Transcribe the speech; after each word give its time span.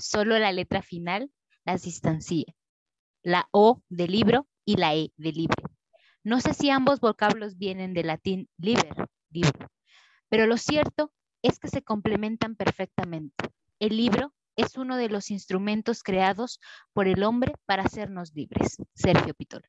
Solo 0.00 0.38
la 0.38 0.52
letra 0.52 0.82
final 0.82 1.30
las 1.64 1.82
distancia. 1.82 2.44
La 3.22 3.48
O 3.50 3.82
de 3.88 4.08
libro 4.08 4.46
y 4.64 4.76
la 4.76 4.94
E 4.94 5.12
de 5.16 5.32
libre. 5.32 5.62
No 6.22 6.40
sé 6.40 6.54
si 6.54 6.70
ambos 6.70 7.00
vocablos 7.00 7.56
vienen 7.56 7.94
del 7.94 8.08
latín 8.08 8.48
liber, 8.58 9.08
libro, 9.30 9.68
pero 10.28 10.46
lo 10.46 10.56
cierto 10.56 11.12
es 11.42 11.58
que 11.58 11.68
se 11.68 11.82
complementan 11.82 12.56
perfectamente. 12.56 13.44
El 13.78 13.96
libro 13.96 14.34
es 14.56 14.76
uno 14.76 14.96
de 14.96 15.08
los 15.08 15.30
instrumentos 15.30 16.02
creados 16.02 16.60
por 16.92 17.06
el 17.06 17.22
hombre 17.22 17.52
para 17.66 17.84
hacernos 17.84 18.34
libres. 18.34 18.78
Sergio 18.94 19.34
Pitol. 19.34 19.62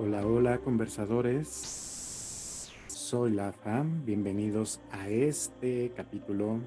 Hola, 0.00 0.24
hola 0.24 0.58
conversadores. 0.58 2.70
Soy 2.86 3.32
la 3.32 3.50
FAM. 3.50 4.04
Bienvenidos 4.04 4.80
a 4.92 5.08
este 5.08 5.90
capítulo 5.90 6.60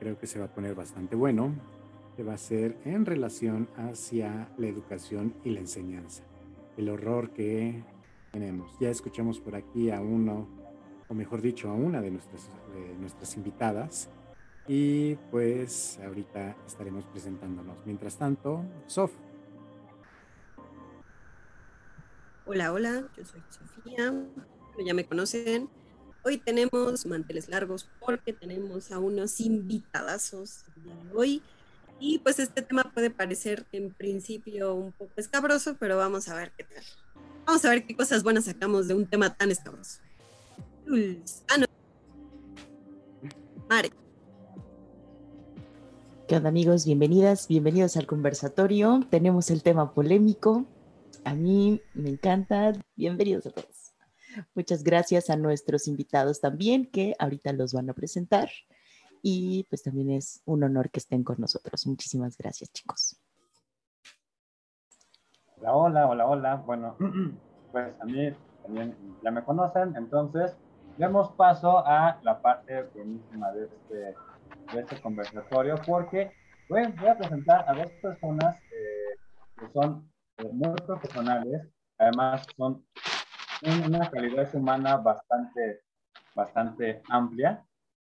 creo 0.00 0.18
que 0.18 0.26
se 0.26 0.40
va 0.40 0.46
a 0.46 0.52
poner 0.52 0.74
bastante 0.74 1.14
bueno, 1.14 1.54
que 2.16 2.24
va 2.24 2.34
a 2.34 2.38
ser 2.38 2.76
en 2.84 3.06
relación 3.06 3.68
hacia 3.76 4.48
la 4.58 4.66
educación 4.66 5.32
y 5.44 5.50
la 5.50 5.60
enseñanza. 5.60 6.24
El 6.76 6.88
horror 6.88 7.30
que 7.30 7.84
tenemos. 8.32 8.76
Ya 8.80 8.90
escuchamos 8.90 9.38
por 9.38 9.54
aquí 9.54 9.92
a 9.92 10.00
uno, 10.00 10.48
o 11.06 11.14
mejor 11.14 11.40
dicho, 11.40 11.70
a 11.70 11.74
una 11.74 12.00
de 12.00 12.10
nuestras, 12.10 12.50
de 12.74 12.96
nuestras 12.98 13.36
invitadas. 13.36 14.10
Y 14.66 15.14
pues 15.30 16.00
ahorita 16.04 16.56
estaremos 16.66 17.06
presentándonos. 17.06 17.76
Mientras 17.86 18.16
tanto, 18.16 18.64
Sof, 18.88 19.12
Hola, 22.46 22.74
hola, 22.74 23.08
yo 23.16 23.24
soy 23.24 23.40
Sofía, 23.48 24.12
ya 24.84 24.92
me 24.92 25.06
conocen. 25.06 25.70
Hoy 26.24 26.36
tenemos 26.36 27.06
manteles 27.06 27.48
largos 27.48 27.88
porque 28.04 28.34
tenemos 28.34 28.92
a 28.92 28.98
unos 28.98 29.40
invitadazos 29.40 30.64
hoy. 31.14 31.40
Y 31.98 32.18
pues 32.18 32.38
este 32.38 32.60
tema 32.60 32.90
puede 32.92 33.08
parecer 33.08 33.64
en 33.72 33.94
principio 33.94 34.74
un 34.74 34.92
poco 34.92 35.12
escabroso, 35.16 35.76
pero 35.80 35.96
vamos 35.96 36.28
a 36.28 36.34
ver 36.34 36.52
qué 36.54 36.64
tal. 36.64 36.84
Vamos 37.46 37.64
a 37.64 37.70
ver 37.70 37.86
qué 37.86 37.96
cosas 37.96 38.22
buenas 38.22 38.44
sacamos 38.44 38.88
de 38.88 38.94
un 38.94 39.06
tema 39.06 39.34
tan 39.34 39.50
escabroso. 39.50 40.00
Ah, 41.48 41.56
no. 41.56 41.66
Mare. 43.70 43.90
¿Qué 46.28 46.36
onda 46.36 46.50
amigos? 46.50 46.84
Bienvenidas, 46.84 47.48
bienvenidos 47.48 47.96
al 47.96 48.06
conversatorio. 48.06 49.00
Tenemos 49.10 49.50
el 49.50 49.62
tema 49.62 49.94
polémico, 49.94 50.66
a 51.24 51.34
mí 51.34 51.80
me 51.94 52.10
encanta. 52.10 52.72
Bienvenidos 52.96 53.46
a 53.46 53.50
todos. 53.50 53.94
Muchas 54.54 54.82
gracias 54.82 55.30
a 55.30 55.36
nuestros 55.36 55.88
invitados 55.88 56.40
también, 56.40 56.90
que 56.90 57.14
ahorita 57.18 57.52
los 57.52 57.72
van 57.72 57.88
a 57.90 57.94
presentar. 57.94 58.50
Y 59.22 59.64
pues 59.70 59.82
también 59.82 60.10
es 60.10 60.42
un 60.44 60.64
honor 60.64 60.90
que 60.90 61.00
estén 61.00 61.24
con 61.24 61.36
nosotros. 61.38 61.86
Muchísimas 61.86 62.36
gracias, 62.36 62.70
chicos. 62.72 63.16
Hola, 65.56 65.76
hola, 65.76 66.06
hola, 66.08 66.26
hola. 66.26 66.56
Bueno, 66.56 66.96
pues 67.72 67.94
a 68.00 68.04
mí 68.04 68.30
también 68.62 68.96
ya 69.22 69.30
me 69.30 69.42
conocen, 69.44 69.94
entonces 69.96 70.56
demos 70.98 71.32
paso 71.32 71.78
a 71.86 72.20
la 72.22 72.40
parte 72.40 72.82
buenísima 72.94 73.52
de 73.52 73.64
este, 73.64 73.94
de 74.74 74.80
este 74.80 75.00
conversatorio, 75.00 75.76
porque 75.86 76.32
voy 76.68 76.82
a 76.82 77.16
presentar 77.16 77.64
a 77.68 77.74
dos 77.74 77.90
personas 78.02 78.56
eh, 78.56 79.18
que 79.58 79.72
son 79.72 80.13
muy 80.38 80.74
profesionales, 80.86 81.68
además 81.98 82.46
son 82.56 82.84
una 83.86 84.10
calidad 84.10 84.54
humana 84.54 84.96
bastante, 84.96 85.82
bastante 86.34 87.02
amplia 87.08 87.64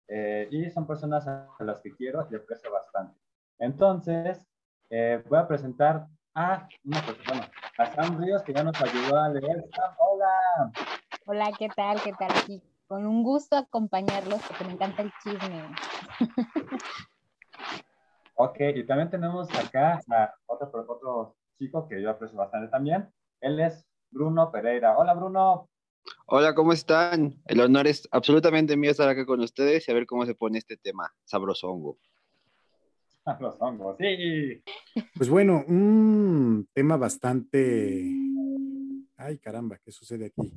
eh, 0.08 0.48
y 0.50 0.70
son 0.70 0.86
personas 0.86 1.26
a 1.26 1.48
las 1.60 1.80
que 1.80 1.94
quiero 1.94 2.28
y 2.30 2.36
aprecio 2.36 2.70
bastante. 2.70 3.19
Entonces, 3.59 4.47
eh, 4.91 5.22
voy 5.28 5.38
a 5.38 5.48
presentar 5.48 6.06
a 6.34 6.69
una 6.84 7.00
persona, 7.03 7.50
a 7.78 7.86
Sam 7.86 8.20
Ríos, 8.20 8.42
que 8.42 8.53
ya 8.53 8.62
nos 8.62 8.80
ayudó 8.80 9.19
a 9.19 9.28
leer. 9.28 9.64
hola. 9.98 10.72
Hola, 11.26 11.50
¿qué 11.59 11.69
tal? 11.69 12.00
¿Qué 12.03 12.12
tal? 12.12 12.30
Aquí 12.30 12.62
con 12.86 13.06
un 13.06 13.22
gusto 13.22 13.56
acompañarlos 13.56 14.41
porque 14.48 14.64
me 14.64 14.72
encanta 14.72 15.03
el 15.03 15.12
chisme. 15.22 15.62
ok, 18.34 18.56
y 18.75 18.84
también 18.84 19.10
tenemos 19.10 19.48
acá 19.56 20.00
a 20.10 20.34
otro, 20.47 20.84
otro 20.88 21.36
chico 21.60 21.87
que 21.87 22.00
yo 22.00 22.09
aprecio 22.10 22.38
bastante 22.38 22.69
también. 22.69 23.06
Él 23.38 23.60
es 23.60 23.87
Bruno 24.10 24.50
Pereira. 24.50 24.97
Hola, 24.97 25.12
Bruno. 25.12 25.69
Hola, 26.25 26.54
¿cómo 26.54 26.72
están? 26.72 27.34
El 27.44 27.60
honor 27.60 27.87
es 27.87 28.09
absolutamente 28.10 28.78
mío 28.78 28.91
estar 28.91 29.09
acá 29.10 29.26
con 29.26 29.41
ustedes 29.41 29.87
y 29.87 29.91
a 29.91 29.94
ver 29.94 30.06
cómo 30.06 30.25
se 30.25 30.34
pone 30.34 30.56
este 30.56 30.78
tema, 30.78 31.12
sabrosongo. 31.25 31.98
Sabrosongo, 33.22 33.94
sí. 33.98 34.62
Pues 35.15 35.28
bueno, 35.28 35.62
un 35.69 36.66
tema 36.72 36.97
bastante... 36.97 38.10
Ay, 39.19 39.37
caramba, 39.37 39.78
¿qué 39.84 39.92
sucede 39.92 40.27
aquí? 40.27 40.50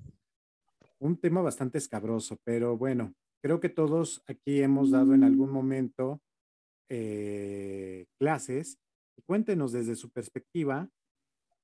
Un 1.00 1.18
tema 1.18 1.41
bastante 1.41 1.80
escabroso, 1.80 2.38
pero 2.46 2.78
bueno, 2.78 3.14
creo 3.41 3.59
que 3.59 3.68
todos 3.68 4.24
aquí 4.25 4.62
hemos 4.62 4.91
dado 4.91 5.14
en 5.14 5.25
algún 5.25 5.52
momento 5.52 6.22
eh, 6.88 8.06
clases 8.18 8.80
Cuéntenos 9.25 9.72
desde 9.72 9.96
su 9.96 10.09
perspectiva, 10.09 10.90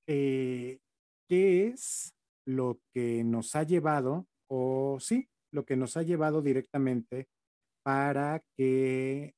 eh, 0.07 0.79
¿qué 1.27 1.67
es 1.67 2.13
lo 2.45 2.79
que 2.93 3.23
nos 3.23 3.55
ha 3.55 3.63
llevado, 3.63 4.27
o 4.47 4.97
sí, 4.99 5.29
lo 5.51 5.65
que 5.65 5.75
nos 5.75 5.97
ha 5.97 6.03
llevado 6.03 6.41
directamente 6.41 7.27
para 7.83 8.43
que 8.57 9.35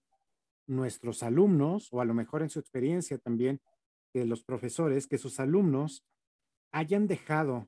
nuestros 0.67 1.23
alumnos, 1.23 1.89
o 1.91 1.99
a 1.99 2.05
lo 2.05 2.13
mejor 2.13 2.41
en 2.41 2.49
su 2.49 2.59
experiencia 2.59 3.17
también, 3.17 3.59
que 4.13 4.25
los 4.25 4.43
profesores, 4.43 5.07
que 5.07 5.17
sus 5.17 5.39
alumnos 5.39 6.05
hayan 6.71 7.07
dejado 7.07 7.67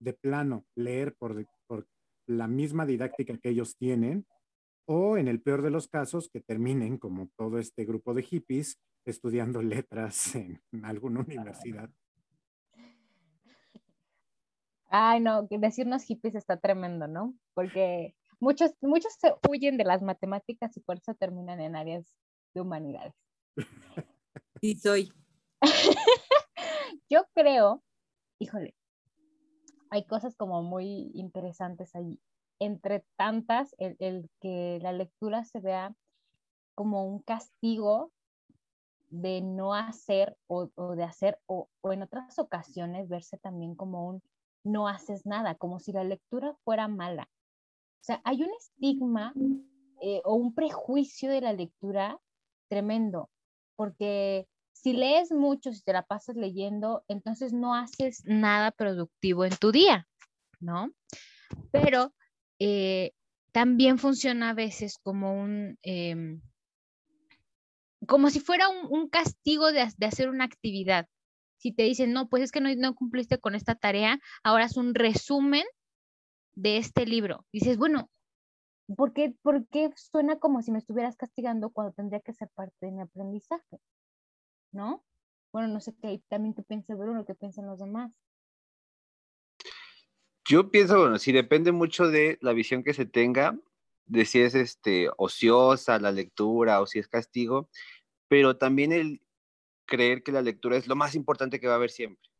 de 0.00 0.12
plano 0.12 0.66
leer 0.74 1.14
por, 1.14 1.46
por 1.66 1.86
la 2.26 2.48
misma 2.48 2.84
didáctica 2.84 3.38
que 3.38 3.50
ellos 3.50 3.76
tienen, 3.76 4.26
o 4.86 5.16
en 5.16 5.28
el 5.28 5.40
peor 5.40 5.62
de 5.62 5.70
los 5.70 5.88
casos, 5.88 6.28
que 6.28 6.40
terminen 6.40 6.98
como 6.98 7.30
todo 7.36 7.58
este 7.58 7.84
grupo 7.84 8.12
de 8.14 8.22
hippies 8.22 8.78
estudiando 9.04 9.62
letras 9.62 10.34
en 10.34 10.60
alguna 10.82 11.20
universidad. 11.20 11.90
Ay, 14.94 15.20
no, 15.20 15.46
decirnos 15.48 16.04
hippies 16.04 16.34
está 16.34 16.58
tremendo, 16.58 17.08
¿no? 17.08 17.34
Porque 17.54 18.14
muchos, 18.40 18.72
muchos 18.82 19.14
se 19.14 19.34
huyen 19.48 19.78
de 19.78 19.84
las 19.84 20.02
matemáticas 20.02 20.76
y 20.76 20.80
por 20.80 20.98
eso 20.98 21.14
terminan 21.14 21.60
en 21.60 21.76
áreas 21.76 22.14
de 22.54 22.60
humanidades. 22.60 23.14
Sí, 24.60 24.78
soy. 24.78 25.12
Yo 27.10 27.26
creo, 27.34 27.82
híjole, 28.38 28.76
hay 29.90 30.06
cosas 30.06 30.36
como 30.36 30.62
muy 30.62 31.10
interesantes 31.14 31.96
ahí. 31.96 32.20
Entre 32.60 33.04
tantas, 33.16 33.74
el, 33.78 33.96
el 33.98 34.30
que 34.40 34.78
la 34.80 34.92
lectura 34.92 35.44
se 35.44 35.58
vea 35.58 35.96
como 36.76 37.04
un 37.04 37.22
castigo 37.22 38.12
de 39.12 39.42
no 39.42 39.74
hacer 39.74 40.36
o, 40.46 40.70
de 40.96 41.04
hacer, 41.04 41.38
o, 41.46 41.68
en 41.84 42.02
otras 42.02 42.38
ocasiones 42.38 43.08
verse 43.08 43.36
también 43.36 43.74
como 43.74 44.08
un 44.08 44.22
no 44.64 44.88
haces 44.88 45.26
nada, 45.26 45.54
como 45.56 45.80
si 45.80 45.92
la 45.92 46.04
lectura 46.04 46.54
fuera 46.64 46.88
mala. 46.88 47.28
O 48.00 48.04
sea, 48.04 48.22
hay 48.24 48.42
un 48.42 48.50
estigma 48.58 49.34
eh, 50.00 50.22
o 50.24 50.34
un 50.34 50.54
prejuicio 50.54 51.30
de 51.30 51.40
la 51.42 51.52
lectura 51.52 52.18
tremendo, 52.68 53.28
porque 53.76 54.46
si 54.72 54.94
lees 54.94 55.30
mucho, 55.30 55.72
si 55.72 55.82
te 55.82 55.92
la 55.92 56.06
pasas 56.06 56.36
leyendo, 56.36 57.04
entonces 57.08 57.52
no 57.52 57.74
haces 57.74 58.22
nada 58.24 58.70
productivo 58.70 59.44
en 59.44 59.56
tu 59.56 59.72
día, 59.72 60.08
¿no? 60.58 60.90
Pero 61.70 62.14
eh, 62.58 63.12
también 63.52 63.98
funciona 63.98 64.50
a 64.50 64.54
veces 64.54 64.96
como 65.02 65.34
un... 65.34 65.76
Em, 65.82 66.40
como 68.06 68.30
si 68.30 68.40
fuera 68.40 68.68
un, 68.68 69.08
castigo 69.08 69.72
de, 69.72 69.80
hacer 69.80 70.28
una 70.28 70.44
actividad. 70.44 71.08
Si 71.56 71.72
te 71.72 71.84
dicen, 71.84 72.12
no, 72.12 72.28
pues 72.28 72.42
es 72.42 72.52
que 72.52 72.60
no, 72.60 72.94
cumpliste 72.94 73.38
con 73.38 73.54
esta 73.54 73.74
tarea, 73.74 74.18
ahora 74.42 74.64
es 74.64 74.76
un 74.76 74.94
resumen 74.94 75.64
de 76.54 76.78
este 76.78 77.06
libro. 77.06 77.46
dices, 77.52 77.78
bueno, 77.78 78.10
¿por 78.96 79.12
qué, 79.12 79.34
¿por 79.42 79.66
qué 79.68 79.90
suena 79.96 80.38
como 80.38 80.62
si 80.62 80.72
me 80.72 80.78
estuvieras 80.78 81.16
castigando 81.16 81.70
cuando 81.70 81.92
tendría 81.92 82.20
que 82.20 82.34
ser 82.34 82.48
parte 82.54 82.86
de 82.86 82.92
mi 82.92 83.00
aprendizaje? 83.00 83.78
¿No? 84.72 85.04
Bueno, 85.52 85.68
no 85.68 85.80
sé 85.80 85.94
qué 86.00 86.20
también 86.28 86.54
tú 86.54 86.64
piensas, 86.64 86.98
Bruno, 86.98 87.24
qué 87.24 87.34
piensan 87.34 87.66
los 87.66 87.78
demás. 87.78 88.10
Yo 90.44 90.70
pienso, 90.70 90.98
bueno, 90.98 91.18
si 91.18 91.30
depende 91.30 91.70
mucho 91.70 92.08
de 92.08 92.38
la 92.40 92.52
visión 92.52 92.82
que 92.82 92.94
se 92.94 93.06
tenga, 93.06 93.56
de 94.06 94.24
si 94.24 94.40
es 94.40 94.54
este, 94.54 95.10
ociosa 95.16 95.98
la 95.98 96.12
lectura 96.12 96.80
o 96.80 96.86
si 96.86 96.98
es 96.98 97.08
castigo, 97.08 97.70
pero 98.28 98.56
también 98.56 98.92
el, 98.92 99.22
creer 99.92 100.22
que 100.22 100.32
la 100.32 100.40
lectura 100.40 100.78
es 100.78 100.86
lo 100.86 100.96
más 100.96 101.14
importante 101.14 101.60
que 101.60 101.66
va 101.66 101.74
a 101.74 101.76
haber 101.76 101.90
siempre. 101.90 102.30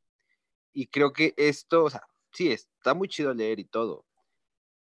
Y 0.73 0.87
creo 0.87 1.12
que 1.12 1.35
esto, 1.37 1.85
o 1.85 1.91
sea, 1.91 2.03
sí, 2.32 2.50
está 2.50 2.94
muy 2.94 3.09
chido 3.09 3.35
leer 3.35 3.61
y 3.61 3.67
todo, 3.67 4.06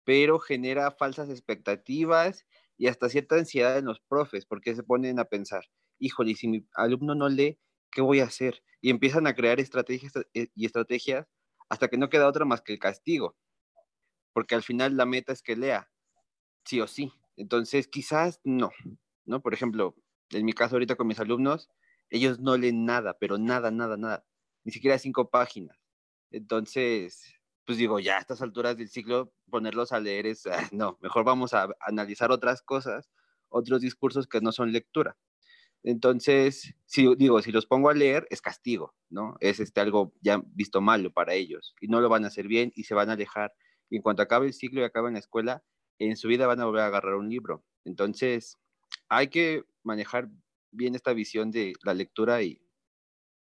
pero 0.05 0.39
genera 0.39 0.93
falsas 0.93 1.31
expectativas 1.31 2.47
y 2.77 2.87
hasta 2.87 3.09
cierta 3.09 3.35
ansiedad 3.37 3.77
en 3.77 3.87
los 3.87 4.01
profes, 4.01 4.47
porque 4.47 4.77
se 4.77 4.85
ponen 4.85 5.19
a 5.19 5.25
pensar, 5.25 5.65
híjole, 5.99 6.37
si 6.37 6.47
mi 6.47 6.65
alumno 6.75 7.17
no 7.17 7.29
lee, 7.29 7.59
¿qué 7.91 8.03
voy 8.03 8.21
a 8.21 8.25
hacer? 8.25 8.63
Y 8.81 8.91
empiezan 8.91 9.27
a 9.27 9.35
crear 9.35 9.59
estrategias 9.59 10.13
eh, 10.35 10.49
y 10.55 10.65
estrategias 10.65 11.27
hasta 11.69 11.89
que 11.89 11.99
no 11.99 12.09
queda 12.09 12.29
otra 12.29 12.45
más 12.45 12.63
que 12.63 12.73
el 12.75 12.79
castigo, 12.79 13.37
porque 14.33 14.55
al 14.55 14.63
final 14.63 14.97
la 14.97 15.07
meta 15.07 15.33
es 15.33 15.43
que 15.43 15.57
lea, 15.57 15.90
sí 16.71 16.81
o 16.81 16.87
sí. 16.87 17.13
Entonces, 17.37 17.89
quizás 17.89 18.41
no, 18.45 18.71
¿no? 19.25 19.43
Por 19.43 19.55
ejemplo, 19.55 19.97
en 20.31 20.45
mi 20.45 20.53
caso 20.53 20.77
ahorita 20.77 20.95
con 20.95 21.09
mis 21.09 21.19
alumnos, 21.19 21.69
ellos 22.11 22.39
no 22.39 22.57
leen 22.57 22.85
nada, 22.85 23.19
pero 23.19 23.39
nada, 23.39 23.71
nada, 23.71 23.97
nada, 23.97 24.25
ni 24.65 24.73
siquiera 24.73 24.99
cinco 24.99 25.31
páginas. 25.31 25.77
Entonces, 26.31 27.35
pues 27.67 27.77
digo, 27.77 27.99
ya 27.99 28.17
a 28.17 28.21
estas 28.21 28.41
alturas 28.43 28.77
del 28.77 28.89
ciclo, 28.89 29.33
ponerlos 29.51 29.93
a 29.93 30.01
leer 30.01 30.27
es, 30.27 30.47
ah, 30.47 30.69
no, 30.73 30.97
mejor 31.03 31.25
vamos 31.25 31.55
a 31.55 31.69
analizar 31.81 32.31
otras 32.31 32.63
cosas, 32.63 33.11
otros 33.49 33.81
discursos 33.81 34.29
que 34.29 34.41
no 34.41 34.53
son 34.53 34.73
lectura. 34.73 35.17
Entonces, 35.83 36.75
si 36.85 37.15
digo, 37.17 37.41
si 37.43 37.53
los 37.53 37.67
pongo 37.67 37.89
a 37.91 37.95
leer, 37.95 38.27
es 38.31 38.43
castigo, 38.43 38.95
¿no? 39.09 39.37
Es 39.41 39.61
este, 39.61 39.81
algo 39.81 40.13
ya 40.21 40.43
visto 40.55 40.81
malo 40.81 41.11
para 41.13 41.35
ellos 41.35 41.75
y 41.81 41.89
no 41.89 42.01
lo 42.01 42.09
van 42.09 42.25
a 42.25 42.29
hacer 42.29 42.47
bien 42.47 42.71
y 42.77 42.85
se 42.85 42.95
van 42.95 43.09
a 43.11 43.15
alejar. 43.15 43.55
Y 43.89 43.97
en 43.97 44.03
cuanto 44.03 44.23
acabe 44.23 44.47
el 44.47 44.53
ciclo 44.53 44.83
y 44.83 44.85
acabe 44.85 45.11
la 45.11 45.19
escuela, 45.19 45.65
en 46.09 46.17
su 46.17 46.29
vida 46.29 46.47
van 46.47 46.61
a 46.61 46.65
volver 46.65 46.83
a 46.83 46.87
agarrar 46.87 47.15
un 47.15 47.29
libro. 47.29 47.63
Entonces, 47.85 48.59
hay 49.09 49.29
que 49.29 49.65
manejar 49.83 50.29
bien 50.71 50.95
esta 50.95 51.13
visión 51.13 51.51
de 51.51 51.75
la 51.83 51.95
lectura 51.95 52.43
y 52.43 52.61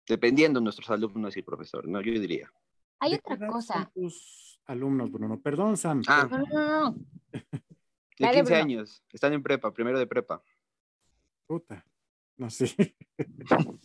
dependiendo 0.07 0.59
de 0.59 0.63
nuestros 0.63 0.89
alumnos 0.89 1.35
y 1.37 1.41
profesor, 1.41 1.87
¿no? 1.87 2.01
Yo 2.01 2.13
diría. 2.13 2.51
Hay 2.99 3.13
otra 3.15 3.37
cosa. 3.47 3.91
tus 3.93 4.59
alumnos, 4.65 5.11
Bruno? 5.11 5.39
Perdón, 5.41 5.77
Sam. 5.77 6.01
Ah. 6.07 6.27
No, 6.29 6.37
no, 6.37 6.91
no. 6.91 6.95
De 7.31 8.25
Dale, 8.25 8.37
15 8.37 8.53
Bruno. 8.53 8.63
años, 8.63 9.03
están 9.11 9.33
en 9.33 9.43
prepa, 9.43 9.71
primero 9.71 9.99
de 9.99 10.07
prepa. 10.07 10.41
Puta. 11.45 11.85
No 12.37 12.49
sé. 12.49 12.95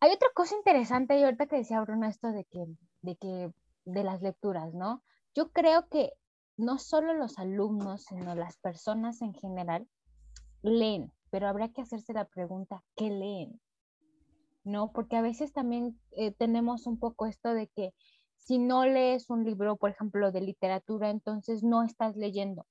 Hay 0.00 0.10
otra 0.10 0.28
cosa 0.34 0.56
interesante 0.56 1.16
y 1.16 1.22
ahorita 1.22 1.46
que 1.46 1.56
decía 1.56 1.80
Bruno 1.80 2.08
esto 2.08 2.32
de 2.32 2.44
que, 2.44 2.66
de 3.02 3.16
que, 3.16 3.52
de 3.84 4.04
las 4.04 4.20
lecturas, 4.20 4.74
¿no? 4.74 5.04
Yo 5.34 5.52
creo 5.52 5.88
que 5.88 6.12
no 6.62 6.78
solo 6.78 7.12
los 7.12 7.38
alumnos, 7.38 8.04
sino 8.04 8.34
las 8.36 8.56
personas 8.56 9.20
en 9.20 9.34
general 9.34 9.88
leen, 10.62 11.12
pero 11.30 11.48
habrá 11.48 11.68
que 11.72 11.82
hacerse 11.82 12.12
la 12.12 12.26
pregunta, 12.26 12.84
¿qué 12.94 13.10
leen? 13.10 13.60
¿No? 14.62 14.92
Porque 14.92 15.16
a 15.16 15.22
veces 15.22 15.52
también 15.52 15.98
eh, 16.12 16.30
tenemos 16.30 16.86
un 16.86 17.00
poco 17.00 17.26
esto 17.26 17.52
de 17.52 17.66
que 17.66 17.92
si 18.36 18.58
no 18.58 18.86
lees 18.86 19.28
un 19.28 19.44
libro, 19.44 19.76
por 19.76 19.90
ejemplo, 19.90 20.30
de 20.30 20.40
literatura, 20.40 21.10
entonces 21.10 21.64
no 21.64 21.82
estás 21.82 22.16
leyendo. 22.16 22.66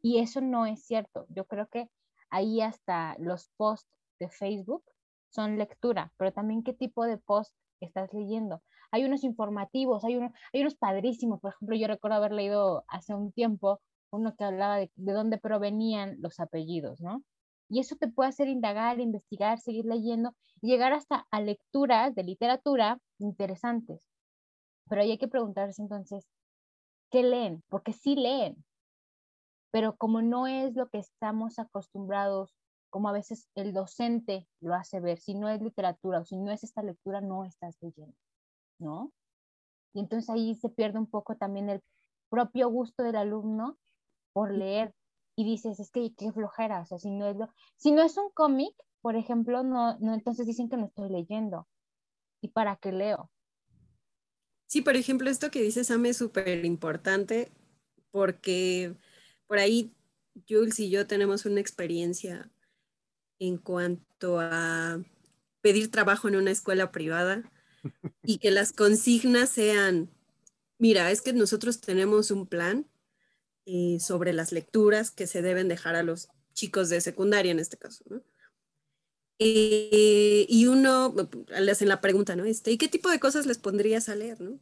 Y 0.00 0.18
eso 0.18 0.40
no 0.40 0.64
es 0.64 0.82
cierto. 0.82 1.26
Yo 1.28 1.46
creo 1.46 1.68
que 1.68 1.90
ahí 2.30 2.62
hasta 2.62 3.16
los 3.18 3.50
posts 3.58 3.90
de 4.18 4.30
Facebook 4.30 4.84
son 5.28 5.58
lectura, 5.58 6.12
pero 6.16 6.32
también 6.32 6.62
qué 6.62 6.72
tipo 6.72 7.04
de 7.04 7.18
post 7.18 7.54
estás 7.80 8.12
leyendo. 8.12 8.62
Hay 8.90 9.04
unos 9.04 9.24
informativos, 9.24 10.04
hay, 10.04 10.16
uno, 10.16 10.32
hay 10.52 10.60
unos 10.62 10.74
padrísimos, 10.76 11.40
por 11.40 11.52
ejemplo, 11.52 11.76
yo 11.76 11.86
recuerdo 11.86 12.16
haber 12.16 12.32
leído 12.32 12.84
hace 12.88 13.14
un 13.14 13.32
tiempo 13.32 13.80
uno 14.10 14.34
que 14.36 14.44
hablaba 14.44 14.78
de, 14.78 14.90
de 14.94 15.12
dónde 15.12 15.38
provenían 15.38 16.16
los 16.20 16.40
apellidos, 16.40 17.00
¿no? 17.00 17.22
Y 17.68 17.80
eso 17.80 17.96
te 17.96 18.08
puede 18.08 18.30
hacer 18.30 18.48
indagar, 18.48 19.00
investigar, 19.00 19.58
seguir 19.58 19.84
leyendo 19.84 20.34
y 20.62 20.68
llegar 20.68 20.92
hasta 20.92 21.26
a 21.30 21.40
lecturas 21.40 22.14
de 22.14 22.22
literatura 22.22 22.98
interesantes. 23.18 24.08
Pero 24.88 25.02
ahí 25.02 25.10
hay 25.10 25.18
que 25.18 25.28
preguntarse 25.28 25.82
entonces, 25.82 26.28
¿qué 27.10 27.24
leen? 27.24 27.64
Porque 27.68 27.92
sí 27.92 28.14
leen, 28.14 28.64
pero 29.76 29.96
como 29.96 30.22
no 30.22 30.46
es 30.46 30.74
lo 30.74 30.88
que 30.88 30.98
estamos 30.98 31.58
acostumbrados, 31.58 32.56
como 32.90 33.08
a 33.08 33.12
veces 33.12 33.48
el 33.54 33.72
docente 33.72 34.46
lo 34.60 34.74
hace 34.74 35.00
ver, 35.00 35.18
si 35.18 35.34
no 35.34 35.48
es 35.48 35.60
literatura 35.60 36.20
o 36.20 36.24
si 36.24 36.36
no 36.36 36.50
es 36.50 36.64
esta 36.64 36.82
lectura, 36.82 37.20
no 37.20 37.44
estás 37.44 37.76
leyendo, 37.80 38.16
¿no? 38.78 39.12
Y 39.94 40.00
entonces 40.00 40.28
ahí 40.30 40.54
se 40.54 40.68
pierde 40.68 40.98
un 40.98 41.06
poco 41.06 41.36
también 41.36 41.70
el 41.70 41.82
propio 42.28 42.68
gusto 42.68 43.02
del 43.02 43.16
alumno 43.16 43.78
por 44.32 44.52
leer 44.52 44.94
y 45.36 45.44
dices, 45.44 45.80
es 45.80 45.90
que 45.90 46.14
qué 46.14 46.32
flojera, 46.32 46.80
o 46.80 46.86
sea, 46.86 46.98
si 46.98 47.10
no 47.10 47.26
es, 47.26 47.36
lo, 47.36 47.48
si 47.76 47.92
no 47.92 48.02
es 48.02 48.16
un 48.16 48.30
cómic, 48.30 48.74
por 49.00 49.16
ejemplo, 49.16 49.62
no, 49.62 49.98
no, 49.98 50.14
entonces 50.14 50.46
dicen 50.46 50.68
que 50.68 50.76
no 50.76 50.86
estoy 50.86 51.10
leyendo. 51.10 51.68
¿Y 52.40 52.48
para 52.48 52.76
qué 52.76 52.92
leo? 52.92 53.30
Sí, 54.66 54.82
por 54.82 54.96
ejemplo, 54.96 55.30
esto 55.30 55.50
que 55.50 55.62
dice 55.62 55.84
Sam 55.84 56.06
es 56.06 56.16
súper 56.16 56.64
importante 56.64 57.52
porque 58.10 58.96
por 59.46 59.58
ahí 59.58 59.94
Jules 60.48 60.80
y 60.80 60.90
yo 60.90 61.06
tenemos 61.06 61.46
una 61.46 61.60
experiencia 61.60 62.50
en 63.38 63.58
cuanto 63.58 64.40
a 64.40 65.02
pedir 65.60 65.90
trabajo 65.90 66.28
en 66.28 66.36
una 66.36 66.50
escuela 66.50 66.92
privada 66.92 67.50
y 68.22 68.38
que 68.38 68.50
las 68.50 68.72
consignas 68.72 69.50
sean, 69.50 70.10
mira, 70.78 71.10
es 71.10 71.22
que 71.22 71.32
nosotros 71.32 71.80
tenemos 71.80 72.30
un 72.30 72.46
plan 72.46 72.86
eh, 73.66 73.98
sobre 74.00 74.32
las 74.32 74.52
lecturas 74.52 75.10
que 75.10 75.26
se 75.26 75.42
deben 75.42 75.68
dejar 75.68 75.96
a 75.96 76.02
los 76.02 76.28
chicos 76.54 76.88
de 76.88 77.00
secundaria 77.00 77.52
en 77.52 77.58
este 77.58 77.76
caso. 77.76 78.04
Eh, 79.38 80.46
y 80.48 80.66
uno 80.66 81.14
le 81.48 81.70
hacen 81.70 81.88
la 81.88 82.00
pregunta, 82.00 82.36
¿no? 82.36 82.44
Este, 82.44 82.70
¿Y 82.70 82.78
qué 82.78 82.88
tipo 82.88 83.10
de 83.10 83.20
cosas 83.20 83.44
les 83.46 83.58
pondrías 83.58 84.08
a 84.08 84.14
leer, 84.14 84.40
¿no? 84.40 84.58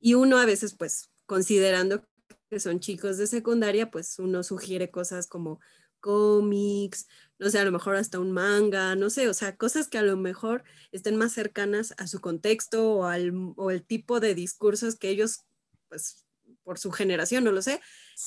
Y 0.00 0.14
uno 0.14 0.38
a 0.38 0.44
veces, 0.44 0.74
pues, 0.74 1.10
considerando 1.26 2.04
que 2.50 2.60
son 2.60 2.80
chicos 2.80 3.16
de 3.16 3.26
secundaria, 3.26 3.90
pues 3.90 4.18
uno 4.18 4.42
sugiere 4.42 4.90
cosas 4.90 5.26
como 5.26 5.60
cómics, 6.02 7.06
no 7.38 7.48
sé, 7.48 7.58
a 7.58 7.64
lo 7.64 7.72
mejor 7.72 7.96
hasta 7.96 8.18
un 8.20 8.32
manga, 8.32 8.94
no 8.94 9.08
sé, 9.08 9.28
o 9.28 9.34
sea, 9.34 9.56
cosas 9.56 9.88
que 9.88 9.96
a 9.96 10.02
lo 10.02 10.18
mejor 10.18 10.64
estén 10.92 11.16
más 11.16 11.32
cercanas 11.32 11.94
a 11.96 12.06
su 12.06 12.20
contexto 12.20 12.92
o, 12.92 13.04
al, 13.04 13.32
o 13.56 13.70
el 13.70 13.82
tipo 13.82 14.20
de 14.20 14.34
discursos 14.34 14.96
que 14.96 15.08
ellos, 15.08 15.40
pues, 15.88 16.26
por 16.62 16.78
su 16.78 16.92
generación, 16.92 17.44
no 17.44 17.52
lo 17.52 17.62
sé, 17.62 17.80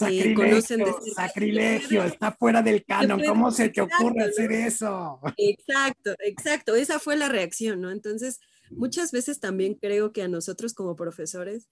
eh, 0.09 0.33
conocen 0.33 0.79
de 0.79 0.91
Sacrilegio, 0.91 1.01
cerca. 1.03 1.27
sacrilegio, 1.27 2.03
está 2.03 2.31
fuera 2.33 2.61
del 2.61 2.83
canon. 2.83 3.21
¿Cómo 3.23 3.51
se 3.51 3.69
te 3.69 3.81
ocurre 3.81 4.25
Exacto, 4.25 4.41
hacer 4.41 4.51
eso? 4.51 5.19
Exacto, 5.37 6.15
exacto, 6.19 6.75
esa 6.75 6.99
fue 6.99 7.15
la 7.15 7.29
reacción, 7.29 7.81
¿no? 7.81 7.91
Entonces, 7.91 8.39
muchas 8.71 9.11
veces 9.11 9.39
también 9.39 9.75
creo 9.75 10.11
que 10.11 10.23
a 10.23 10.27
nosotros 10.27 10.73
como 10.73 10.95
profesores 10.95 11.69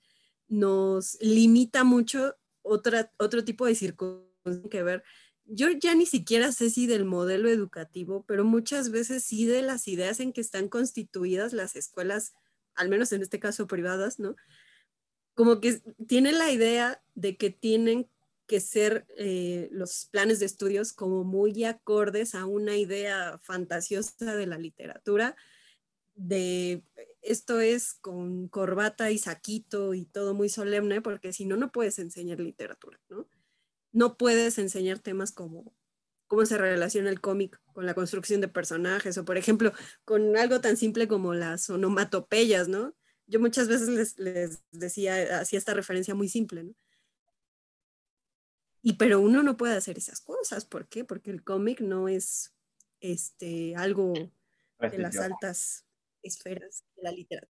nos 0.48 1.18
limita 1.20 1.84
mucho 1.84 2.36
otra, 2.62 3.12
otro 3.18 3.44
tipo 3.44 3.66
de 3.66 3.76
circunstancias 3.76 4.34
que 4.70 4.84
ver. 4.84 5.04
Yo 5.46 5.70
ya 5.72 5.94
ni 5.96 6.06
siquiera 6.06 6.52
sé 6.52 6.70
si 6.70 6.88
del 6.88 7.06
modelo 7.06 7.50
educativo, 7.50 8.24
pero 8.28 8.46
muchas 8.46 8.92
veces 8.92 9.24
sí 9.24 9.46
de 9.46 9.62
las 9.62 9.88
ideas 9.88 10.20
en 10.20 10.34
que 10.34 10.42
están 10.42 10.70
constituidas 10.70 11.54
las 11.54 11.76
escuelas, 11.76 12.34
al 12.76 12.90
menos 12.90 13.12
en 13.12 13.22
este 13.22 13.40
caso 13.40 13.68
privadas, 13.68 14.20
¿no? 14.20 14.36
Como 15.36 15.60
que 15.60 15.82
tienen 16.08 16.38
la 16.38 16.52
idea 16.52 17.04
de 17.16 17.38
que 17.38 17.50
tienen 17.50 18.10
que 18.48 18.60
ser 18.60 19.06
eh, 19.18 19.70
los 19.72 20.08
planes 20.12 20.40
de 20.40 20.46
estudios 20.46 20.94
como 20.94 21.24
muy 21.24 21.64
acordes 21.64 22.36
a 22.36 22.46
una 22.46 22.78
idea 22.78 23.40
fantasiosa 23.42 24.36
de 24.36 24.48
la 24.48 24.58
literatura, 24.58 25.36
de 26.16 26.84
esto 27.22 27.60
es 27.60 27.94
con 27.96 28.48
corbata 28.50 29.12
y 29.12 29.18
saquito 29.18 29.94
y 29.94 30.06
todo 30.06 30.34
muy 30.34 30.50
solemne, 30.50 31.02
porque 31.02 31.34
si 31.34 31.46
no, 31.46 31.58
no 31.58 31.72
puedes 31.72 32.00
enseñar 32.00 32.40
literatura, 32.40 33.00
¿no? 33.10 33.28
No 33.94 34.18
puedes 34.18 34.58
enseñar 34.58 35.00
temas 35.00 35.32
como 35.32 35.74
cómo 36.28 36.46
se 36.46 36.58
relaciona 36.58 37.10
el 37.10 37.22
cómic 37.22 37.62
con 37.74 37.86
la 37.86 37.94
construcción 37.94 38.42
de 38.42 38.48
personajes, 38.48 39.18
o 39.18 39.24
por 39.24 39.38
ejemplo, 39.38 39.72
con 40.04 40.36
algo 40.36 40.62
tan 40.62 40.78
simple 40.78 41.08
como 41.08 41.34
las 41.34 41.70
onomatopeyas, 41.70 42.68
¿no? 42.68 42.96
Yo 43.28 43.40
muchas 43.40 43.68
veces 43.68 43.88
les, 43.88 44.20
les 44.20 44.64
decía, 44.72 45.40
hacía 45.40 45.60
esta 45.60 45.74
referencia 45.74 46.16
muy 46.16 46.28
simple, 46.28 46.64
¿no? 46.64 46.74
Y 48.82 48.94
pero 48.94 49.22
uno 49.22 49.44
no 49.44 49.56
puede 49.56 49.76
hacer 49.76 49.98
esas 49.98 50.20
cosas, 50.20 50.66
¿por 50.66 50.90
qué? 50.90 51.06
Porque 51.06 51.32
el 51.32 51.44
cómic 51.44 51.80
no 51.80 52.10
es 52.10 52.54
este, 53.00 53.76
algo 53.76 54.14
de 54.14 54.98
las 54.98 55.18
altas 55.18 55.86
esferas 56.22 56.84
de 56.96 57.04
la 57.04 57.12
literatura. 57.12 57.54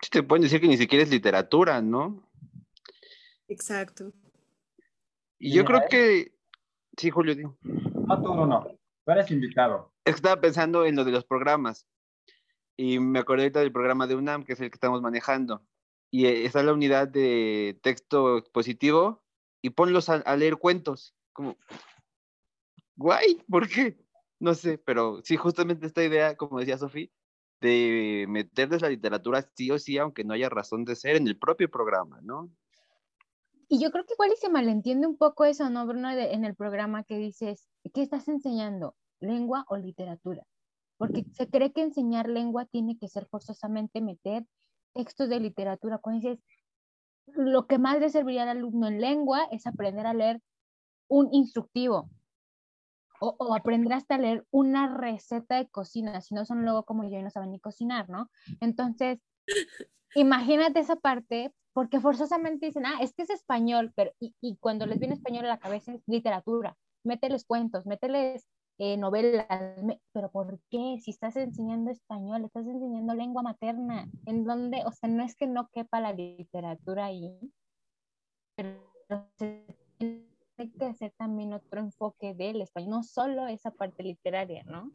Sí, 0.00 0.10
Te 0.10 0.22
pueden 0.22 0.42
decir 0.42 0.60
que 0.60 0.68
ni 0.68 0.78
siquiera 0.78 1.02
es 1.02 1.10
literatura, 1.10 1.82
¿no? 1.82 2.30
Exacto. 3.48 4.12
Y 5.44 5.52
yo 5.52 5.66
creo 5.66 5.80
¿eh? 5.80 5.86
que, 5.90 6.34
sí, 6.96 7.10
Julio. 7.10 7.34
No, 7.62 8.22
tú, 8.22 8.32
Bruno. 8.32 8.66
Tú 9.04 9.12
eres 9.12 9.30
invitado. 9.30 9.92
Es 10.04 10.14
que 10.14 10.16
estaba 10.16 10.40
pensando 10.40 10.86
en 10.86 10.96
lo 10.96 11.04
de 11.04 11.12
los 11.12 11.26
programas. 11.26 11.86
Y 12.78 12.98
me 12.98 13.18
acordé 13.18 13.42
ahorita 13.42 13.60
del 13.60 13.70
programa 13.70 14.06
de 14.06 14.14
UNAM, 14.14 14.44
que 14.44 14.54
es 14.54 14.60
el 14.60 14.70
que 14.70 14.76
estamos 14.76 15.02
manejando. 15.02 15.62
Y 16.10 16.24
eh, 16.24 16.46
está 16.46 16.62
la 16.62 16.72
unidad 16.72 17.08
de 17.08 17.78
texto 17.82 18.38
expositivo 18.38 19.22
y 19.60 19.70
ponlos 19.70 20.08
a, 20.08 20.14
a 20.14 20.34
leer 20.36 20.56
cuentos. 20.56 21.14
Como, 21.34 21.58
guay, 22.96 23.42
¿por 23.46 23.68
qué? 23.68 23.98
no 24.40 24.54
sé, 24.54 24.78
pero 24.78 25.20
sí, 25.24 25.36
justamente 25.36 25.86
esta 25.86 26.02
idea, 26.02 26.36
como 26.36 26.58
decía 26.58 26.78
Sofía, 26.78 27.08
de 27.60 28.26
meterles 28.28 28.82
la 28.82 28.88
literatura 28.88 29.46
sí 29.54 29.70
o 29.70 29.78
sí, 29.78 29.98
aunque 29.98 30.24
no 30.24 30.34
haya 30.34 30.48
razón 30.48 30.84
de 30.84 30.96
ser 30.96 31.16
en 31.16 31.26
el 31.28 31.38
propio 31.38 31.70
programa, 31.70 32.20
¿no? 32.22 32.50
Y 33.74 33.80
yo 33.80 33.90
creo 33.90 34.06
que 34.06 34.14
igual 34.14 34.30
y 34.32 34.36
se 34.36 34.48
malentiende 34.48 35.08
un 35.08 35.16
poco 35.16 35.44
eso, 35.44 35.68
¿no, 35.68 35.84
Bruno? 35.84 36.08
en 36.08 36.44
el 36.44 36.54
programa 36.54 37.02
que 37.02 37.18
dices, 37.18 37.68
¿qué 37.92 38.02
estás 38.02 38.28
enseñando? 38.28 38.94
¿Lengua 39.18 39.64
o 39.66 39.76
literatura? 39.76 40.44
Porque 40.96 41.24
se 41.32 41.50
cree 41.50 41.72
que 41.72 41.82
enseñar 41.82 42.28
lengua 42.28 42.66
tiene 42.66 42.96
que 42.96 43.08
ser 43.08 43.26
forzosamente 43.26 44.00
meter 44.00 44.46
textos 44.92 45.28
de 45.28 45.40
literatura. 45.40 45.98
Cuando 45.98 46.20
dices, 46.20 46.44
lo 47.26 47.66
que 47.66 47.78
más 47.78 47.98
le 47.98 48.10
serviría 48.10 48.44
al 48.44 48.50
alumno 48.50 48.86
en 48.86 49.00
lengua 49.00 49.48
es 49.50 49.66
aprender 49.66 50.06
a 50.06 50.14
leer 50.14 50.40
un 51.08 51.34
instructivo 51.34 52.08
o, 53.18 53.34
o, 53.40 53.56
aprender 53.56 53.92
hasta 53.92 54.14
a 54.14 54.18
leer 54.18 54.46
una 54.52 54.96
receta 54.96 55.56
de 55.56 55.68
cocina, 55.68 56.20
si 56.20 56.36
no 56.36 56.44
son 56.44 56.62
luego 56.62 56.84
como 56.84 57.10
yo 57.10 57.18
y 57.18 57.24
no 57.24 57.30
saben 57.30 57.50
ni 57.50 57.58
cocinar, 57.58 58.08
¿no? 58.08 58.30
Entonces, 58.60 59.18
imagínate 60.14 60.80
esa 60.80 60.96
parte, 60.96 61.52
porque 61.72 62.00
forzosamente 62.00 62.66
dicen, 62.66 62.86
ah, 62.86 62.98
es 63.00 63.12
que 63.14 63.22
es 63.22 63.30
español, 63.30 63.92
pero 63.96 64.12
y, 64.20 64.34
y 64.40 64.56
cuando 64.58 64.86
les 64.86 64.98
viene 64.98 65.14
español 65.14 65.44
a 65.46 65.48
la 65.48 65.58
cabeza 65.58 65.92
es 65.92 66.02
literatura, 66.06 66.76
mételes 67.04 67.44
cuentos, 67.44 67.86
mételes 67.86 68.46
eh, 68.78 68.96
novelas, 68.96 69.46
pero 70.12 70.30
¿por 70.30 70.58
qué? 70.70 70.98
Si 71.00 71.10
estás 71.10 71.36
enseñando 71.36 71.90
español, 71.90 72.44
estás 72.44 72.66
enseñando 72.66 73.14
lengua 73.14 73.42
materna, 73.42 74.08
en 74.26 74.44
donde, 74.44 74.82
o 74.84 74.92
sea, 74.92 75.08
no 75.08 75.22
es 75.22 75.36
que 75.36 75.46
no 75.46 75.68
quepa 75.72 76.00
la 76.00 76.12
literatura 76.12 77.06
ahí, 77.06 77.38
pero 78.56 78.80
se 79.38 79.64
tiene 79.98 80.72
que 80.78 80.84
hacer 80.86 81.12
también 81.16 81.52
otro 81.52 81.80
enfoque 81.80 82.34
del 82.34 82.62
español, 82.62 82.90
no 82.90 83.02
solo 83.02 83.46
esa 83.46 83.70
parte 83.70 84.02
literaria, 84.02 84.64
¿no? 84.64 84.90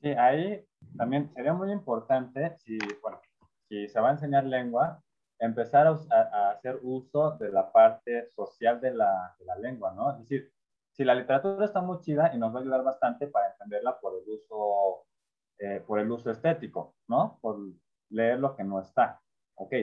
Sí, 0.00 0.08
ahí 0.10 0.64
también 0.96 1.30
sería 1.34 1.52
muy 1.52 1.70
importante, 1.72 2.56
si, 2.58 2.78
bueno, 3.02 3.20
si 3.68 3.86
se 3.88 4.00
va 4.00 4.08
a 4.08 4.12
enseñar 4.12 4.44
lengua, 4.44 5.02
empezar 5.38 5.86
a, 5.86 5.90
a 5.90 6.50
hacer 6.52 6.78
uso 6.82 7.32
de 7.38 7.50
la 7.50 7.70
parte 7.70 8.28
social 8.30 8.80
de 8.80 8.94
la, 8.94 9.34
de 9.38 9.44
la 9.44 9.56
lengua, 9.56 9.92
¿no? 9.94 10.12
Es 10.12 10.18
decir, 10.20 10.50
si 10.92 11.04
la 11.04 11.14
literatura 11.14 11.64
está 11.64 11.80
muy 11.82 12.00
chida 12.00 12.34
y 12.34 12.38
nos 12.38 12.54
va 12.54 12.58
a 12.58 12.62
ayudar 12.62 12.82
bastante 12.82 13.26
para 13.26 13.52
entenderla 13.52 13.98
por 14.00 14.14
el 14.14 14.28
uso, 14.28 15.06
eh, 15.58 15.82
por 15.86 15.98
el 15.98 16.10
uso 16.10 16.30
estético, 16.30 16.96
¿no? 17.08 17.38
Por 17.40 17.58
leer 18.10 18.38
lo 18.40 18.56
que 18.56 18.64
no 18.64 18.80
está. 18.80 19.20
Ok. 19.54 19.74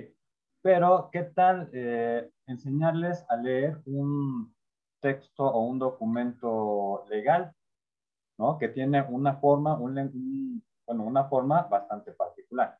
Pero, 0.62 1.10
¿qué 1.12 1.24
tal 1.24 1.70
eh, 1.74 2.30
enseñarles 2.48 3.26
a 3.30 3.38
leer 3.38 3.82
un 3.86 4.54
texto 5.00 5.44
o 5.44 5.62
un 5.62 5.80
documento 5.80 7.06
legal, 7.10 7.54
¿no? 8.38 8.58
Que 8.58 8.70
tiene 8.70 9.02
una 9.10 9.36
forma, 9.38 9.78
un, 9.78 10.64
bueno, 10.86 11.04
una 11.04 11.26
forma 11.26 11.64
bastante 11.64 12.12
particular. 12.14 12.78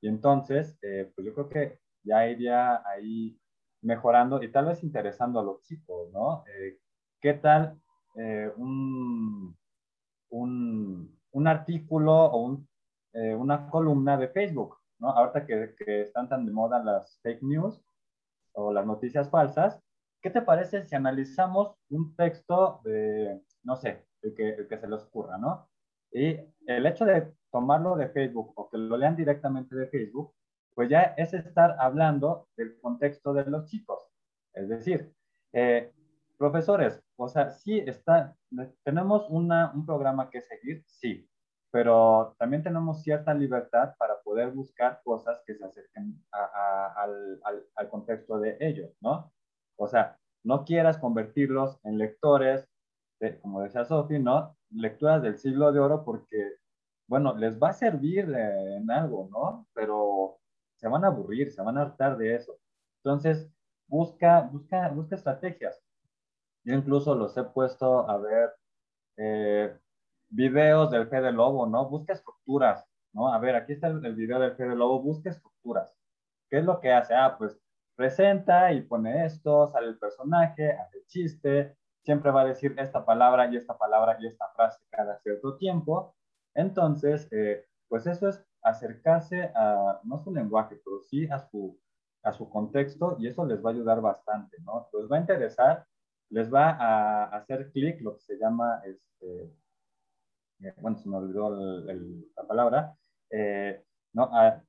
Y 0.00 0.08
entonces, 0.08 0.78
eh, 0.82 1.10
pues 1.14 1.26
yo 1.26 1.34
creo 1.34 1.48
que 1.48 1.80
ya 2.02 2.26
iría 2.26 2.82
ahí 2.88 3.38
mejorando 3.82 4.42
y 4.42 4.50
tal 4.50 4.66
vez 4.66 4.82
interesando 4.82 5.40
a 5.40 5.44
los 5.44 5.62
chicos, 5.62 6.10
¿no? 6.12 6.44
¿Qué 7.20 7.34
tal 7.34 7.78
eh, 8.16 8.50
un, 8.56 9.56
un, 10.30 11.46
artículo 11.46 12.12
o 12.12 12.58
eh, 13.12 13.34
una 13.34 13.68
columna 13.68 14.16
de 14.16 14.28
Facebook? 14.28 14.76
¿no? 14.98 15.10
Ahorita 15.10 15.46
que, 15.46 15.74
que, 15.78 16.02
están 16.02 16.28
tan 16.28 16.46
de 16.46 16.52
moda 16.52 16.82
las 16.82 17.18
fake 17.22 17.42
news 17.42 17.82
o 18.52 18.72
las 18.72 18.86
noticias 18.86 19.30
falsas, 19.30 19.82
¿qué 20.22 20.30
te 20.30 20.42
parece 20.42 20.84
si 20.84 20.94
analizamos 20.94 21.76
un 21.90 22.14
texto 22.16 22.80
de, 22.84 23.42
no 23.62 23.76
sé, 23.76 24.06
el 24.22 24.34
que, 24.34 24.50
el 24.50 24.68
que 24.68 24.78
se 24.78 24.88
les 24.88 25.02
ocurra, 25.02 25.38
¿no? 25.38 25.68
Y 26.12 26.36
el 26.66 26.86
hecho 26.86 27.04
de 27.04 27.32
tomarlo 27.50 27.96
de 27.96 28.08
Facebook 28.08 28.52
o 28.56 28.68
que 28.68 28.78
lo 28.78 28.96
lean 28.96 29.16
directamente 29.16 29.74
de 29.76 29.86
Facebook, 29.88 30.34
pues 30.74 30.88
ya 30.88 31.14
es 31.16 31.34
estar 31.34 31.76
hablando 31.78 32.48
del 32.56 32.78
contexto 32.80 33.32
de 33.32 33.44
los 33.44 33.66
chicos. 33.66 34.08
Es 34.54 34.68
decir, 34.68 35.12
eh, 35.52 35.92
profesores, 36.38 37.02
o 37.16 37.28
sea, 37.28 37.50
sí, 37.50 37.78
está, 37.78 38.34
tenemos 38.84 39.28
una, 39.28 39.72
un 39.74 39.84
programa 39.84 40.30
que 40.30 40.40
seguir, 40.40 40.82
sí, 40.86 41.28
pero 41.70 42.34
también 42.38 42.62
tenemos 42.62 43.02
cierta 43.02 43.34
libertad 43.34 43.94
para 43.98 44.20
poder 44.22 44.50
buscar 44.50 45.00
cosas 45.04 45.42
que 45.46 45.54
se 45.54 45.64
acerquen 45.64 46.22
al, 46.32 47.40
al, 47.44 47.66
al, 47.74 47.88
contexto 47.88 48.38
de 48.40 48.56
ellos, 48.60 48.90
¿no? 49.00 49.32
O 49.76 49.86
sea, 49.86 50.18
no 50.42 50.64
quieras 50.64 50.98
convertirlos 50.98 51.78
en 51.84 51.98
lectores, 51.98 52.69
de, 53.20 53.38
como 53.40 53.62
decía 53.62 53.84
Sofi, 53.84 54.18
¿no? 54.18 54.56
Lecturas 54.70 55.22
del 55.22 55.38
siglo 55.38 55.72
de 55.72 55.80
oro 55.80 56.04
porque, 56.04 56.54
bueno, 57.06 57.36
les 57.36 57.58
va 57.60 57.70
a 57.70 57.72
servir 57.74 58.28
en 58.34 58.90
algo, 58.90 59.28
¿no? 59.30 59.66
Pero 59.74 60.38
se 60.76 60.88
van 60.88 61.04
a 61.04 61.08
aburrir, 61.08 61.52
se 61.52 61.62
van 61.62 61.78
a 61.78 61.82
hartar 61.82 62.16
de 62.16 62.34
eso. 62.34 62.56
Entonces, 63.04 63.48
busca, 63.86 64.42
busca, 64.42 64.88
busca 64.88 65.16
estrategias. 65.16 65.80
Yo 66.64 66.74
incluso 66.74 67.14
los 67.14 67.36
he 67.36 67.44
puesto 67.44 68.08
a 68.08 68.18
ver 68.18 68.50
eh, 69.16 69.76
videos 70.30 70.90
del 70.90 71.08
Fede 71.08 71.32
Lobo, 71.32 71.66
¿no? 71.66 71.88
Busca 71.88 72.12
estructuras, 72.14 72.86
¿no? 73.12 73.32
A 73.32 73.38
ver, 73.38 73.56
aquí 73.56 73.72
está 73.72 73.88
el, 73.88 74.14
video 74.14 74.38
del 74.40 74.56
Fede 74.56 74.74
Lobo, 74.76 75.02
busca 75.02 75.30
estructuras. 75.30 75.94
¿Qué 76.48 76.58
es 76.58 76.64
lo 76.64 76.80
que 76.80 76.92
hace? 76.92 77.14
Ah, 77.14 77.36
pues 77.38 77.58
presenta 77.96 78.72
y 78.72 78.82
pone 78.82 79.26
esto, 79.26 79.68
sale 79.68 79.88
el 79.88 79.98
personaje, 79.98 80.72
hace 80.72 80.98
el 80.98 81.06
chiste, 81.06 81.76
siempre 82.02 82.30
va 82.30 82.42
a 82.42 82.46
decir 82.46 82.74
esta 82.78 83.04
palabra 83.04 83.50
y 83.52 83.56
esta 83.56 83.76
palabra 83.76 84.16
y 84.20 84.26
esta 84.26 84.48
frase 84.54 84.80
cada 84.90 85.18
cierto 85.20 85.56
tiempo. 85.56 86.14
Entonces, 86.54 87.28
eh, 87.32 87.64
pues 87.88 88.06
eso 88.06 88.28
es 88.28 88.44
acercarse 88.62 89.52
a, 89.54 90.00
no 90.04 90.22
su 90.22 90.32
lenguaje, 90.32 90.80
pero 90.84 91.00
sí 91.02 91.28
a 91.30 91.38
su, 91.38 91.78
a 92.22 92.32
su 92.32 92.48
contexto 92.50 93.16
y 93.18 93.28
eso 93.28 93.44
les 93.44 93.64
va 93.64 93.70
a 93.70 93.72
ayudar 93.72 94.00
bastante, 94.00 94.56
¿no? 94.62 94.88
Les 94.92 95.10
va 95.10 95.16
a 95.16 95.20
interesar 95.20 95.86
les 96.30 96.52
va 96.52 96.70
a 96.70 97.24
hacer 97.36 97.70
clic 97.72 98.00
lo 98.00 98.14
que 98.14 98.22
se 98.22 98.38
llama, 98.38 98.80
este, 98.84 99.52
eh, 100.60 100.74
bueno, 100.80 100.96
se 100.98 101.08
me 101.08 101.16
olvidó 101.16 101.50
la 102.36 102.46
palabra, 102.46 102.96
eh, 103.30 103.84
¿no? 104.12 104.30
A, 104.32 104.62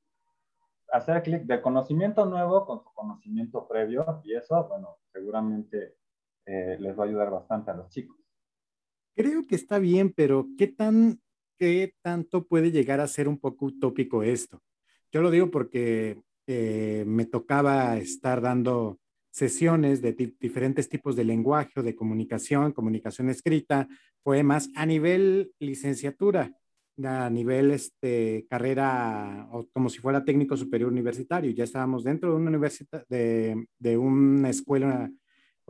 hacer 0.91 1.23
clic 1.23 1.43
del 1.43 1.61
conocimiento 1.61 2.25
nuevo 2.25 2.65
con 2.65 2.81
su 2.83 2.93
conocimiento 2.93 3.65
previo 3.65 4.21
y 4.25 4.35
eso, 4.35 4.67
bueno, 4.67 4.97
seguramente 5.13 5.95
eh, 6.45 6.77
les 6.79 6.97
va 6.97 7.03
a 7.03 7.07
ayudar 7.07 7.31
bastante 7.31 7.71
a 7.71 7.75
los 7.75 7.89
chicos. 7.89 8.17
Creo 9.15 9.45
que 9.45 9.55
está 9.55 9.79
bien, 9.79 10.13
pero 10.13 10.47
¿qué 10.57 10.67
tan, 10.67 11.21
qué 11.57 11.93
tanto 12.01 12.47
puede 12.47 12.71
llegar 12.71 12.99
a 12.99 13.07
ser 13.07 13.27
un 13.27 13.37
poco 13.37 13.65
utópico 13.65 14.23
esto? 14.23 14.61
Yo 15.11 15.21
lo 15.21 15.31
digo 15.31 15.51
porque 15.51 16.21
me 16.47 17.25
tocaba 17.25 17.95
estar 17.97 18.41
dando 18.41 18.99
sesiones 19.31 20.01
de 20.01 20.13
diferentes 20.39 20.89
tipos 20.89 21.15
de 21.15 21.23
lenguaje 21.23 21.81
de 21.81 21.95
comunicación, 21.95 22.73
comunicación 22.73 23.29
escrita, 23.29 23.87
poemas 24.23 24.69
a 24.75 24.85
nivel 24.85 25.53
licenciatura, 25.59 26.51
a 27.03 27.29
nivel 27.29 27.71
este, 27.71 28.45
carrera 28.49 29.47
o 29.51 29.67
como 29.71 29.89
si 29.89 29.99
fuera 29.99 30.25
técnico 30.25 30.57
superior 30.57 30.91
universitario. 30.91 31.51
Ya 31.51 31.63
estábamos 31.63 32.03
dentro 32.03 32.29
de 32.29 32.35
una 32.35 32.49
universidad, 32.49 33.05
de, 33.07 33.65
de, 33.79 33.97
una 33.97 34.49
escuela 34.49 35.09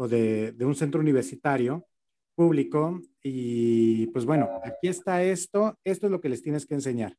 o 0.02 0.08
de, 0.08 0.52
de 0.54 0.66
un 0.66 0.74
centro 0.74 1.00
universitario 1.00 1.86
público 2.34 3.00
y 3.22 4.08
pues 4.08 4.26
bueno, 4.26 4.50
aquí 4.64 4.88
está 4.88 5.22
esto, 5.22 5.78
esto 5.84 6.08
es 6.08 6.12
lo 6.12 6.20
que 6.20 6.30
les 6.30 6.42
tienes 6.42 6.66
que 6.66 6.74
enseñar. 6.74 7.16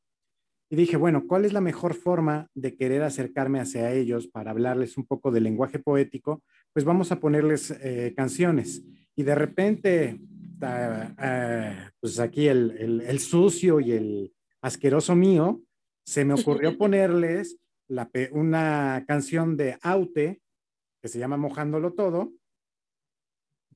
Y 0.69 0.75
dije, 0.75 0.97
bueno, 0.97 1.29
¿cuál 1.29 1.45
es 1.45 1.53
la 1.53 1.61
mejor 1.61 1.95
forma 1.95 2.49
de 2.55 2.75
querer 2.75 3.05
acercarme 3.05 3.61
hacia 3.61 3.93
ellos 3.93 4.27
para 4.27 4.51
hablarles 4.51 4.97
un 4.97 5.07
poco 5.07 5.31
del 5.31 5.45
lenguaje 5.45 5.79
poético? 5.79 6.43
Pues 6.73 6.85
vamos 6.85 7.13
a 7.13 7.21
ponerles 7.21 7.71
eh, 7.71 8.15
canciones. 8.17 8.83
Y 9.15 9.23
de 9.23 9.35
repente, 9.37 10.19
uh, 10.21 11.91
pues 12.01 12.19
aquí 12.19 12.49
el, 12.49 12.75
el, 12.79 13.01
el, 13.03 13.21
sucio 13.21 13.79
y 13.79 13.93
el 13.93 14.33
asqueroso 14.61 15.15
mío, 15.15 15.63
se 16.05 16.25
me 16.25 16.35
ocurrió 16.35 16.77
ponerles 16.79 17.59
la, 17.87 18.11
una 18.33 19.05
canción 19.07 19.57
de 19.57 19.79
Aute 19.83 20.41
que 21.01 21.09
se 21.09 21.21
llama 21.21 21.37
Mojándolo 21.37 21.93
Todo. 21.93 22.33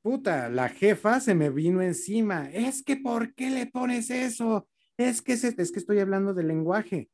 Puta, 0.06 0.48
la 0.48 0.68
jefa 0.68 1.18
se 1.18 1.34
me 1.34 1.50
vino 1.50 1.82
encima. 1.82 2.48
Es 2.52 2.84
que, 2.84 2.96
¿por 2.96 3.34
qué 3.34 3.50
le 3.50 3.66
pones 3.66 4.08
eso? 4.08 4.68
es 4.96 5.20
que, 5.20 5.32
es, 5.32 5.42
es 5.42 5.72
que 5.72 5.80
estoy 5.80 5.98
hablando 5.98 6.32
del 6.32 6.46
lenguaje, 6.46 7.10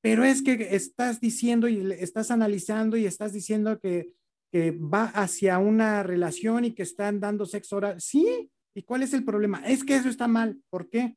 pero 0.00 0.24
es 0.24 0.42
que 0.42 0.74
estás 0.74 1.20
diciendo 1.20 1.68
y 1.68 1.92
estás 1.92 2.32
analizando 2.32 2.96
y 2.96 3.06
estás 3.06 3.32
diciendo 3.32 3.78
que, 3.78 4.12
que 4.50 4.72
va 4.72 5.04
hacia 5.04 5.58
una 5.58 6.02
relación 6.02 6.64
y 6.64 6.72
que 6.72 6.82
están 6.82 7.20
dando 7.20 7.46
sexo 7.46 7.76
oral. 7.76 8.00
Sí, 8.00 8.50
¿y 8.74 8.82
cuál 8.82 9.04
es 9.04 9.14
el 9.14 9.24
problema? 9.24 9.62
Es 9.64 9.84
que 9.84 9.94
eso 9.94 10.08
está 10.08 10.26
mal. 10.26 10.58
¿Por 10.68 10.90
qué? 10.90 11.16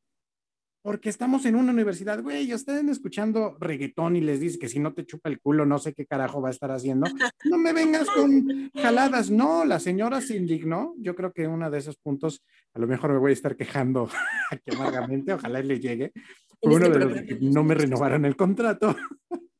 Porque 0.82 1.10
estamos 1.10 1.46
en 1.46 1.56
una 1.56 1.74
universidad, 1.74 2.22
güey, 2.24 2.52
estén 2.52 2.88
escuchando 2.90 3.58
reggaetón 3.60 4.16
y 4.16 4.22
les 4.22 4.40
dice 4.40 4.58
que 4.58 4.70
si 4.70 4.80
no 4.80 4.94
te 4.94 5.06
chupa 5.06 5.30
el 5.30 5.42
culo, 5.42 5.66
no 5.66 5.78
sé 5.78 5.94
qué 5.94 6.06
carajo 6.06 6.42
va 6.42 6.50
a 6.50 6.52
estar 6.52 6.72
haciendo. 6.72 7.08
No 7.46 7.58
me 7.58 7.74
vengas 7.74 8.08
con 8.10 8.72
jaladas. 8.74 9.30
No, 9.30 9.66
la 9.66 9.80
señora 9.80 10.22
se 10.22 10.38
indignó. 10.38 10.94
Yo 10.98 11.16
creo 11.16 11.34
que 11.34 11.48
uno 11.48 11.70
de 11.70 11.78
esos 11.78 11.98
puntos, 11.98 12.44
a 12.74 12.80
lo 12.80 12.88
mejor 12.88 13.12
me 13.12 13.20
voy 13.20 13.32
a 13.32 13.34
estar 13.34 13.58
quejando 13.58 14.10
aquí 14.52 14.74
amargamente, 14.74 15.34
ojalá 15.34 15.62
le 15.62 15.80
llegue. 15.80 16.14
Fue 16.62 16.76
uno 16.76 16.90
de 16.90 17.00
los 17.00 17.22
que 17.24 17.38
no 17.42 17.64
me 17.64 17.76
renovaron 17.76 18.24
el 18.26 18.36
contrato. 18.38 18.96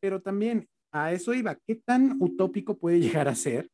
Pero 0.00 0.20
también 0.20 0.68
a 0.90 1.12
eso 1.12 1.32
iba. 1.32 1.56
¿Qué 1.66 1.76
tan 1.76 2.16
utópico 2.18 2.76
puede 2.76 2.98
llegar 2.98 3.28
a 3.28 3.34
ser 3.36 3.70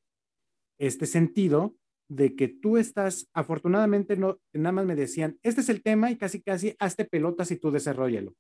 este 0.78 1.06
sentido 1.06 1.74
de 2.16 2.36
que 2.36 2.48
tú 2.48 2.76
estás, 2.76 3.28
afortunadamente, 3.32 4.16
no, 4.16 4.38
nada 4.52 4.72
más 4.72 4.86
me 4.86 4.94
decían, 4.94 5.38
este 5.42 5.62
es 5.62 5.68
el 5.68 5.82
tema 5.82 6.10
y 6.10 6.16
casi, 6.16 6.42
casi, 6.42 6.74
hazte 6.78 7.04
pelotas 7.04 7.50
y 7.50 7.56
tú 7.56 7.70
desarrollalo. 7.70 8.34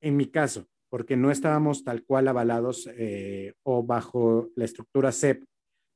En 0.00 0.16
mi 0.16 0.26
caso, 0.26 0.66
porque 0.88 1.16
no 1.16 1.30
estábamos 1.30 1.84
tal 1.84 2.04
cual 2.04 2.28
avalados 2.28 2.88
eh, 2.96 3.52
o 3.62 3.82
bajo 3.82 4.48
la 4.56 4.64
estructura 4.64 5.12
CEP, 5.12 5.44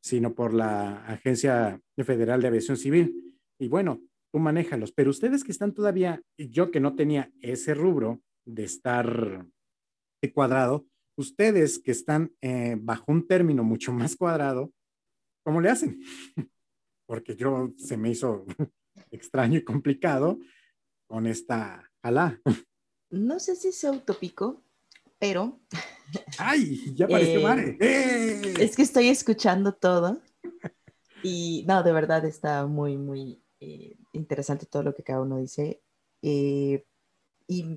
sino 0.03 0.35
por 0.35 0.53
la 0.53 1.05
Agencia 1.07 1.81
Federal 1.97 2.43
de 2.43 2.49
Aviación 2.49 2.77
Civil. 2.77 3.35
Y 3.59 3.69
bueno, 3.69 4.03
tú 4.31 4.39
manéjalos, 4.39 4.93
pero 4.93 5.11
ustedes 5.11 5.43
que 5.43 5.53
están 5.53 5.73
todavía, 5.73 6.21
yo 6.37 6.71
que 6.71 6.81
no 6.81 6.95
tenía 6.95 7.33
ese 7.41 7.73
rubro 7.73 8.21
de 8.45 8.65
estar 8.65 9.47
cuadrado, 10.33 10.87
ustedes 11.19 11.79
que 11.79 11.91
están 11.91 12.33
eh, 12.41 12.77
bajo 12.79 13.05
un 13.09 13.27
término 13.27 13.65
mucho 13.65 13.93
más 13.93 14.17
cuadrado, 14.17 14.73
¿cómo 15.45 15.61
le 15.61 15.71
hacen? 15.71 16.01
porque 17.07 17.37
yo 17.37 17.73
se 17.77 17.97
me 17.97 18.11
hizo 18.11 18.45
extraño 19.11 19.59
y 19.59 19.65
complicado 19.65 20.39
con 21.07 21.27
esta 21.27 21.91
jalá. 22.03 22.41
No 23.11 23.39
sé 23.39 23.57
si 23.57 23.73
sea 23.73 23.93
utópico, 23.93 24.63
pero... 25.19 25.61
¡Ay! 26.39 26.95
Ya 26.95 27.07
apareció 27.07 27.41
eh, 27.41 27.43
Mare. 27.43 27.77
¡Eh! 27.81 28.55
Es 28.59 28.77
que 28.77 28.83
estoy 28.83 29.09
escuchando 29.09 29.75
todo 29.75 30.21
y 31.23 31.65
no, 31.67 31.83
de 31.83 31.93
verdad 31.93 32.25
está 32.25 32.67
muy, 32.67 32.97
muy 32.97 33.43
eh, 33.61 33.97
interesante 34.13 34.67
todo 34.67 34.83
lo 34.83 34.95
que 34.95 35.03
cada 35.03 35.23
uno 35.23 35.39
dice. 35.39 35.83
y 36.21 36.83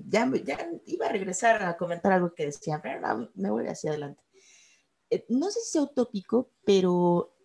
ya, 0.06 0.30
ya, 0.44 0.70
iba 0.86 1.06
a 1.06 1.12
regresar 1.12 1.62
a 1.62 1.76
comentar 1.76 2.12
algo 2.12 2.34
que 2.34 2.46
decía, 2.46 2.80
pero 2.82 3.30
me 3.34 3.50
voy 3.50 3.66
hacia 3.66 3.90
adelante. 3.90 4.22
no 5.28 5.50
sé 5.50 5.60
si 5.60 5.72
sea 5.72 5.82
utópico, 5.82 6.50
pero 6.64 7.37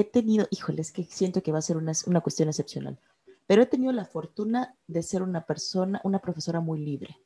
he 0.00 0.04
tenido, 0.04 0.46
híjole, 0.50 0.82
es 0.82 0.92
que 0.92 1.04
siento 1.04 1.42
que 1.42 1.52
va 1.52 1.58
a 1.58 1.62
ser 1.62 1.76
una, 1.76 1.92
una 2.06 2.20
cuestión 2.20 2.48
excepcional, 2.48 2.98
pero 3.46 3.62
he 3.62 3.66
tenido 3.66 3.92
la 3.92 4.04
fortuna 4.04 4.76
de 4.86 5.02
ser 5.02 5.22
una 5.22 5.46
persona, 5.46 6.00
una 6.04 6.20
profesora 6.20 6.60
muy 6.60 6.80
libre, 6.80 7.16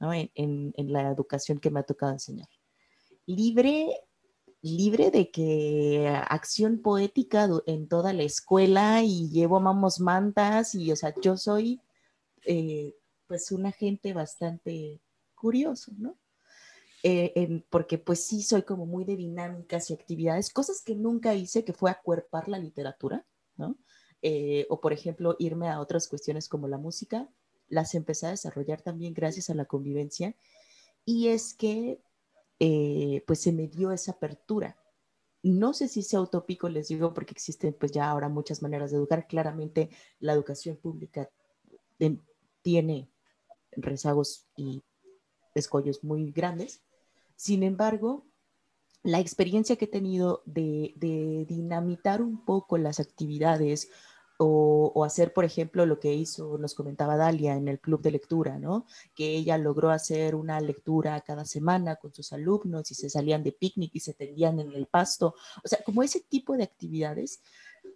¿no? 0.00 0.12
En, 0.12 0.30
en, 0.34 0.72
en 0.76 0.92
la 0.92 1.10
educación 1.10 1.58
que 1.58 1.70
me 1.70 1.80
ha 1.80 1.82
tocado 1.82 2.12
enseñar. 2.12 2.48
Libre, 3.26 3.90
libre 4.62 5.10
de 5.10 5.30
que 5.30 6.08
acción 6.28 6.80
poética 6.80 7.48
en 7.66 7.88
toda 7.88 8.12
la 8.12 8.22
escuela 8.22 9.02
y 9.02 9.28
llevo 9.30 9.60
mamos 9.60 10.00
mantas 10.00 10.74
y, 10.74 10.92
o 10.92 10.96
sea, 10.96 11.14
yo 11.20 11.36
soy, 11.36 11.80
eh, 12.44 12.94
pues, 13.26 13.52
una 13.52 13.72
gente 13.72 14.12
bastante 14.12 15.02
curioso, 15.34 15.92
¿no? 15.98 16.16
Eh, 17.02 17.62
porque 17.70 17.98
pues 17.98 18.24
sí 18.24 18.42
soy 18.42 18.62
como 18.62 18.86
muy 18.86 19.04
de 19.04 19.16
dinámicas 19.16 19.90
y 19.90 19.94
actividades, 19.94 20.52
cosas 20.52 20.82
que 20.82 20.94
nunca 20.94 21.34
hice, 21.34 21.64
que 21.64 21.72
fue 21.72 21.90
acuerpar 21.90 22.48
la 22.48 22.58
literatura, 22.58 23.24
¿no? 23.56 23.76
Eh, 24.22 24.66
o 24.70 24.80
por 24.80 24.92
ejemplo, 24.92 25.36
irme 25.38 25.68
a 25.68 25.80
otras 25.80 26.08
cuestiones 26.08 26.48
como 26.48 26.68
la 26.68 26.78
música, 26.78 27.28
las 27.68 27.94
empecé 27.94 28.26
a 28.26 28.30
desarrollar 28.30 28.82
también 28.82 29.14
gracias 29.14 29.50
a 29.50 29.54
la 29.54 29.66
convivencia. 29.66 30.34
Y 31.04 31.28
es 31.28 31.54
que 31.54 32.00
eh, 32.58 33.22
pues 33.26 33.40
se 33.40 33.52
me 33.52 33.68
dio 33.68 33.92
esa 33.92 34.12
apertura. 34.12 34.76
No 35.42 35.74
sé 35.74 35.88
si 35.88 36.02
sea 36.02 36.20
utópico, 36.20 36.68
les 36.68 36.88
digo, 36.88 37.14
porque 37.14 37.32
existen 37.32 37.74
pues 37.74 37.92
ya 37.92 38.10
ahora 38.10 38.28
muchas 38.28 38.62
maneras 38.62 38.90
de 38.90 38.96
educar. 38.96 39.26
Claramente 39.28 39.90
la 40.18 40.32
educación 40.32 40.76
pública 40.76 41.30
tiene 42.62 43.08
rezagos 43.72 44.46
y 44.56 44.82
escollos 45.54 46.02
muy 46.02 46.32
grandes, 46.32 46.82
sin 47.36 47.62
embargo, 47.62 48.26
la 49.02 49.20
experiencia 49.20 49.76
que 49.76 49.84
he 49.84 49.88
tenido 49.88 50.42
de, 50.46 50.94
dinamitar 51.48 52.20
un 52.22 52.44
poco 52.44 52.76
las 52.76 52.98
actividades 52.98 53.88
o, 54.38 55.04
hacer, 55.04 55.32
por 55.32 55.44
ejemplo, 55.44 55.86
lo 55.86 55.98
que 56.00 56.12
hizo, 56.12 56.58
nos 56.58 56.74
comentaba 56.74 57.16
Dalia 57.16 57.56
en 57.56 57.68
el 57.68 57.80
club 57.80 58.02
de 58.02 58.10
lectura, 58.10 58.58
¿no? 58.58 58.84
Que 59.14 59.36
ella 59.36 59.56
logró 59.56 59.90
hacer 59.90 60.34
una 60.34 60.60
lectura 60.60 61.20
cada 61.22 61.44
semana 61.44 61.96
con 61.96 62.12
sus 62.12 62.32
alumnos 62.32 62.90
y 62.90 62.94
se 62.94 63.08
salían 63.08 63.42
de 63.42 63.52
picnic 63.52 63.92
y 63.94 64.00
se 64.00 64.12
tendían 64.12 64.60
en 64.60 64.72
el 64.72 64.86
pasto. 64.86 65.36
O 65.64 65.68
sea, 65.68 65.78
como 65.84 66.02
ese 66.02 66.20
tipo 66.20 66.56
de 66.56 66.64
actividades, 66.64 67.40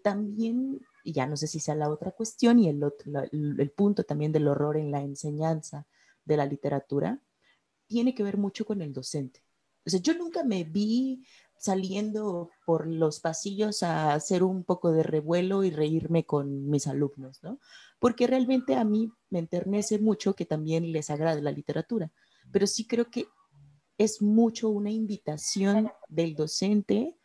también, 0.03 0.81
y 1.05 1.12
ya 1.12 1.26
no 1.26 1.37
sé 1.37 1.46
si 1.46 1.61
sea 1.61 1.74
la 1.74 1.90
otra 1.90 2.12
cuestión 2.12 2.59
y 2.59 2.68
el, 2.68 2.81
el 3.33 3.70
punto 3.72 4.05
también 4.05 4.33
del 4.33 4.48
horror 4.48 4.76
en 4.76 4.90
la 4.90 5.03
enseñanza 5.03 5.87
de 6.24 6.37
la 6.37 6.46
literatura, 6.46 7.20
tiene 7.90 8.14
que 8.14 8.22
ver 8.22 8.38
mucho 8.38 8.64
con 8.64 8.81
el 8.83 8.92
docente. 8.92 9.42
O 9.85 9.90
sea, 9.90 10.00
yo 10.00 10.14
nunca 10.14 10.44
me 10.44 10.62
vi 10.62 11.24
saliendo 11.59 12.50
por 12.64 12.87
los 12.87 13.18
pasillos 13.18 13.83
a 13.83 14.14
hacer 14.14 14.44
un 14.44 14.62
poco 14.62 14.92
de 14.92 15.03
revuelo 15.03 15.64
y 15.64 15.70
reírme 15.70 16.24
con 16.24 16.70
mis 16.70 16.87
alumnos, 16.87 17.42
¿no? 17.42 17.59
Porque 17.98 18.29
realmente 18.29 18.76
a 18.76 18.85
mí 18.85 19.12
me 19.29 19.40
enternece 19.40 19.98
mucho 19.98 20.35
que 20.35 20.46
también 20.46 20.92
les 20.92 21.11
agrade 21.11 21.42
la 21.42 21.50
literatura, 21.50 22.12
pero 22.53 22.68
sí 22.68 22.87
creo 22.87 23.11
que 23.11 23.26
es 23.98 24.22
mucho 24.22 24.70
una 24.70 24.90
invitación 24.90 25.90
del 26.09 26.35
docente 26.37 27.16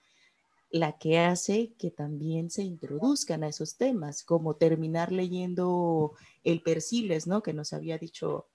la 0.71 0.97
que 0.97 1.19
hace 1.19 1.73
que 1.78 1.91
también 1.91 2.49
se 2.49 2.63
introduzcan 2.63 3.43
a 3.43 3.49
esos 3.49 3.78
temas, 3.78 4.23
como 4.23 4.56
terminar 4.56 5.12
leyendo 5.12 6.13
el 6.43 6.63
Persiles, 6.63 7.28
¿no? 7.28 7.43
Que 7.43 7.54
nos 7.54 7.71
había 7.71 7.97
dicho 7.99 8.49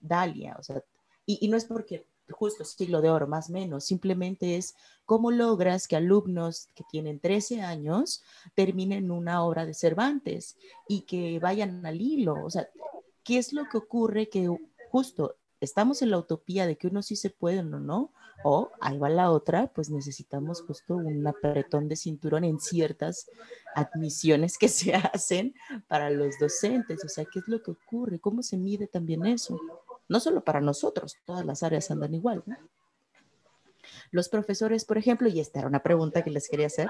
Dalia, 0.00 0.56
o 0.58 0.62
sea, 0.62 0.84
y, 1.26 1.48
no 1.48 1.56
es 1.56 1.64
porque 1.64 2.06
justo 2.30 2.64
siglo 2.64 3.00
de 3.00 3.10
oro, 3.10 3.26
más 3.26 3.50
o 3.50 3.52
menos, 3.52 3.84
simplemente 3.84 4.56
es 4.56 4.74
cómo 5.04 5.30
logras 5.30 5.86
que 5.88 5.96
alumnos 5.96 6.68
que 6.74 6.84
tienen 6.90 7.20
13 7.20 7.60
años 7.60 8.22
terminen 8.54 9.10
una 9.10 9.44
obra 9.44 9.66
de 9.66 9.74
Cervantes 9.74 10.56
y 10.88 11.02
que 11.02 11.38
vayan 11.38 11.84
al 11.84 12.00
hilo. 12.00 12.34
O 12.44 12.50
sea, 12.50 12.68
¿qué 13.22 13.38
es 13.38 13.52
lo 13.52 13.64
que 13.70 13.78
ocurre 13.78 14.28
que 14.28 14.48
justo 14.90 15.36
estamos 15.60 16.02
en 16.02 16.10
la 16.10 16.18
utopía 16.18 16.66
de 16.66 16.76
que 16.76 16.86
uno 16.86 17.02
sí 17.02 17.16
se 17.16 17.30
puede 17.30 17.60
o 17.60 17.64
no? 17.64 18.12
O 18.46 18.70
ahí 18.80 18.98
va 18.98 19.08
la 19.08 19.30
otra, 19.30 19.68
pues 19.68 19.88
necesitamos 19.88 20.60
justo 20.62 20.96
un 20.96 21.26
apretón 21.26 21.88
de 21.88 21.96
cinturón 21.96 22.44
en 22.44 22.60
ciertas 22.60 23.26
admisiones 23.74 24.58
que 24.58 24.68
se 24.68 24.94
hacen 24.94 25.54
para 25.88 26.10
los 26.10 26.38
docentes. 26.38 27.02
O 27.04 27.08
sea, 27.08 27.24
¿qué 27.24 27.38
es 27.38 27.48
lo 27.48 27.62
que 27.62 27.70
ocurre? 27.70 28.20
¿Cómo 28.20 28.42
se 28.42 28.58
mide 28.58 28.86
también 28.86 29.24
eso? 29.24 29.58
No 30.08 30.20
solo 30.20 30.44
para 30.44 30.60
nosotros, 30.60 31.16
todas 31.24 31.44
las 31.44 31.62
áreas 31.62 31.90
andan 31.90 32.14
igual. 32.14 32.44
Los 34.10 34.28
profesores, 34.28 34.84
por 34.84 34.98
ejemplo, 34.98 35.28
y 35.28 35.40
esta 35.40 35.60
era 35.60 35.68
una 35.68 35.82
pregunta 35.82 36.22
que 36.22 36.30
les 36.30 36.48
quería 36.48 36.66
hacer, 36.66 36.88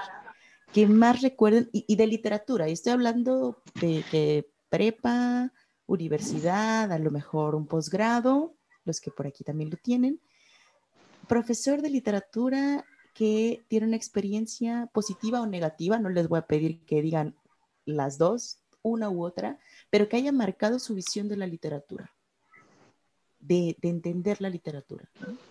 que 0.73 0.87
más 0.87 1.21
recuerden, 1.21 1.69
y, 1.71 1.95
de 1.95 2.07
literatura, 2.07 2.67
y 2.67 2.73
estoy 2.73 2.93
hablando 2.93 3.61
de, 3.79 4.47
prepa, 4.69 5.53
universidad, 5.85 6.91
a 6.91 6.99
lo 6.99 7.11
mejor 7.11 7.55
un 7.55 7.67
posgrado, 7.67 8.55
los 8.83 8.99
que 8.99 9.11
por 9.11 9.27
aquí 9.27 9.43
también 9.43 9.69
lo 9.69 9.77
tienen, 9.77 10.19
profesor 11.27 11.81
de 11.81 11.89
literatura 11.89 12.85
que 13.13 13.63
tiene 13.69 13.87
una 13.87 13.95
experiencia 13.95 14.89
positiva 14.93 15.41
o 15.41 15.45
negativa, 15.45 15.99
no 15.99 16.09
les 16.09 16.27
voy 16.27 16.39
a 16.39 16.47
pedir 16.47 16.83
que 16.85 17.01
digan 17.01 17.35
las 17.85 18.17
dos, 18.17 18.59
una 18.81 19.09
u 19.09 19.23
otra, 19.23 19.59
pero 19.89 20.09
que 20.09 20.17
haya 20.17 20.31
marcado 20.31 20.79
su 20.79 20.93
visión 20.95 21.29
de 21.29 21.37
la 21.37 21.47
literatura 21.47 22.14
de, 23.45 23.77
entender 23.81 24.41
la 24.41 24.49
literatura 24.49 25.09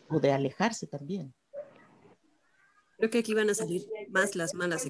o 0.08 0.20
de 0.20 0.32
alejarse 0.32 0.86
también. 0.86 1.34
Creo 2.96 3.10
que 3.10 3.18
aquí 3.18 3.34
van 3.34 3.50
a 3.50 3.54
salir 3.54 3.82
más 4.10 4.36
las 4.36 4.54
malas 4.54 4.88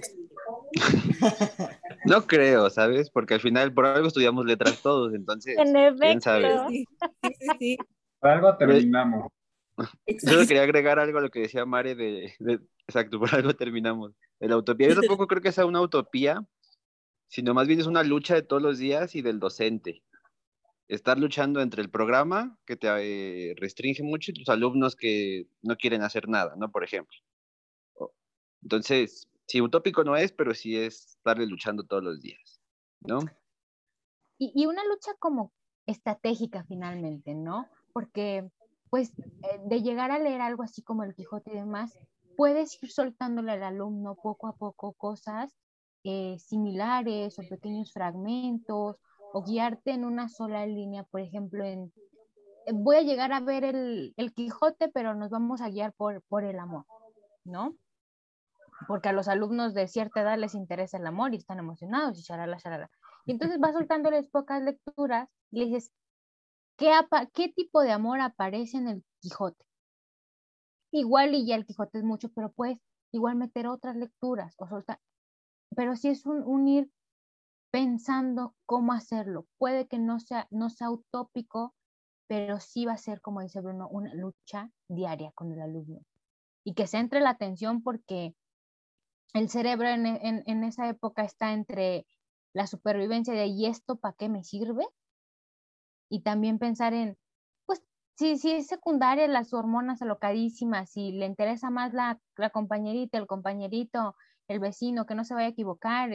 No 2.06 2.26
creo, 2.26 2.68
¿sabes? 2.68 3.10
Porque 3.10 3.34
al 3.34 3.40
final 3.40 3.72
por 3.72 3.86
algo 3.86 4.08
estudiamos 4.08 4.44
letras 4.44 4.82
todos, 4.82 5.14
entonces, 5.14 5.56
¿quién 6.00 6.20
sabe? 6.20 6.52
Sí, 6.68 6.84
sí, 7.22 7.46
sí. 7.58 7.78
Por 8.20 8.30
algo 8.30 8.56
terminamos. 8.56 9.32
Yo 10.06 10.46
quería 10.46 10.62
agregar 10.62 10.98
algo 10.98 11.18
a 11.18 11.22
lo 11.22 11.30
que 11.30 11.40
decía 11.40 11.64
Mare 11.64 11.94
de, 11.94 12.32
de, 12.38 12.60
exacto, 12.86 13.18
por 13.18 13.34
algo 13.34 13.54
terminamos. 13.54 14.12
De 14.38 14.48
la 14.48 14.56
utopía. 14.56 14.88
Yo 14.88 15.00
tampoco 15.00 15.26
creo 15.26 15.42
que 15.42 15.52
sea 15.52 15.66
una 15.66 15.80
utopía, 15.80 16.44
sino 17.28 17.54
más 17.54 17.66
bien 17.66 17.80
es 17.80 17.86
una 17.86 18.02
lucha 18.02 18.34
de 18.34 18.42
todos 18.42 18.62
los 18.62 18.78
días 18.78 19.14
y 19.14 19.22
del 19.22 19.40
docente 19.40 20.02
estar 20.88 21.18
luchando 21.18 21.60
entre 21.60 21.82
el 21.82 21.90
programa 21.90 22.58
que 22.66 22.76
te 22.76 22.88
eh, 22.88 23.54
restringe 23.56 24.02
mucho 24.02 24.30
y 24.30 24.34
tus 24.34 24.48
alumnos 24.48 24.96
que 24.96 25.46
no 25.62 25.76
quieren 25.76 26.02
hacer 26.02 26.28
nada, 26.28 26.54
¿no? 26.56 26.70
Por 26.70 26.84
ejemplo. 26.84 27.16
Entonces, 28.62 29.28
sí, 29.46 29.60
utópico 29.60 30.04
no 30.04 30.16
es, 30.16 30.32
pero 30.32 30.54
sí 30.54 30.76
es 30.76 31.16
estarle 31.16 31.46
luchando 31.46 31.84
todos 31.84 32.02
los 32.02 32.20
días, 32.20 32.60
¿no? 33.00 33.20
Y, 34.38 34.66
una 34.66 34.84
lucha 34.84 35.12
como 35.18 35.52
estratégica 35.86 36.64
finalmente, 36.64 37.34
¿no? 37.34 37.68
Porque 37.92 38.48
pues 38.90 39.10
eh, 39.18 39.60
de 39.64 39.82
llegar 39.82 40.10
a 40.10 40.18
leer 40.18 40.40
algo 40.40 40.62
así 40.62 40.82
como 40.82 41.02
el 41.02 41.14
Quijote 41.14 41.52
y 41.52 41.56
demás, 41.56 41.98
puedes 42.36 42.82
ir 42.82 42.90
soltándole 42.90 43.52
al 43.52 43.62
alumno 43.62 44.16
poco 44.16 44.46
a 44.48 44.56
poco 44.56 44.92
cosas 44.92 45.56
eh, 46.04 46.36
similares 46.38 47.38
o 47.38 47.42
pequeños 47.48 47.92
fragmentos 47.92 48.96
o 49.34 49.42
guiarte 49.42 49.90
en 49.90 50.04
una 50.04 50.28
sola 50.28 50.64
línea, 50.64 51.02
por 51.02 51.20
ejemplo, 51.20 51.64
en 51.64 51.92
voy 52.72 52.96
a 52.96 53.02
llegar 53.02 53.32
a 53.32 53.40
ver 53.40 53.64
el, 53.64 54.14
el 54.16 54.32
Quijote, 54.32 54.88
pero 54.88 55.14
nos 55.14 55.30
vamos 55.30 55.60
a 55.60 55.68
guiar 55.68 55.92
por, 55.92 56.22
por 56.28 56.44
el 56.44 56.58
amor, 56.58 56.86
¿no? 57.44 57.76
Porque 58.86 59.08
a 59.08 59.12
los 59.12 59.26
alumnos 59.26 59.74
de 59.74 59.88
cierta 59.88 60.20
edad 60.20 60.38
les 60.38 60.54
interesa 60.54 60.98
el 60.98 61.06
amor 61.06 61.34
y 61.34 61.38
están 61.38 61.58
emocionados 61.58 62.18
y 62.18 62.22
charala, 62.22 62.58
charala. 62.58 62.88
Y 63.26 63.32
entonces 63.32 63.58
vas 63.58 63.72
soltándoles 63.72 64.28
pocas 64.28 64.62
lecturas 64.62 65.28
y 65.50 65.58
le 65.58 65.64
dices, 65.66 65.92
¿qué, 66.76 66.92
¿qué 67.32 67.48
tipo 67.48 67.82
de 67.82 67.90
amor 67.90 68.20
aparece 68.20 68.76
en 68.76 68.88
el 68.88 69.04
Quijote? 69.20 69.64
Igual 70.92 71.34
y 71.34 71.44
ya 71.44 71.56
el 71.56 71.66
Quijote 71.66 71.98
es 71.98 72.04
mucho, 72.04 72.28
pero 72.30 72.52
puedes 72.52 72.78
igual 73.10 73.34
meter 73.34 73.66
otras 73.66 73.96
lecturas 73.96 74.54
o 74.58 74.68
soltar. 74.68 75.00
Pero 75.74 75.96
si 75.96 76.08
es 76.08 76.24
un, 76.24 76.68
ir 76.68 76.88
pensando 77.74 78.54
cómo 78.66 78.92
hacerlo. 78.92 79.48
Puede 79.58 79.88
que 79.88 79.98
no 79.98 80.20
sea, 80.20 80.46
no 80.52 80.70
sea 80.70 80.90
utópico, 80.90 81.74
pero 82.28 82.60
sí 82.60 82.86
va 82.86 82.92
a 82.92 82.98
ser, 82.98 83.20
como 83.20 83.40
dice 83.40 83.60
Bruno, 83.60 83.88
una 83.88 84.14
lucha 84.14 84.70
diaria 84.86 85.32
con 85.32 85.50
el 85.50 85.60
alumno. 85.60 85.98
Y 86.62 86.74
que 86.74 86.86
se 86.86 86.98
entre 86.98 87.20
la 87.20 87.30
atención 87.30 87.82
porque 87.82 88.36
el 89.32 89.48
cerebro 89.48 89.88
en, 89.88 90.06
en 90.06 90.62
esa 90.62 90.88
época 90.88 91.24
está 91.24 91.52
entre 91.52 92.06
la 92.52 92.68
supervivencia 92.68 93.34
de 93.34 93.46
¿y 93.46 93.66
esto 93.66 93.96
para 93.96 94.14
qué 94.14 94.28
me 94.28 94.44
sirve? 94.44 94.86
Y 96.08 96.20
también 96.20 96.60
pensar 96.60 96.94
en, 96.94 97.18
Sí, 98.16 98.38
sí, 98.38 98.52
es 98.52 98.68
secundaria, 98.68 99.26
las 99.26 99.52
hormonas 99.52 100.00
alocadísimas, 100.00 100.88
si 100.90 101.10
le 101.10 101.26
interesa 101.26 101.70
más 101.70 101.92
la, 101.92 102.20
la 102.36 102.50
compañerita, 102.50 103.18
el 103.18 103.26
compañerito, 103.26 104.14
el 104.48 104.60
vecino, 104.60 105.06
que 105.06 105.14
no 105.14 105.24
se 105.24 105.34
vaya 105.34 105.46
a 105.46 105.50
equivocar, 105.50 106.10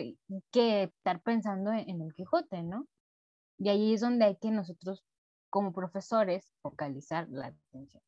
que 0.52 0.84
estar 0.84 1.22
pensando 1.22 1.72
en, 1.72 2.02
el 2.02 2.14
Quijote, 2.14 2.64
¿no? 2.64 2.88
Y 3.58 3.70
ahí 3.70 3.94
es 3.94 4.02
donde 4.02 4.26
hay 4.26 4.38
que 4.38 4.52
nosotros, 4.52 5.04
como 5.50 5.74
profesores, 5.74 6.54
focalizar 6.62 7.28
la 7.30 7.48
atención. 7.48 8.04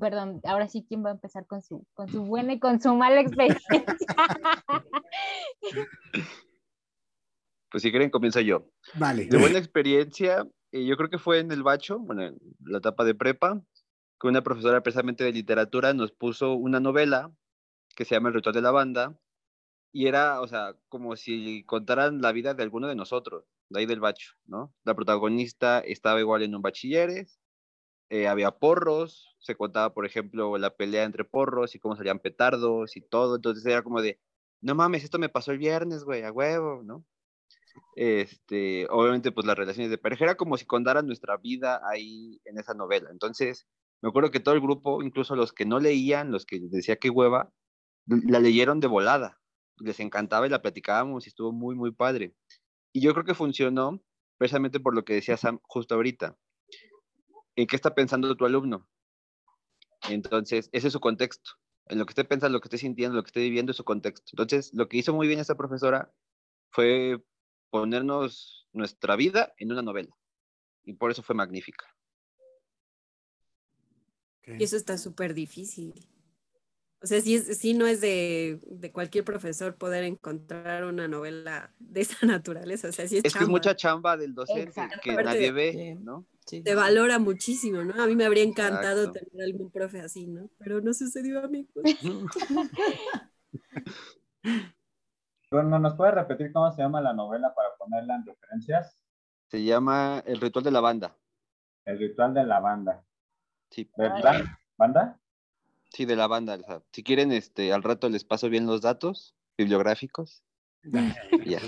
Perdón, 0.00 0.40
ahora 0.44 0.68
sí, 0.68 0.84
¿quién 0.88 1.04
va 1.04 1.10
a 1.10 1.14
empezar 1.14 1.46
con 1.46 1.62
su, 1.62 1.86
con 1.94 2.08
su 2.08 2.24
buena 2.24 2.54
y 2.54 2.58
con 2.58 2.80
su 2.80 2.94
mala 2.94 3.20
experiencia? 3.20 3.68
Pues 7.68 7.82
si 7.82 7.90
quieren, 7.90 8.10
comienzo 8.10 8.40
yo. 8.40 8.70
Vale. 8.94 9.26
De 9.26 9.38
buena 9.38 9.58
experiencia, 9.58 10.46
yo 10.72 10.96
creo 10.96 11.10
que 11.10 11.18
fue 11.18 11.40
en 11.40 11.50
el 11.50 11.62
Bacho, 11.62 11.98
bueno, 11.98 12.22
en 12.22 12.38
la 12.60 12.78
etapa 12.78 13.04
de 13.04 13.14
prepa, 13.14 13.60
que 14.20 14.28
una 14.28 14.42
profesora 14.42 14.82
precisamente 14.82 15.24
de 15.24 15.32
literatura 15.32 15.92
nos 15.92 16.12
puso 16.12 16.54
una 16.54 16.80
novela 16.80 17.32
que 17.96 18.04
se 18.04 18.14
llama 18.14 18.28
El 18.28 18.36
ritual 18.36 18.54
de 18.54 18.62
la 18.62 18.70
banda, 18.70 19.18
y 19.92 20.06
era, 20.08 20.40
o 20.42 20.48
sea, 20.48 20.76
como 20.88 21.16
si 21.16 21.64
contaran 21.64 22.20
la 22.20 22.32
vida 22.32 22.54
de 22.54 22.62
alguno 22.62 22.88
de 22.88 22.94
nosotros, 22.94 23.44
de 23.70 23.80
ahí 23.80 23.86
del 23.86 24.00
bacho, 24.00 24.34
¿no? 24.46 24.74
La 24.84 24.94
protagonista 24.94 25.80
estaba 25.80 26.20
igual 26.20 26.42
en 26.42 26.54
un 26.54 26.62
bachilleres, 26.62 27.40
eh, 28.10 28.28
había 28.28 28.52
porros, 28.52 29.36
se 29.40 29.56
contaba, 29.56 29.94
por 29.94 30.06
ejemplo, 30.06 30.58
la 30.58 30.76
pelea 30.76 31.04
entre 31.04 31.24
porros 31.24 31.74
y 31.74 31.80
cómo 31.80 31.96
salían 31.96 32.20
petardos 32.20 32.96
y 32.96 33.00
todo, 33.00 33.36
entonces 33.36 33.66
era 33.66 33.82
como 33.82 34.02
de, 34.02 34.20
no 34.60 34.74
mames, 34.76 35.04
esto 35.04 35.18
me 35.18 35.28
pasó 35.28 35.52
el 35.52 35.58
viernes, 35.58 36.04
güey, 36.04 36.22
a 36.22 36.32
huevo, 36.32 36.82
¿no? 36.84 37.04
este, 37.94 38.86
obviamente 38.90 39.32
pues 39.32 39.46
las 39.46 39.56
relaciones 39.56 39.90
de 39.90 39.98
pareja, 39.98 40.24
era 40.24 40.36
como 40.36 40.56
si 40.56 40.66
contaran 40.66 41.06
nuestra 41.06 41.36
vida 41.36 41.80
ahí 41.88 42.40
en 42.44 42.58
esa 42.58 42.74
novela. 42.74 43.10
Entonces, 43.10 43.66
me 44.02 44.08
acuerdo 44.08 44.30
que 44.30 44.40
todo 44.40 44.54
el 44.54 44.60
grupo, 44.60 45.02
incluso 45.02 45.36
los 45.36 45.52
que 45.52 45.66
no 45.66 45.80
leían, 45.80 46.30
los 46.30 46.46
que 46.46 46.60
decía 46.60 46.96
que 46.96 47.10
hueva, 47.10 47.52
la 48.06 48.40
leyeron 48.40 48.80
de 48.80 48.86
volada. 48.86 49.40
Les 49.78 50.00
encantaba 50.00 50.46
y 50.46 50.50
la 50.50 50.62
platicábamos 50.62 51.26
y 51.26 51.28
estuvo 51.28 51.52
muy, 51.52 51.74
muy 51.74 51.92
padre. 51.92 52.34
Y 52.92 53.00
yo 53.00 53.12
creo 53.12 53.24
que 53.24 53.34
funcionó 53.34 54.02
precisamente 54.38 54.80
por 54.80 54.94
lo 54.94 55.04
que 55.04 55.14
decía 55.14 55.36
Sam 55.36 55.60
justo 55.62 55.94
ahorita. 55.94 56.36
¿En 57.56 57.66
qué 57.66 57.76
está 57.76 57.94
pensando 57.94 58.34
tu 58.36 58.44
alumno? 58.46 58.88
Entonces, 60.08 60.68
ese 60.72 60.86
es 60.86 60.92
su 60.92 61.00
contexto. 61.00 61.52
En 61.86 61.98
lo 61.98 62.06
que 62.06 62.12
esté 62.12 62.24
pensando, 62.24 62.56
lo 62.56 62.60
que 62.60 62.66
esté 62.66 62.78
sintiendo, 62.78 63.16
lo 63.16 63.22
que 63.22 63.28
esté 63.28 63.40
viviendo 63.40 63.70
es 63.70 63.76
su 63.76 63.84
contexto. 63.84 64.30
Entonces, 64.32 64.72
lo 64.74 64.88
que 64.88 64.96
hizo 64.98 65.14
muy 65.14 65.26
bien 65.26 65.40
esta 65.40 65.56
profesora 65.56 66.12
fue 66.70 67.22
ponernos 67.70 68.68
nuestra 68.72 69.16
vida 69.16 69.54
en 69.58 69.72
una 69.72 69.82
novela. 69.82 70.14
Y 70.84 70.94
por 70.94 71.10
eso 71.10 71.22
fue 71.22 71.34
magnífica. 71.34 71.86
Y 74.46 74.62
eso 74.62 74.76
está 74.76 74.96
súper 74.96 75.34
difícil. 75.34 76.08
O 77.06 77.08
sea, 77.08 77.20
sí, 77.20 77.74
no 77.74 77.86
es 77.86 78.00
de, 78.00 78.58
cualquier 78.92 79.22
profesor 79.22 79.76
poder 79.76 80.02
encontrar 80.02 80.82
una 80.84 81.06
novela 81.06 81.72
de 81.78 82.00
esa 82.00 82.26
naturaleza. 82.26 82.88
O 82.88 82.92
sea, 82.92 83.06
sí 83.06 83.18
es, 83.18 83.26
es 83.26 83.32
que 83.32 83.44
es 83.44 83.48
mucha 83.48 83.76
chamba 83.76 84.16
del 84.16 84.34
docente 84.34 84.72
que 85.00 85.14
nadie 85.14 85.52
ve, 85.52 85.96
¿no? 86.00 86.26
Te 86.44 86.74
valora 86.74 87.20
muchísimo, 87.20 87.84
¿no? 87.84 88.02
A 88.02 88.08
mí 88.08 88.16
me 88.16 88.24
habría 88.24 88.42
encantado 88.42 89.12
tener 89.12 89.40
algún 89.40 89.70
profe 89.70 90.00
así, 90.00 90.26
¿no? 90.26 90.50
Pero 90.58 90.80
no 90.80 90.92
sucedió 90.94 91.44
a 91.44 91.46
mí. 91.46 91.68
Pues. 91.72 91.96
Bueno, 95.48 95.78
¿nos 95.78 95.94
puede 95.94 96.10
repetir 96.10 96.52
cómo 96.52 96.72
se 96.72 96.82
llama 96.82 97.00
la 97.00 97.12
novela 97.12 97.54
para 97.54 97.68
ponerla 97.78 98.16
en 98.16 98.26
referencias? 98.26 99.00
Se 99.46 99.62
llama 99.62 100.24
El 100.26 100.40
ritual 100.40 100.64
de 100.64 100.72
la 100.72 100.80
banda. 100.80 101.16
El 101.84 102.00
ritual 102.00 102.34
de 102.34 102.44
la 102.44 102.58
banda. 102.58 103.04
Sí. 103.70 103.88
¿De 103.96 104.08
la 104.08 104.58
banda? 104.76 105.20
Sí, 105.96 106.04
de 106.04 106.14
la 106.14 106.26
banda. 106.26 106.58
si 106.92 107.02
quieren, 107.02 107.32
este, 107.32 107.72
al 107.72 107.82
rato 107.82 108.10
les 108.10 108.22
paso 108.22 108.50
bien 108.50 108.66
los 108.66 108.82
datos 108.82 109.34
bibliográficos. 109.56 110.44
ya. 111.46 111.58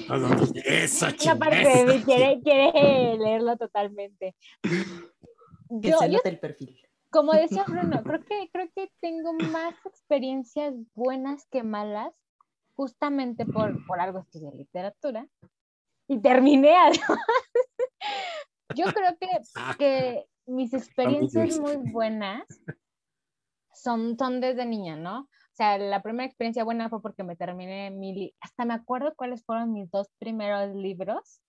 Eso, 0.66 1.06
parte 1.38 2.02
quiere, 2.04 2.38
quiere 2.42 3.16
leerlo 3.16 3.56
totalmente. 3.56 4.36
Que 4.62 5.88
yo, 5.88 5.98
se 5.98 6.28
el 6.28 6.38
perfil. 6.38 6.78
Como 7.08 7.32
decía 7.40 7.64
Bruno, 7.66 8.02
creo 8.02 8.22
que, 8.22 8.50
creo 8.52 8.68
que 8.76 8.92
tengo 9.00 9.32
más 9.32 9.74
experiencias 9.86 10.74
buenas 10.94 11.46
que 11.46 11.62
malas 11.62 12.12
justamente 12.76 13.46
por, 13.46 13.86
por 13.86 13.98
algo 13.98 14.18
estudié 14.18 14.52
literatura 14.52 15.26
y 16.06 16.20
terminé 16.20 16.76
además. 16.76 17.00
Yo 18.76 18.84
creo 18.92 19.16
que, 19.18 19.28
que 19.78 20.26
mis 20.44 20.74
experiencias 20.74 21.58
muy 21.58 21.78
buenas 21.90 22.44
son, 23.82 24.16
son 24.18 24.40
desde 24.40 24.66
niña, 24.66 24.96
¿no? 24.96 25.20
O 25.20 25.56
sea, 25.58 25.76
la 25.78 26.02
primera 26.02 26.26
experiencia 26.26 26.64
buena 26.64 26.88
fue 26.88 27.02
porque 27.02 27.24
me 27.24 27.36
terminé 27.36 27.90
mi... 27.90 28.32
Hasta 28.40 28.64
me 28.64 28.74
acuerdo 28.74 29.14
cuáles 29.16 29.44
fueron 29.44 29.72
mis 29.72 29.90
dos 29.90 30.08
primeros 30.18 30.74
libros 30.76 31.40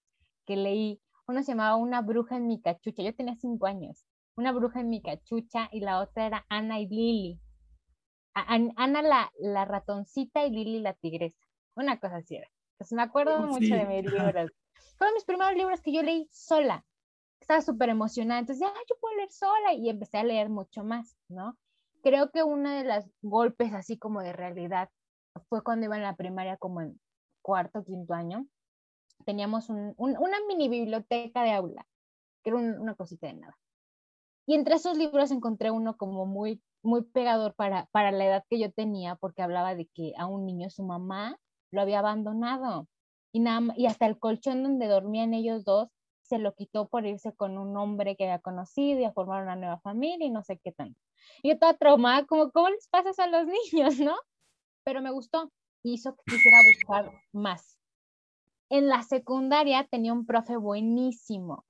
que 0.45 0.55
leí. 0.55 0.99
Uno 1.27 1.43
se 1.43 1.51
llamaba 1.51 1.75
Una 1.75 2.01
bruja 2.01 2.37
en 2.37 2.47
mi 2.47 2.59
cachucha. 2.61 3.03
Yo 3.03 3.13
tenía 3.13 3.35
cinco 3.35 3.67
años. 3.67 4.05
Una 4.35 4.51
bruja 4.51 4.79
en 4.79 4.89
mi 4.89 5.01
cachucha 5.01 5.69
y 5.71 5.81
la 5.81 5.99
otra 5.99 6.25
era 6.25 6.45
Ana 6.49 6.79
y 6.79 6.87
Lili. 6.87 7.39
Ana 8.33 9.01
la, 9.01 9.31
la 9.39 9.65
ratoncita 9.65 10.45
y 10.45 10.49
Lili 10.51 10.79
la 10.79 10.93
tigresa. 10.93 11.45
Una 11.75 11.99
cosa 11.99 12.17
así 12.17 12.35
era. 12.35 12.47
Entonces 12.73 12.95
me 12.95 13.03
acuerdo 13.03 13.37
oh, 13.37 13.47
mucho 13.47 13.75
de 13.75 13.85
mis 13.85 14.03
libros. 14.11 14.51
Fueron 14.97 15.13
mis 15.13 15.25
primeros 15.25 15.55
libros 15.55 15.81
que 15.81 15.93
yo 15.93 16.01
leí 16.01 16.27
sola. 16.31 16.85
Estaba 17.39 17.61
súper 17.61 17.89
emocionada. 17.89 18.39
Entonces, 18.39 18.67
ah, 18.67 18.81
yo 18.89 18.95
puedo 18.99 19.15
leer 19.17 19.31
sola. 19.31 19.73
Y 19.73 19.89
empecé 19.89 20.17
a 20.17 20.23
leer 20.23 20.49
mucho 20.49 20.83
más, 20.83 21.17
¿no? 21.27 21.57
Creo 22.01 22.31
que 22.31 22.43
uno 22.43 22.69
de 22.69 22.83
los 22.83 23.05
golpes 23.21 23.73
así 23.73 23.97
como 23.97 24.21
de 24.21 24.33
realidad 24.33 24.89
fue 25.49 25.63
cuando 25.63 25.85
iba 25.85 25.97
en 25.97 26.03
la 26.03 26.15
primaria, 26.15 26.57
como 26.57 26.81
en 26.81 26.99
cuarto, 27.41 27.83
quinto 27.83 28.13
año. 28.13 28.45
Teníamos 29.25 29.69
un, 29.69 29.93
una 29.97 30.37
mini 30.47 30.69
biblioteca 30.69 31.43
de 31.43 31.51
aula, 31.51 31.85
que 32.43 32.51
era 32.51 32.57
una 32.57 32.95
cosita 32.95 33.27
de 33.27 33.33
nada. 33.33 33.57
Y 34.45 34.55
entre 34.55 34.75
esos 34.75 34.97
libros 34.97 35.31
encontré 35.31 35.71
uno 35.71 35.97
como 35.97 36.25
muy 36.25 36.61
muy 36.81 37.03
pegador 37.03 37.53
para, 37.55 37.87
para 37.91 38.11
la 38.11 38.25
edad 38.25 38.43
que 38.49 38.59
yo 38.59 38.71
tenía, 38.71 39.15
porque 39.15 39.41
hablaba 39.41 39.75
de 39.75 39.87
que 39.87 40.13
a 40.17 40.25
un 40.27 40.45
niño 40.45 40.69
su 40.69 40.83
mamá 40.83 41.37
lo 41.71 41.81
había 41.81 41.99
abandonado 41.99 42.87
y, 43.31 43.39
nada, 43.41 43.73
y 43.77 43.85
hasta 43.85 44.05
el 44.05 44.17
colchón 44.17 44.63
donde 44.63 44.87
dormían 44.87 45.33
ellos 45.33 45.65
dos 45.65 45.89
se 46.21 46.39
lo 46.39 46.53
quitó 46.53 46.87
por 46.87 47.05
irse 47.05 47.33
con 47.33 47.57
un 47.57 47.75
hombre 47.75 48.15
que 48.15 48.25
había 48.25 48.39
conocido 48.39 48.99
y 48.99 49.05
a 49.05 49.11
formar 49.11 49.43
una 49.43 49.55
nueva 49.55 49.79
familia 49.79 50.25
y 50.25 50.29
no 50.29 50.43
sé 50.43 50.59
qué 50.63 50.71
tanto. 50.71 50.99
Y 51.41 51.49
yo 51.49 51.53
estaba 51.53 51.75
traumada, 51.75 52.25
como, 52.25 52.51
¿cómo 52.51 52.69
les 52.69 52.87
pasa 52.87 53.23
a 53.23 53.27
los 53.27 53.47
niños, 53.73 53.99
no? 53.99 54.15
Pero 54.83 55.01
me 55.01 55.11
gustó, 55.11 55.51
hizo 55.83 56.15
que 56.15 56.23
quisiera 56.25 56.57
buscar 56.73 57.11
más. 57.31 57.79
En 58.69 58.87
la 58.87 59.03
secundaria 59.03 59.87
tenía 59.89 60.13
un 60.13 60.25
profe 60.25 60.57
buenísimo, 60.57 61.65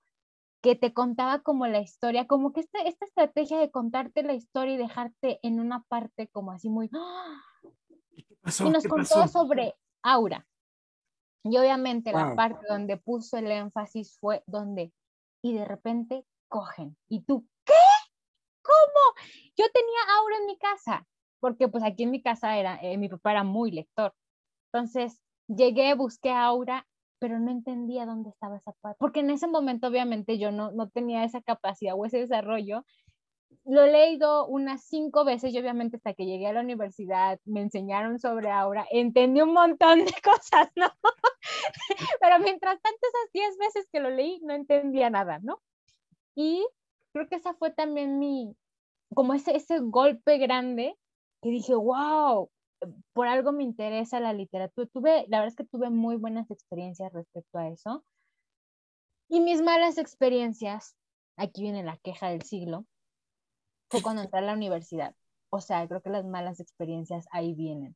que 0.61 0.75
te 0.75 0.93
contaba 0.93 1.39
como 1.39 1.67
la 1.67 1.79
historia, 1.79 2.27
como 2.27 2.51
que 2.51 2.59
esta, 2.59 2.79
esta 2.81 3.05
estrategia 3.05 3.59
de 3.59 3.71
contarte 3.71 4.23
la 4.23 4.33
historia 4.33 4.73
y 4.73 4.77
dejarte 4.77 5.39
en 5.43 5.59
una 5.59 5.83
parte 5.83 6.27
como 6.27 6.51
así 6.51 6.69
muy... 6.69 6.89
¡ah! 6.93 7.41
y 8.59 8.69
nos 8.69 8.85
contó 8.85 9.27
sobre 9.27 9.75
Aura. 10.01 10.45
Y 11.43 11.57
obviamente 11.57 12.11
la 12.11 12.35
parte 12.35 12.65
donde 12.67 12.97
puso 12.97 13.37
el 13.37 13.49
énfasis 13.49 14.17
fue 14.19 14.43
donde 14.45 14.91
y 15.41 15.53
de 15.53 15.65
repente 15.65 16.25
cogen. 16.49 16.97
¿Y 17.07 17.21
tú 17.21 17.47
qué? 17.63 17.73
¿Cómo? 18.61 19.08
Yo 19.59 19.65
tenía 19.73 19.99
Aura 20.17 20.37
en 20.37 20.45
mi 20.45 20.57
casa, 20.57 21.05
porque 21.41 21.67
pues 21.67 21.83
aquí 21.83 22.03
en 22.03 22.11
mi 22.11 22.21
casa 22.21 22.57
era, 22.57 22.79
eh, 22.81 22.97
mi 22.97 23.09
papá 23.09 23.31
era 23.31 23.43
muy 23.43 23.71
lector. 23.71 24.13
Entonces 24.71 25.19
llegué, 25.47 25.95
busqué 25.95 26.31
Aura, 26.31 26.87
pero 27.19 27.39
no 27.39 27.51
entendía 27.51 28.05
dónde 28.05 28.29
estaba 28.29 28.55
esa 28.55 28.71
parte, 28.79 28.95
porque 29.01 29.19
en 29.19 29.31
ese 29.31 29.47
momento 29.47 29.87
obviamente 29.87 30.37
yo 30.39 30.51
no, 30.51 30.71
no 30.71 30.87
tenía 30.87 31.25
esa 31.25 31.41
capacidad 31.41 31.95
o 31.97 32.05
ese 32.05 32.19
desarrollo. 32.19 32.85
Lo 33.65 33.83
he 33.83 33.91
leído 33.91 34.47
unas 34.47 34.85
cinco 34.85 35.25
veces 35.25 35.53
y 35.53 35.59
obviamente 35.59 35.97
hasta 35.97 36.13
que 36.13 36.25
llegué 36.25 36.47
a 36.47 36.53
la 36.53 36.61
universidad 36.61 37.37
me 37.43 37.61
enseñaron 37.61 38.17
sobre 38.17 38.51
Aura, 38.51 38.87
entendí 38.91 39.41
un 39.41 39.51
montón 39.51 40.05
de 40.05 40.13
cosas, 40.23 40.71
¿no? 40.77 40.87
pero 42.21 42.39
mientras 42.39 42.81
tanto 42.81 42.99
esas 43.01 43.33
diez 43.33 43.57
veces 43.57 43.89
que 43.91 43.99
lo 43.99 44.09
leí 44.09 44.39
no 44.41 44.53
entendía 44.53 45.09
nada, 45.09 45.39
¿no? 45.39 45.59
Y 46.33 46.65
creo 47.11 47.27
que 47.27 47.35
esa 47.35 47.53
fue 47.55 47.71
también 47.71 48.19
mi, 48.19 48.55
como 49.13 49.33
ese, 49.33 49.55
ese 49.55 49.79
golpe 49.79 50.37
grande 50.37 50.95
que 51.41 51.49
dije, 51.49 51.75
wow, 51.75 52.49
por 53.13 53.27
algo 53.27 53.51
me 53.51 53.63
interesa 53.63 54.19
la 54.19 54.33
literatura. 54.33 54.87
Tuve, 54.87 55.25
la 55.27 55.39
verdad 55.39 55.47
es 55.47 55.55
que 55.55 55.65
tuve 55.65 55.89
muy 55.89 56.15
buenas 56.15 56.49
experiencias 56.51 57.11
respecto 57.13 57.57
a 57.57 57.69
eso. 57.69 58.03
Y 59.27 59.41
mis 59.41 59.61
malas 59.61 59.97
experiencias, 59.97 60.95
aquí 61.37 61.61
viene 61.61 61.83
la 61.83 61.97
queja 61.97 62.29
del 62.29 62.43
siglo, 62.43 62.85
fue 63.89 64.01
cuando 64.01 64.23
entré 64.23 64.39
a 64.39 64.43
la 64.43 64.53
universidad. 64.53 65.15
O 65.49 65.61
sea, 65.61 65.87
creo 65.87 66.01
que 66.01 66.09
las 66.09 66.25
malas 66.25 66.59
experiencias 66.59 67.27
ahí 67.31 67.53
vienen. 67.53 67.95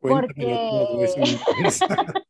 Porque 0.00 0.34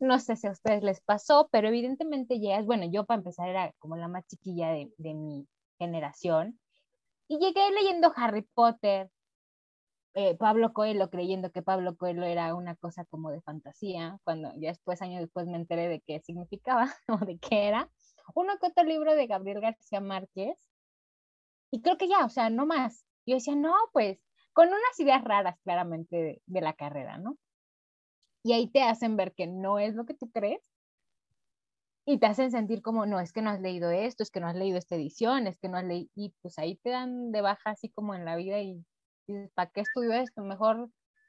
no 0.00 0.18
sé 0.18 0.36
si 0.36 0.46
a 0.46 0.50
ustedes 0.50 0.82
les 0.82 1.00
pasó, 1.00 1.48
pero 1.50 1.68
evidentemente 1.68 2.40
ya 2.40 2.58
es, 2.58 2.66
bueno, 2.66 2.84
yo 2.90 3.06
para 3.06 3.18
empezar 3.18 3.48
era 3.48 3.72
como 3.78 3.96
la 3.96 4.08
más 4.08 4.26
chiquilla 4.26 4.70
de, 4.70 4.92
de 4.98 5.14
mi 5.14 5.46
generación. 5.80 6.60
Y 7.28 7.38
llegué 7.38 7.70
leyendo 7.72 8.12
Harry 8.16 8.42
Potter, 8.54 9.10
eh, 10.14 10.36
Pablo 10.36 10.72
Coelho 10.72 11.08
creyendo 11.10 11.52
que 11.52 11.62
Pablo 11.62 11.96
Coelho 11.96 12.24
era 12.24 12.54
una 12.54 12.76
cosa 12.76 13.04
como 13.06 13.30
de 13.30 13.40
fantasía, 13.42 14.18
cuando 14.24 14.52
ya 14.56 14.70
después, 14.70 15.00
años 15.02 15.20
después, 15.20 15.46
me 15.46 15.56
enteré 15.56 15.88
de 15.88 16.00
qué 16.00 16.20
significaba 16.20 16.92
o 17.08 17.18
de 17.24 17.38
qué 17.38 17.68
era. 17.68 17.90
Uno 18.34 18.58
que 18.60 18.68
otro 18.68 18.84
libro 18.84 19.14
de 19.14 19.26
Gabriel 19.26 19.60
García 19.60 20.00
Márquez. 20.00 20.56
Y 21.70 21.82
creo 21.82 21.96
que 21.98 22.08
ya, 22.08 22.24
o 22.24 22.28
sea, 22.28 22.50
no 22.50 22.66
más. 22.66 23.04
Yo 23.26 23.36
decía, 23.36 23.54
no, 23.56 23.74
pues, 23.92 24.18
con 24.52 24.68
unas 24.68 25.00
ideas 25.00 25.22
raras 25.24 25.56
claramente 25.62 26.16
de, 26.16 26.42
de 26.46 26.60
la 26.60 26.74
carrera, 26.74 27.18
¿no? 27.18 27.38
Y 28.42 28.52
ahí 28.52 28.68
te 28.68 28.82
hacen 28.82 29.16
ver 29.16 29.32
que 29.34 29.46
no 29.46 29.78
es 29.78 29.94
lo 29.94 30.06
que 30.06 30.14
tú 30.14 30.30
crees 30.30 30.60
y 32.06 32.18
te 32.18 32.26
hacen 32.26 32.50
sentir 32.50 32.82
como, 32.82 33.06
no, 33.06 33.20
es 33.20 33.32
que 33.32 33.42
no 33.42 33.50
has 33.50 33.60
leído 33.60 33.90
esto, 33.90 34.22
es 34.22 34.30
que 34.30 34.40
no 34.40 34.48
has 34.48 34.56
leído 34.56 34.78
esta 34.78 34.96
edición, 34.96 35.46
es 35.46 35.58
que 35.58 35.68
no 35.68 35.76
has 35.78 35.84
leído, 35.84 36.10
y 36.14 36.34
pues 36.42 36.58
ahí 36.58 36.76
te 36.76 36.90
dan 36.90 37.32
de 37.32 37.40
baja 37.42 37.70
así 37.70 37.90
como 37.90 38.14
en 38.14 38.24
la 38.24 38.36
vida 38.36 38.60
y 38.60 38.84
¿para 39.54 39.70
qué 39.70 39.82
estudio 39.82 40.12
esto? 40.12 40.42
Mejor, 40.42 40.76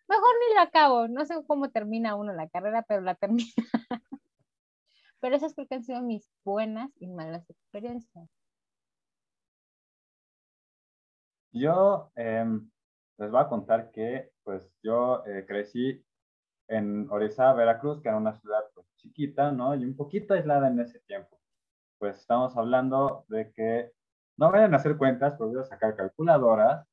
mejor 0.07 0.35
ni 0.39 0.55
lo 0.55 0.61
acabo. 0.61 1.07
No 1.07 1.25
sé 1.25 1.35
cómo 1.47 1.69
termina 1.69 2.15
uno 2.15 2.33
la 2.33 2.49
carrera, 2.49 2.83
pero 2.87 3.01
la 3.01 3.15
termina. 3.19 3.51
pero 5.19 5.35
esas 5.35 5.53
creo 5.53 5.67
que 5.67 5.75
han 5.75 5.83
sido 5.83 6.01
mis 6.01 6.29
buenas 6.43 6.91
y 6.99 7.07
malas 7.07 7.49
experiencias. 7.49 8.29
Yo 11.53 12.11
em, 12.15 12.71
les 13.17 13.29
voy 13.29 13.41
a 13.41 13.49
contar 13.49 13.91
que 13.91 14.31
pues 14.43 14.71
yo 14.81 15.23
eh, 15.25 15.45
crecí 15.45 16.03
en 16.71 17.07
Orizaba, 17.09 17.53
Veracruz, 17.53 18.01
que 18.01 18.09
era 18.09 18.17
una 18.17 18.33
ciudad 18.39 18.61
pues, 18.73 18.87
chiquita, 18.97 19.51
¿no? 19.51 19.75
Y 19.75 19.83
un 19.85 19.95
poquito 19.95 20.33
aislada 20.33 20.67
en 20.67 20.79
ese 20.79 20.99
tiempo. 21.01 21.39
Pues 21.99 22.17
estamos 22.19 22.55
hablando 22.57 23.25
de 23.29 23.51
que 23.51 23.91
no 24.37 24.51
vayan 24.51 24.73
a 24.73 24.77
hacer 24.77 24.97
cuentas, 24.97 25.35
pues 25.37 25.51
voy 25.51 25.61
a 25.61 25.65
sacar 25.65 25.95
calculadoras 25.95 26.87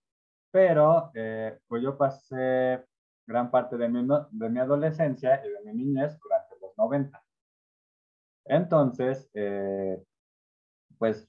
pero 0.50 1.10
eh, 1.14 1.58
pues 1.66 1.82
yo 1.82 1.96
pasé 1.96 2.84
gran 3.26 3.50
parte 3.50 3.76
de 3.76 3.88
mi, 3.88 4.06
de 4.30 4.48
mi 4.48 4.60
adolescencia 4.60 5.42
y 5.44 5.50
de 5.50 5.60
mi 5.64 5.84
niñez 5.84 6.18
durante 6.20 6.56
los 6.60 6.76
90. 6.76 7.22
Entonces, 8.46 9.30
eh, 9.34 10.02
pues, 10.98 11.28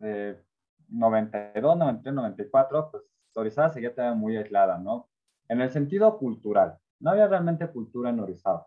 eh, 0.00 0.40
92, 0.88 1.76
93, 1.76 2.14
94, 2.14 2.90
pues 2.92 3.04
Orizaba 3.34 3.68
seguía 3.70 3.94
todavía 3.94 4.16
muy 4.16 4.36
aislada, 4.36 4.78
¿no? 4.78 5.08
En 5.48 5.60
el 5.60 5.70
sentido 5.70 6.16
cultural. 6.18 6.78
No 7.00 7.10
había 7.10 7.28
realmente 7.28 7.70
cultura 7.70 8.10
en 8.10 8.20
Orizaba. 8.20 8.66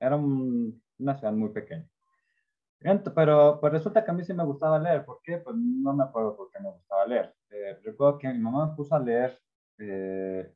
Era 0.00 0.16
una 0.16 1.16
ciudad 1.16 1.32
muy 1.32 1.50
pequeña 1.50 1.88
pero 3.14 3.58
pues 3.60 3.72
resulta 3.72 4.04
que 4.04 4.10
a 4.10 4.14
mí 4.14 4.24
sí 4.24 4.32
me 4.32 4.44
gustaba 4.44 4.78
leer. 4.78 5.04
¿Por 5.04 5.20
qué? 5.22 5.38
Pues 5.38 5.56
no 5.56 5.92
me 5.92 6.04
acuerdo 6.04 6.36
por 6.36 6.50
qué 6.50 6.60
me 6.60 6.70
gustaba 6.70 7.06
leer. 7.06 7.34
Eh, 7.50 7.78
recuerdo 7.84 8.18
que 8.18 8.28
mi 8.28 8.38
mamá 8.38 8.66
me 8.68 8.76
puso 8.76 8.94
a 8.94 8.98
leer 9.00 9.38
eh, 9.78 10.54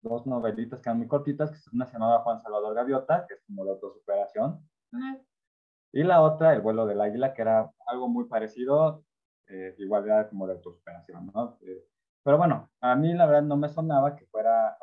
dos 0.00 0.26
novelitas 0.26 0.80
que 0.80 0.88
eran 0.88 0.98
muy 0.98 1.08
cortitas, 1.08 1.50
que 1.50 1.58
una 1.74 1.86
se 1.86 1.94
llamaba 1.94 2.22
Juan 2.22 2.40
Salvador 2.40 2.74
Gaviota, 2.74 3.26
que 3.26 3.34
es 3.34 3.42
como 3.46 3.64
de 3.64 3.70
autosuperación, 3.72 4.68
y 5.92 6.02
la 6.02 6.22
otra, 6.22 6.54
El 6.54 6.60
vuelo 6.60 6.86
del 6.86 7.00
águila, 7.00 7.34
que 7.34 7.42
era 7.42 7.70
algo 7.86 8.08
muy 8.08 8.24
parecido, 8.24 9.04
eh, 9.46 9.74
igual 9.78 10.04
era 10.06 10.28
como 10.28 10.46
de 10.46 10.54
autosuperación, 10.54 11.30
¿no? 11.34 11.58
Eh, 11.62 11.84
pero 12.22 12.38
bueno, 12.38 12.70
a 12.80 12.94
mí 12.96 13.12
la 13.14 13.26
verdad 13.26 13.42
no 13.42 13.56
me 13.56 13.68
sonaba 13.68 14.16
que 14.16 14.26
fuera 14.26 14.76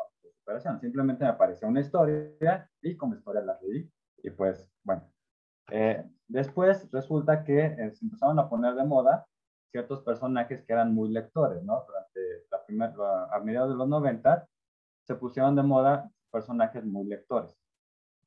simplemente 0.79 1.25
me 1.25 1.33
parecía 1.33 1.67
una 1.67 1.81
historia 1.81 2.69
y 2.81 2.97
como 2.97 3.15
historia 3.15 3.41
la 3.41 3.59
leí, 3.62 3.89
y 4.23 4.29
pues 4.31 4.69
bueno, 4.83 5.03
eh, 5.71 6.03
después 6.27 6.89
resulta 6.91 7.43
que 7.43 7.65
eh, 7.65 7.91
se 7.93 8.05
empezaron 8.05 8.39
a 8.39 8.49
poner 8.49 8.75
de 8.75 8.83
moda 8.83 9.25
ciertos 9.71 10.01
personajes 10.01 10.63
que 10.63 10.73
eran 10.73 10.93
muy 10.93 11.09
lectores, 11.09 11.63
¿no? 11.63 11.83
Durante 11.85 12.19
la 12.49 12.65
primera, 12.65 13.25
a 13.25 13.39
mediados 13.39 13.69
de 13.69 13.75
los 13.75 13.88
90 13.88 14.47
se 15.03 15.15
pusieron 15.15 15.55
de 15.55 15.63
moda 15.63 16.09
personajes 16.31 16.83
muy 16.85 17.05
lectores. 17.05 17.55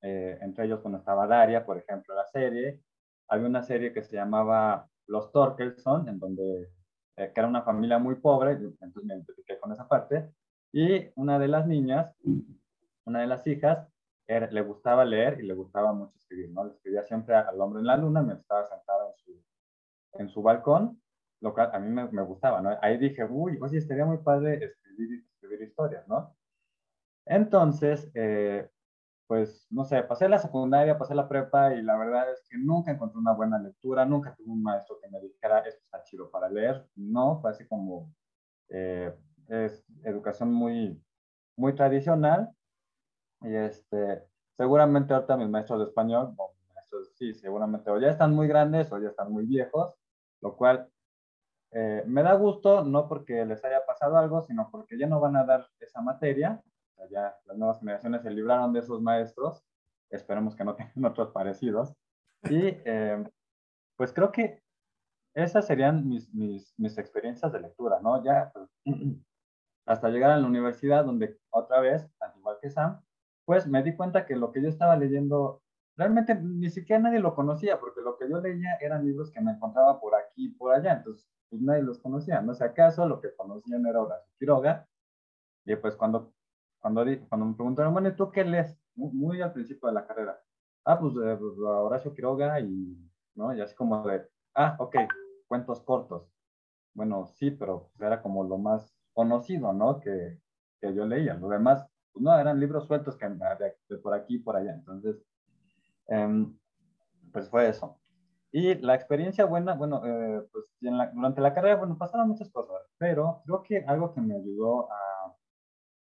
Eh, 0.03 0.39
entre 0.41 0.67
ellos 0.67 0.81
cuando 0.81 0.99
estaba 0.99 1.27
Daria, 1.27 1.65
por 1.65 1.79
ejemplo, 1.79 2.15
la 2.15 2.27
serie. 2.27 2.81
Había 3.29 3.47
una 3.47 3.63
serie 3.63 3.93
que 3.93 4.03
se 4.03 4.17
llamaba 4.17 4.89
Los 5.07 5.31
Torkelson, 5.33 6.09
en 6.09 6.19
donde 6.19 6.71
que 7.15 7.33
era 7.37 7.47
una 7.47 7.63
familia 7.63 7.99
muy 7.99 8.17
pobre, 8.17 8.53
entonces 8.53 9.05
me 9.05 9.15
identifiqué 9.15 9.59
con 9.61 9.71
esa 9.71 9.87
parte. 9.87 10.33
Y 10.73 11.11
una 11.17 11.39
de 11.39 11.49
las 11.49 11.67
niñas, 11.67 12.17
una 13.05 13.21
de 13.21 13.27
las 13.27 13.47
hijas, 13.47 13.89
le 14.27 14.63
gustaba 14.63 15.05
leer 15.05 15.41
y 15.41 15.47
le 15.47 15.55
gustaba 15.55 15.93
mucho 15.93 16.17
escribir, 16.17 16.51
¿no? 16.51 16.65
Le 16.65 16.73
escribía 16.73 17.03
siempre 17.03 17.35
al 17.35 17.61
hombre 17.61 17.81
en 17.81 17.87
la 17.87 17.97
luna, 17.97 18.23
me 18.23 18.35
estaba 18.35 18.65
sentado 18.65 19.09
en 19.11 19.17
su, 19.17 19.45
en 20.15 20.29
su 20.31 20.43
balcón, 20.43 21.01
lo 21.41 21.53
cual 21.53 21.71
a 21.73 21.79
mí 21.79 21.91
me, 21.91 22.11
me, 22.11 22.23
gustaba, 22.23 22.61
¿no? 22.63 22.77
Ahí 22.81 22.97
dije, 22.99 23.25
uy, 23.25 23.59
oye, 23.61 23.79
estaría 23.79 24.07
muy 24.07 24.19
padre 24.19 24.65
escribir, 24.65 25.25
escribir 25.35 25.63
historias, 25.63 26.07
¿no? 26.09 26.35
Entonces, 27.27 28.11
eh, 28.15 28.69
pues, 29.27 29.67
no 29.71 29.85
sé, 29.85 30.03
pasé 30.03 30.29
la 30.29 30.39
secundaria, 30.39 30.99
pasé 30.99 31.15
la 31.15 31.29
prepa 31.29 31.75
y 31.75 31.83
la 31.83 31.97
verdad 31.97 32.31
es 32.33 32.43
que 32.49 32.59
nunca 32.59 32.91
encontré 32.91 33.19
una 33.19 33.33
buena 33.33 33.59
lectura, 33.59 34.05
nunca 34.05 34.35
tuve 34.35 34.51
un 34.51 34.63
maestro 34.63 34.99
que 35.01 35.09
me 35.09 35.21
dijera, 35.21 35.61
esto 35.61 35.83
está 35.85 36.03
chido 36.05 36.31
para 36.31 36.49
leer, 36.49 36.87
no, 36.97 37.41
fue 37.41 37.51
así 37.51 37.67
como, 37.67 38.13
eh, 38.69 39.15
es 39.49 39.85
educación 40.05 40.53
muy, 40.53 41.03
muy 41.57 41.75
tradicional 41.75 42.51
y 43.43 43.55
este, 43.55 44.23
seguramente 44.57 45.15
ahorita 45.15 45.37
mis 45.37 45.49
maestros 45.49 45.81
de 45.81 45.85
español, 45.87 46.35
maestros, 46.75 47.13
sí, 47.15 47.35
seguramente 47.35 47.91
o 47.91 47.99
ya 47.99 48.11
están 48.11 48.35
muy 48.35 48.49
grandes 48.49 48.93
o 48.93 48.99
ya 48.99 49.09
están 49.09 49.33
muy 49.33 49.47
viejos, 49.47 49.95
lo 50.41 50.57
cual 50.57 50.89
eh, 51.73 52.05
me 52.07 52.23
da 52.23 52.35
gusto, 52.35 52.85
no 52.85 53.09
porque 53.09 53.45
les 53.47 53.65
haya 53.65 53.85
pasado 53.87 54.19
algo, 54.19 54.43
sino 54.43 54.69
porque 54.71 54.99
ya 54.99 55.07
no 55.07 55.21
van 55.21 55.37
a 55.37 55.45
dar 55.45 55.67
esa 55.81 56.03
materia. 56.03 56.63
Ya 57.11 57.35
las 57.47 57.57
nuevas 57.57 57.81
generaciones 57.81 58.23
se 58.23 58.31
libraron 58.31 58.73
de 58.73 58.81
esos 58.81 59.01
maestros. 59.01 59.65
Esperemos 60.11 60.55
que 60.55 60.65
no 60.65 60.77
tengan 60.77 61.05
otros 61.07 61.31
parecidos. 61.33 61.95
Y 62.45 62.77
eh, 62.85 63.25
pues 63.97 64.13
creo 64.13 64.31
que 64.31 64.63
esas 65.35 65.67
serían 65.67 66.07
mis, 66.07 66.33
mis, 66.35 66.75
mis, 66.77 66.99
experiencias 66.99 67.53
de 67.53 67.61
lectura, 67.61 68.01
¿no? 68.01 68.23
Ya 68.23 68.53
pues, 68.53 68.69
hasta 69.87 70.09
llegar 70.09 70.31
a 70.31 70.39
la 70.39 70.47
universidad, 70.47 71.05
donde 71.05 71.39
otra 71.51 71.81
vez, 71.81 72.09
al 72.21 72.33
igual 72.39 72.59
que 72.61 72.71
Sam, 72.71 73.01
pues 73.45 73.67
me 73.67 73.83
di 73.83 73.97
cuenta 73.97 74.27
que 74.27 74.37
lo 74.37 74.53
que 74.53 74.63
yo 74.63 74.69
estaba 74.69 74.97
leyendo 74.97 75.63
realmente 75.97 76.35
ni 76.35 76.71
siquiera 76.71 77.03
nadie 77.03 77.21
lo 77.21 77.35
conocía, 77.35 77.79
porque 77.79 78.01
lo 78.01 78.17
que 78.17 78.29
yo 78.29 78.41
leía 78.41 78.77
eran 78.81 79.05
libros 79.05 79.31
que 79.31 79.41
me 79.41 79.53
encontraba 79.53 80.01
por 80.01 80.15
aquí 80.15 80.47
y 80.47 80.49
por 80.51 80.73
allá, 80.73 80.95
entonces 80.95 81.29
pues 81.51 81.61
nadie 81.61 81.83
los 81.83 81.99
conocía, 81.99 82.41
no 82.41 82.55
sé 82.55 82.65
acaso 82.65 83.07
lo 83.07 83.21
que 83.21 83.35
conocían 83.35 83.87
era 83.87 84.01
Horacio 84.01 84.33
Quiroga, 84.39 84.89
y 85.65 85.77
pues 85.77 85.97
cuando, 85.97 86.33
cuando, 86.81 87.05
cuando 87.29 87.47
me 87.47 87.55
preguntaron, 87.55 87.93
bueno, 87.93 88.09
¿y 88.09 88.17
tú 88.17 88.31
qué 88.31 88.45
lees? 88.45 88.77
Muy, 88.95 89.41
al 89.41 89.53
principio 89.53 89.89
de 89.89 89.95
la 89.95 90.07
carrera, 90.07 90.41
ah, 90.85 90.99
pues, 90.99 91.15
eh, 91.15 91.37
pues 91.39 91.59
Horacio 91.59 92.15
Quiroga 92.15 92.61
y, 92.61 92.97
¿no? 93.35 93.55
Y 93.55 93.61
así 93.61 93.75
como 93.75 94.07
de, 94.07 94.27
ah, 94.55 94.77
ok, 94.79 94.97
cuentos 95.47 95.81
cortos. 95.83 96.29
Bueno, 96.95 97.27
sí, 97.27 97.51
pero 97.51 97.91
era 97.99 98.21
como 98.21 98.45
lo 98.45 98.59
más 98.59 98.95
conocido, 99.13 99.73
¿no? 99.73 100.01
Que, 100.01 100.39
que 100.81 100.95
yo 100.95 101.07
leía. 101.07 101.35
Lo 101.35 101.49
demás 101.49 101.87
pues 102.13 102.23
no, 102.23 102.39
eran 102.39 102.61
libros 102.61 102.87
sueltos 102.87 103.17
que 103.17 103.29
de, 103.29 103.99
por 103.99 104.15
aquí 104.15 104.37
y 104.37 104.39
por 104.39 104.57
allá. 104.57 104.75
Entonces, 104.75 105.17
em, 106.09 106.59
pues 107.33 107.49
fue 107.51 107.69
eso. 107.69 108.01
Y 108.53 108.75
la 108.77 108.95
experiencia 108.95 109.45
buena, 109.47 109.75
bueno, 109.75 110.03
eh, 110.07 110.43
pues 110.53 110.67
en 110.83 110.99
la- 110.99 111.11
durante 111.13 111.41
la 111.41 111.55
carrera, 111.55 111.77
bueno, 111.77 111.99
pasaron 111.99 112.29
muchas 112.29 112.51
cosas, 112.53 112.77
pero 112.99 113.43
creo 113.47 113.63
que 113.63 113.79
algo 113.87 114.15
que 114.15 114.21
me 114.23 114.37
ayudó 114.37 114.91
a, 114.93 115.37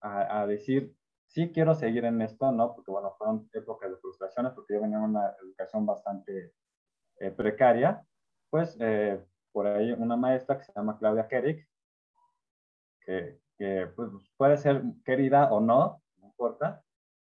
a, 0.01 0.43
a 0.43 0.47
decir, 0.47 0.95
sí 1.27 1.53
quiero 1.53 1.75
seguir 1.75 2.05
en 2.05 2.21
esto, 2.23 2.51
¿no? 2.53 2.75
Porque, 2.75 2.91
bueno, 2.91 3.15
fueron 3.19 3.49
épocas 3.53 3.91
de 3.91 3.97
frustraciones, 3.99 4.53
porque 4.53 4.75
yo 4.75 4.81
venía 4.83 4.99
de 4.99 5.05
una 5.05 5.35
educación 5.43 5.87
bastante 5.87 6.55
eh, 7.19 7.33
precaria, 7.33 8.07
pues 8.51 8.77
eh, 8.81 9.25
por 9.53 9.69
ahí 9.69 9.93
una 9.93 10.17
maestra 10.17 10.59
que 10.59 10.65
se 10.65 10.75
llama 10.75 10.99
Claudia 10.99 11.29
Kerik, 11.29 11.69
que, 13.05 13.41
que, 13.59 13.89
pues, 13.95 14.11
puede 14.37 14.57
ser 14.57 14.83
querida 15.05 15.53
o 15.53 15.61
no, 15.61 16.03
no 16.19 16.27
importa, 16.27 16.83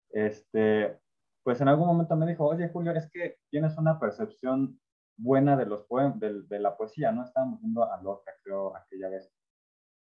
este, 0.09 0.97
pues 1.43 1.59
en 1.61 1.67
algún 1.67 1.87
momento 1.87 2.15
me 2.15 2.27
dijo, 2.27 2.45
oye 2.45 2.69
Julio, 2.69 2.93
es 2.93 3.09
que 3.11 3.37
tienes 3.49 3.77
una 3.77 3.99
percepción 3.99 4.79
buena 5.17 5.57
de, 5.57 5.65
los 5.65 5.83
poem 5.83 6.19
de, 6.19 6.43
de 6.43 6.59
la 6.59 6.75
poesía, 6.77 7.11
¿no? 7.11 7.23
Estábamos 7.23 7.59
viendo 7.61 7.83
a 7.83 8.01
Lorca, 8.01 8.31
creo, 8.43 8.75
aquella 8.75 9.09
vez. 9.09 9.31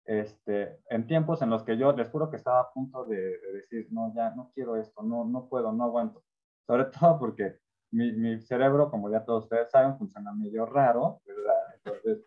Este, 0.06 0.80
en 0.90 1.08
tiempos 1.08 1.42
en 1.42 1.50
los 1.50 1.64
que 1.64 1.78
yo 1.78 1.92
les 1.92 2.10
juro 2.10 2.30
que 2.30 2.38
estaba 2.38 2.62
a 2.62 2.72
punto 2.72 3.06
de, 3.06 3.18
de 3.18 3.54
decir, 3.54 3.88
no, 3.92 4.14
ya 4.16 4.30
no 4.32 4.52
quiero 4.54 4.76
esto, 4.76 5.02
no, 5.02 5.26
no 5.26 5.50
puedo, 5.50 5.72
no 5.72 5.86
aguanto. 5.86 6.24
Sobre 6.66 6.86
todo 7.00 7.20
porque 7.20 7.58
mi, 7.92 8.12
mi 8.12 8.40
cerebro, 8.42 8.90
como 8.92 9.10
ya 9.10 9.26
todos 9.26 9.46
ustedes 9.46 9.70
saben, 9.72 9.98
funciona 9.98 10.32
medio 10.34 10.66
raro, 10.66 11.22
¿verdad? 11.26 11.56
Entonces, 11.76 12.26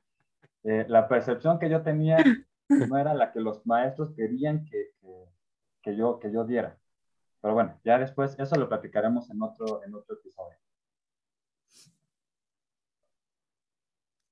eh, 0.65 0.87
la 0.89 1.09
percepción 1.09 1.59
que 1.59 1.71
yo 1.71 1.83
tenía 1.83 2.17
no 2.69 2.99
era 2.99 3.15
la 3.15 3.33
que 3.33 3.41
los 3.41 3.67
maestros 3.67 4.13
querían 4.15 4.65
que, 4.65 4.93
que, 5.83 5.97
yo, 5.97 6.19
que 6.19 6.33
yo 6.33 6.45
diera. 6.45 6.79
Pero 7.41 7.55
bueno, 7.55 7.79
ya 7.85 7.99
después 7.99 8.37
eso 8.39 8.57
lo 8.57 8.69
platicaremos 8.69 9.31
en 9.31 9.43
otro, 9.43 9.83
en 9.85 9.95
otro 9.95 10.17
episodio. 10.17 10.57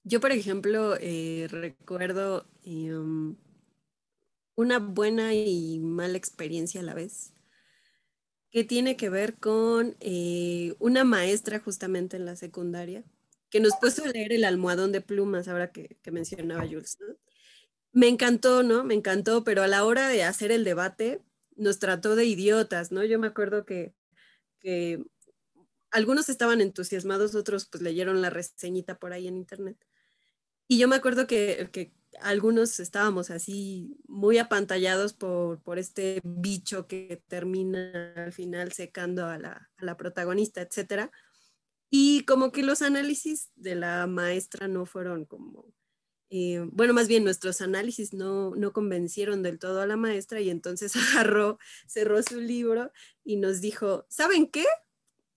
Yo, 0.09 0.21
por 0.21 0.31
ejemplo, 0.31 0.97
eh, 1.01 1.49
recuerdo 1.51 2.47
em, 2.63 3.37
una 4.55 4.79
buena 4.79 5.35
y 5.35 5.81
mala 5.81 6.17
experiencia 6.17 6.81
a 6.81 6.85
la 6.85 6.95
vez, 6.95 7.33
que 8.51 8.63
tiene 8.63 8.97
que 8.97 9.11
ver 9.11 9.35
con 9.39 9.97
eh, 10.01 10.77
una 10.79 11.05
maestra 11.05 11.59
justamente 11.59 12.17
en 12.17 12.25
la 12.25 12.37
secundaria, 12.37 13.03
que 13.51 13.61
nos 13.61 13.75
puso 13.81 14.05
a 14.05 14.09
leer 14.09 14.33
el 14.33 14.45
almohadón 14.45 14.93
de 14.93 15.01
plumas, 15.01 15.49
ahora 15.49 15.73
que, 15.73 15.99
que 16.03 16.11
mencionaba 16.13 16.67
Jules. 16.67 16.99
Me 17.97 18.09
encantó, 18.09 18.63
¿no? 18.63 18.85
Me 18.85 18.93
encantó, 18.93 19.43
pero 19.43 19.63
a 19.63 19.69
la 19.69 19.83
hora 19.83 20.09
de 20.09 20.23
hacer 20.23 20.53
el 20.53 20.65
debate 20.65 21.23
nos 21.57 21.79
trató 21.79 22.15
de 22.15 22.27
idiotas, 22.27 22.93
¿no? 22.93 23.03
Yo 23.03 23.19
me 23.19 23.27
acuerdo 23.27 23.65
que, 23.65 23.95
que 24.61 25.03
algunos 25.91 26.29
estaban 26.29 26.61
entusiasmados, 26.61 27.35
otros 27.35 27.65
pues 27.65 27.83
leyeron 27.83 28.21
la 28.21 28.29
reseñita 28.29 28.99
por 28.99 29.15
ahí 29.15 29.27
en 29.29 29.39
internet. 29.39 29.79
Y 30.69 30.77
yo 30.77 30.89
me 30.89 30.97
acuerdo 30.97 31.27
que, 31.27 31.71
que 31.73 31.95
algunos 32.21 32.81
estábamos 32.81 33.31
así 33.31 33.97
muy 34.07 34.37
apantallados 34.37 35.15
por, 35.15 35.63
por, 35.63 35.79
este 35.79 36.21
bicho 36.23 36.87
que 36.87 37.23
termina 37.29 38.13
al 38.15 38.35
final 38.35 38.73
secando 38.73 39.25
a 39.25 39.39
la, 39.39 39.71
a 39.79 39.85
la, 39.87 39.97
protagonista, 39.97 40.61
etc. 40.61 41.11
Y 41.89 42.27
como 42.27 42.53
que 42.53 42.63
los 42.63 42.83
análisis 42.83 43.49
de 43.55 43.75
la 43.75 44.07
maestra 44.07 44.69
no 44.69 44.85
fueron 44.85 45.25
como, 45.25 45.73
eh, 46.31 46.65
bueno, 46.73 46.93
más 46.93 47.09
bien 47.09 47.25
nuestros 47.25 47.61
análisis 47.61 48.13
no, 48.13 48.55
no 48.57 48.73
convencieron 48.73 49.43
del 49.43 49.59
todo 49.59 49.81
a 49.81 49.87
la 49.87 49.97
maestra 49.97 50.41
y 50.41 50.51
entonces 50.51 50.95
agarró, 50.97 51.59
cerró 51.87 52.23
su 52.23 52.41
libro 52.41 52.91
y 53.25 53.37
nos 53.37 53.61
dijo, 53.61 54.07
¿saben 54.09 54.47
qué? 54.47 54.65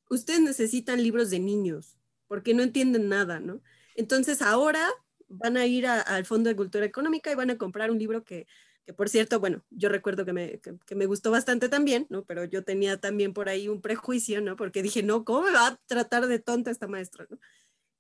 Ustedes 0.10 0.42
necesitan 0.42 1.04
libros 1.04 1.30
de 1.30 1.40
niños 1.40 1.98
porque 2.28 2.54
no 2.54 2.64
entienden 2.64 3.10
nada, 3.10 3.40
¿no? 3.40 3.62
Entonces 3.96 4.42
ahora 4.42 4.88
van 5.28 5.58
a 5.58 5.66
ir 5.66 5.86
al 5.88 6.26
Fondo 6.26 6.50
de 6.50 6.56
Cultura 6.56 6.86
Económica 6.86 7.32
y 7.32 7.36
van 7.36 7.52
a 7.52 7.58
comprar 7.58 7.92
un 7.92 8.00
libro 8.00 8.24
que, 8.24 8.48
que 8.86 8.94
por 8.94 9.10
cierto, 9.10 9.40
bueno, 9.40 9.64
yo 9.70 9.90
recuerdo 9.90 10.26
que 10.26 10.34
me, 10.34 10.60
que, 10.60 10.76
que 10.86 10.96
me, 10.96 11.06
gustó 11.06 11.30
bastante 11.30 11.70
también, 11.70 12.08
¿no? 12.10 12.24
Pero 12.26 12.46
yo 12.46 12.64
tenía 12.64 13.00
también 13.00 13.34
por 13.34 13.50
ahí 13.50 13.68
un 13.68 13.82
prejuicio, 13.82 14.42
¿no? 14.42 14.56
Porque 14.56 14.82
dije, 14.82 15.04
no, 15.04 15.24
¿cómo 15.26 15.44
me 15.44 15.52
va 15.52 15.68
a 15.68 15.76
tratar 15.86 16.28
de 16.28 16.40
tonta 16.40 16.72
esta 16.72 16.88
maestra, 16.88 17.28
¿no? 17.30 17.38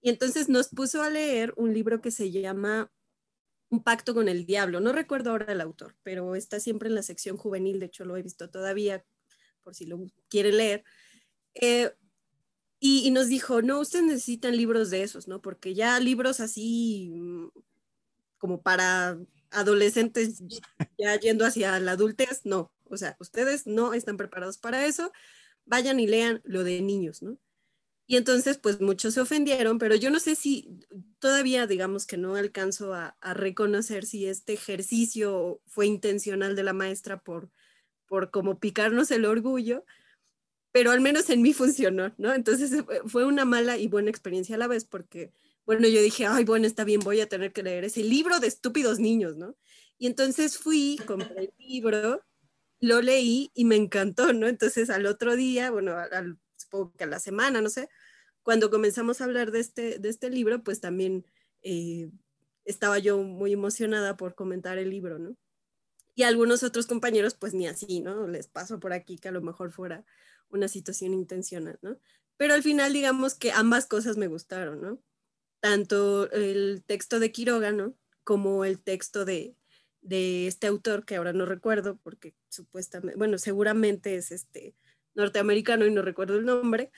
Y 0.01 0.09
entonces 0.09 0.49
nos 0.49 0.69
puso 0.69 1.01
a 1.01 1.09
leer 1.09 1.53
un 1.57 1.73
libro 1.73 2.01
que 2.01 2.11
se 2.11 2.31
llama 2.31 2.91
Un 3.69 3.83
pacto 3.83 4.13
con 4.13 4.29
el 4.29 4.45
diablo. 4.45 4.79
No 4.79 4.93
recuerdo 4.93 5.31
ahora 5.31 5.51
el 5.51 5.61
autor, 5.61 5.95
pero 6.03 6.35
está 6.35 6.59
siempre 6.59 6.89
en 6.89 6.95
la 6.95 7.03
sección 7.03 7.37
juvenil, 7.37 7.79
de 7.79 7.87
hecho 7.87 8.05
lo 8.05 8.17
he 8.17 8.23
visto 8.23 8.49
todavía, 8.49 9.05
por 9.63 9.75
si 9.75 9.85
lo 9.85 9.99
quiere 10.29 10.51
leer. 10.51 10.83
Eh, 11.53 11.91
y, 12.79 13.05
y, 13.05 13.11
nos 13.11 13.27
dijo, 13.27 13.61
no, 13.61 13.79
ustedes 13.79 14.05
necesitan 14.05 14.55
libros 14.55 14.89
de 14.89 15.03
esos, 15.03 15.27
¿no? 15.27 15.41
Porque 15.41 15.73
ya 15.73 15.99
libros 15.99 16.39
así 16.39 17.11
mm, 17.13 17.47
como 18.37 18.61
para 18.61 19.19
adolescentes 19.51 20.41
ya 20.97 21.19
yendo 21.19 21.45
hacia 21.45 21.79
la 21.79 21.91
adultez, 21.91 22.41
no. 22.45 22.71
O 22.85 22.97
sea, 22.97 23.15
ustedes 23.19 23.67
no 23.67 23.93
están 23.93 24.17
preparados 24.17 24.57
para 24.57 24.85
eso, 24.85 25.11
vayan 25.65 25.99
y 25.99 26.07
lean 26.07 26.41
lo 26.43 26.63
de 26.63 26.81
niños, 26.81 27.21
¿no? 27.21 27.37
Y 28.11 28.17
entonces, 28.17 28.57
pues 28.57 28.81
muchos 28.81 29.13
se 29.13 29.21
ofendieron, 29.21 29.77
pero 29.77 29.93
yo 29.93 30.09
no 30.09 30.19
sé 30.19 30.33
si 30.33 30.67
todavía, 31.19 31.67
digamos 31.67 32.07
que 32.07 32.17
no 32.17 32.33
alcanzo 32.33 32.95
a, 32.95 33.15
a 33.21 33.35
reconocer 33.35 34.03
si 34.03 34.25
este 34.25 34.53
ejercicio 34.53 35.61
fue 35.67 35.85
intencional 35.85 36.55
de 36.55 36.63
la 36.63 36.73
maestra 36.73 37.21
por, 37.21 37.51
por 38.07 38.31
como 38.31 38.59
picarnos 38.59 39.11
el 39.11 39.25
orgullo, 39.25 39.85
pero 40.71 40.89
al 40.89 41.01
menos 41.01 41.29
en 41.29 41.43
mí 41.43 41.53
funcionó, 41.53 42.11
¿no? 42.17 42.33
Entonces 42.33 42.83
fue 43.05 43.25
una 43.25 43.45
mala 43.45 43.77
y 43.77 43.87
buena 43.87 44.09
experiencia 44.09 44.55
a 44.55 44.57
la 44.57 44.65
vez 44.67 44.85
porque, 44.85 45.31
bueno, 45.67 45.87
yo 45.87 46.01
dije, 46.01 46.25
ay, 46.25 46.45
bueno, 46.45 46.65
está 46.65 46.85
bien, 46.85 47.01
voy 47.01 47.21
a 47.21 47.29
tener 47.29 47.53
que 47.53 47.61
leer 47.61 47.83
ese 47.83 48.03
libro 48.03 48.39
de 48.39 48.47
estúpidos 48.47 48.97
niños, 48.97 49.37
¿no? 49.37 49.55
Y 49.99 50.07
entonces 50.07 50.57
fui, 50.57 50.99
compré 51.05 51.41
el 51.41 51.53
libro, 51.59 52.23
lo 52.79 53.03
leí 53.03 53.51
y 53.53 53.65
me 53.65 53.75
encantó, 53.75 54.33
¿no? 54.33 54.47
Entonces 54.47 54.89
al 54.89 55.05
otro 55.05 55.35
día, 55.35 55.69
bueno, 55.69 55.95
al, 55.95 56.39
supongo 56.59 56.93
que 56.97 57.03
a 57.03 57.07
la 57.07 57.19
semana, 57.19 57.61
no 57.61 57.69
sé, 57.69 57.89
cuando 58.43 58.69
comenzamos 58.69 59.21
a 59.21 59.25
hablar 59.25 59.51
de 59.51 59.59
este, 59.59 59.99
de 59.99 60.09
este 60.09 60.29
libro, 60.29 60.63
pues 60.63 60.81
también 60.81 61.25
eh, 61.61 62.09
estaba 62.65 62.99
yo 62.99 63.17
muy 63.19 63.53
emocionada 63.53 64.17
por 64.17 64.35
comentar 64.35 64.77
el 64.77 64.89
libro, 64.89 65.19
¿no? 65.19 65.35
Y 66.15 66.23
algunos 66.23 66.63
otros 66.63 66.85
compañeros, 66.85 67.33
pues 67.33 67.53
ni 67.53 67.67
así, 67.67 68.01
¿no? 68.01 68.27
Les 68.27 68.47
paso 68.47 68.79
por 68.79 68.93
aquí 68.93 69.17
que 69.17 69.29
a 69.29 69.31
lo 69.31 69.41
mejor 69.41 69.71
fuera 69.71 70.05
una 70.49 70.67
situación 70.67 71.13
intencional, 71.13 71.79
¿no? 71.81 71.97
Pero 72.37 72.53
al 72.53 72.63
final, 72.63 72.93
digamos 72.93 73.35
que 73.35 73.51
ambas 73.51 73.85
cosas 73.85 74.17
me 74.17 74.27
gustaron, 74.27 74.81
¿no? 74.81 75.01
Tanto 75.59 76.31
el 76.31 76.83
texto 76.85 77.19
de 77.19 77.31
Quiroga, 77.31 77.71
¿no? 77.71 77.95
Como 78.23 78.65
el 78.65 78.79
texto 78.79 79.25
de, 79.25 79.55
de 80.01 80.47
este 80.47 80.67
autor, 80.67 81.05
que 81.05 81.15
ahora 81.15 81.33
no 81.33 81.45
recuerdo, 81.45 81.97
porque 81.97 82.35
supuestamente, 82.49 83.17
bueno, 83.17 83.37
seguramente 83.37 84.15
es 84.15 84.31
este 84.31 84.75
norteamericano 85.15 85.85
y 85.85 85.91
no 85.91 86.01
recuerdo 86.01 86.37
el 86.37 86.45
nombre, 86.45 86.91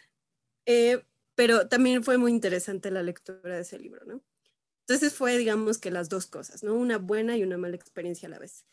eh, 0.66 1.04
pero 1.42 1.68
también 1.68 2.04
fue 2.04 2.20
muy 2.20 2.30
interesante 2.30 2.92
la 2.92 3.02
lectura 3.02 3.56
de 3.56 3.62
ese 3.62 3.80
libro, 3.80 4.06
¿no? 4.06 4.22
Entonces 4.82 5.16
fue, 5.16 5.40
digamos 5.40 5.80
que 5.80 5.90
las 5.90 6.08
dos 6.08 6.28
cosas, 6.28 6.62
¿no? 6.62 6.76
Una 6.76 7.00
buena 7.00 7.36
y 7.36 7.42
una 7.42 7.58
mala 7.58 7.76
experiencia 7.76 8.28
a 8.28 8.30
la 8.30 8.38
vez. 8.38 8.64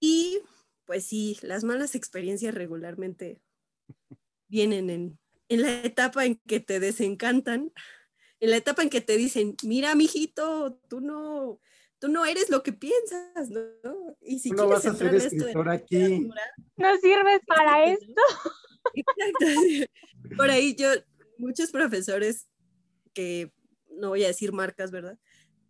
Y 0.00 0.40
pues 0.86 1.06
sí, 1.06 1.38
las 1.42 1.62
malas 1.62 1.94
experiencias 1.94 2.52
regularmente 2.52 3.40
vienen 4.48 4.90
en, 4.90 5.20
en, 5.48 5.62
la 5.62 5.84
etapa 5.84 6.26
en 6.26 6.34
que 6.48 6.58
te 6.58 6.80
desencantan, 6.80 7.72
en 8.40 8.50
la 8.50 8.56
etapa 8.56 8.82
en 8.82 8.90
que 8.90 9.00
te 9.00 9.16
dicen, 9.16 9.54
mira, 9.62 9.94
mijito, 9.94 10.80
tú 10.88 11.00
no, 11.00 11.60
tú 12.00 12.08
no 12.08 12.24
eres 12.24 12.50
lo 12.50 12.64
que 12.64 12.72
piensas, 12.72 13.50
¿no? 13.50 14.16
Y 14.20 14.40
si 14.40 14.50
tú 14.50 14.56
no 14.56 14.66
vas 14.66 14.84
a 14.84 14.96
ser 14.96 15.14
escritor 15.14 15.68
aquí. 15.68 16.28
No 16.76 16.96
sirves 16.96 17.38
para 17.46 17.84
esto. 17.92 18.22
Exacto. 18.94 19.86
Por 20.36 20.50
ahí 20.50 20.74
yo, 20.74 20.88
muchos 21.40 21.70
profesores 21.70 22.46
que, 23.12 23.52
no 23.90 24.10
voy 24.10 24.24
a 24.24 24.28
decir 24.28 24.52
marcas, 24.52 24.90
¿verdad? 24.90 25.18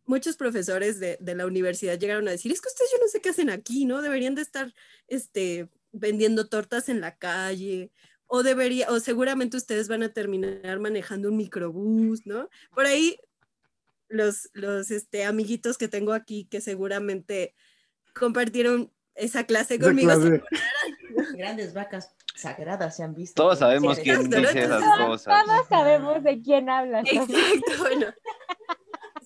muchos 0.06 0.36
profesores 0.36 0.98
de, 0.98 1.18
de, 1.20 1.34
la 1.36 1.46
universidad 1.46 1.96
llegaron 1.96 2.26
a 2.26 2.32
decir, 2.32 2.50
es 2.50 2.60
que 2.60 2.68
ustedes 2.68 2.90
yo 2.90 2.98
no 2.98 3.06
sé 3.06 3.20
qué 3.20 3.28
hacen 3.28 3.48
aquí, 3.48 3.84
¿no? 3.84 4.02
Deberían 4.02 4.34
de 4.34 4.42
estar 4.42 4.74
este, 5.06 5.68
vendiendo 5.92 6.48
tortas 6.48 6.88
en 6.88 7.00
la 7.00 7.16
calle, 7.16 7.92
o 8.26 8.42
debería, 8.42 8.90
o 8.90 9.00
seguramente 9.00 9.56
ustedes 9.56 9.88
van 9.88 10.04
a 10.04 10.12
terminar 10.12 10.78
manejando 10.78 11.28
un 11.28 11.36
microbús, 11.36 12.26
¿no? 12.26 12.48
Por 12.74 12.86
ahí 12.86 13.18
los, 14.08 14.50
los 14.52 14.90
este, 14.90 15.24
amiguitos 15.24 15.78
que 15.78 15.88
tengo 15.88 16.12
aquí 16.12 16.44
que 16.44 16.60
seguramente 16.60 17.54
compartieron 18.14 18.92
esa 19.16 19.44
clase 19.44 19.78
conmigo. 19.80 20.10
Clase. 20.10 20.42
Grandes 21.34 21.74
vacas 21.74 22.14
sagradas 22.34 22.96
se 22.96 23.02
han 23.02 23.14
visto. 23.14 23.42
Todos 23.42 23.58
sabemos 23.58 23.96
sí, 23.96 24.02
quién 24.02 24.16
exacto, 24.16 24.38
dice 24.38 24.64
esas 24.64 24.98
cosas. 24.98 25.44
Todos 25.46 25.66
sabemos 25.68 26.22
de 26.22 26.42
quién 26.42 26.70
hablas. 26.70 27.04
Exacto, 27.06 27.72
bueno 27.78 28.06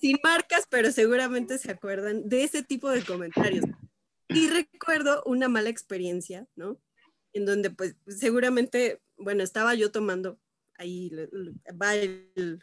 sin 0.05 0.19
marcas, 0.23 0.67
pero 0.69 0.93
seguramente 0.93 1.57
se 1.57 1.71
acuerdan 1.71 2.29
de 2.29 2.45
ese 2.45 2.63
tipo 2.63 2.91
de 2.91 3.03
comentarios. 3.03 3.65
Y 4.29 4.49
recuerdo 4.49 5.23
una 5.25 5.49
mala 5.49 5.71
experiencia, 5.71 6.47
¿no? 6.57 6.79
En 7.33 7.47
donde 7.47 7.71
pues 7.71 7.97
seguramente, 8.07 9.01
bueno, 9.17 9.43
estaba 9.43 9.75
yo 9.75 9.91
tomando, 9.91 10.39
ahí 10.77 11.11
va 11.81 11.95
el, 11.95 12.63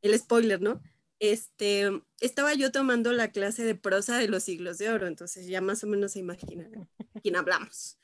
el 0.00 0.18
spoiler, 0.18 0.62
¿no? 0.62 0.80
Este, 1.18 1.90
estaba 2.20 2.54
yo 2.54 2.72
tomando 2.72 3.12
la 3.12 3.32
clase 3.32 3.64
de 3.64 3.74
prosa 3.74 4.16
de 4.16 4.28
los 4.28 4.42
siglos 4.42 4.78
de 4.78 4.88
oro, 4.88 5.06
entonces 5.06 5.46
ya 5.46 5.60
más 5.60 5.84
o 5.84 5.86
menos 5.86 6.12
se 6.12 6.20
imaginan 6.20 6.88
quién 7.22 7.36
hablamos. 7.36 7.98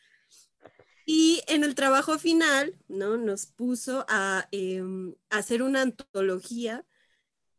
Y 1.10 1.42
en 1.46 1.64
el 1.64 1.74
trabajo 1.74 2.18
final, 2.18 2.76
¿no? 2.86 3.16
Nos 3.16 3.46
puso 3.46 4.04
a, 4.10 4.46
em, 4.52 5.14
hacer 5.30 5.62
una 5.62 5.80
antología 5.80 6.84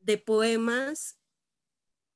de 0.02 0.20
poemas. 0.20 1.18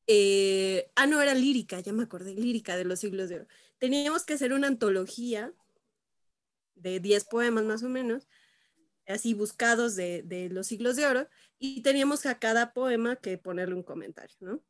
Eh, 0.05 0.91
ah, 0.95 1.07
no, 1.07 1.19
era 1.23 1.33
lírica, 1.33 1.79
ya 1.79 1.91
me 1.91 2.03
acordé, 2.03 2.35
lírica 2.35 2.77
de 2.77 2.85
los 2.85 2.99
siglos 2.99 3.29
de 3.29 3.37
oro. 3.37 3.47
Teníamos 3.79 4.25
que 4.25 4.35
hacer 4.35 4.53
una 4.53 4.67
antología 4.67 5.51
de 6.75 6.99
10 6.99 7.25
poemas 7.25 7.63
más 7.63 7.81
o 7.81 7.89
menos, 7.89 8.27
así 9.07 9.33
buscados 9.33 9.95
de, 9.95 10.21
de 10.21 10.49
los 10.49 10.67
siglos 10.67 10.97
de 10.97 11.07
oro, 11.07 11.27
y 11.57 11.81
teníamos 11.81 12.27
a 12.27 12.37
cada 12.37 12.73
poema 12.73 13.15
que 13.15 13.39
ponerle 13.39 13.73
un 13.73 13.83
comentario, 13.83 14.37
¿no? 14.39 14.63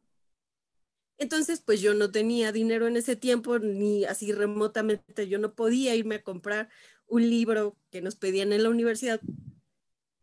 Entonces, 1.24 1.62
pues 1.62 1.80
yo 1.80 1.94
no 1.94 2.12
tenía 2.12 2.52
dinero 2.52 2.86
en 2.86 2.98
ese 2.98 3.16
tiempo, 3.16 3.58
ni 3.58 4.04
así 4.04 4.34
remotamente, 4.34 5.30
yo 5.30 5.40
no 5.40 5.56
podía 5.56 5.96
irme 5.96 6.16
a 6.16 6.22
comprar 6.22 6.68
un 7.08 7.30
libro 7.30 7.78
que 7.92 8.02
nos 8.02 8.18
pedían 8.18 8.52
en 8.52 8.62
la 8.62 8.70
universidad 8.70 9.22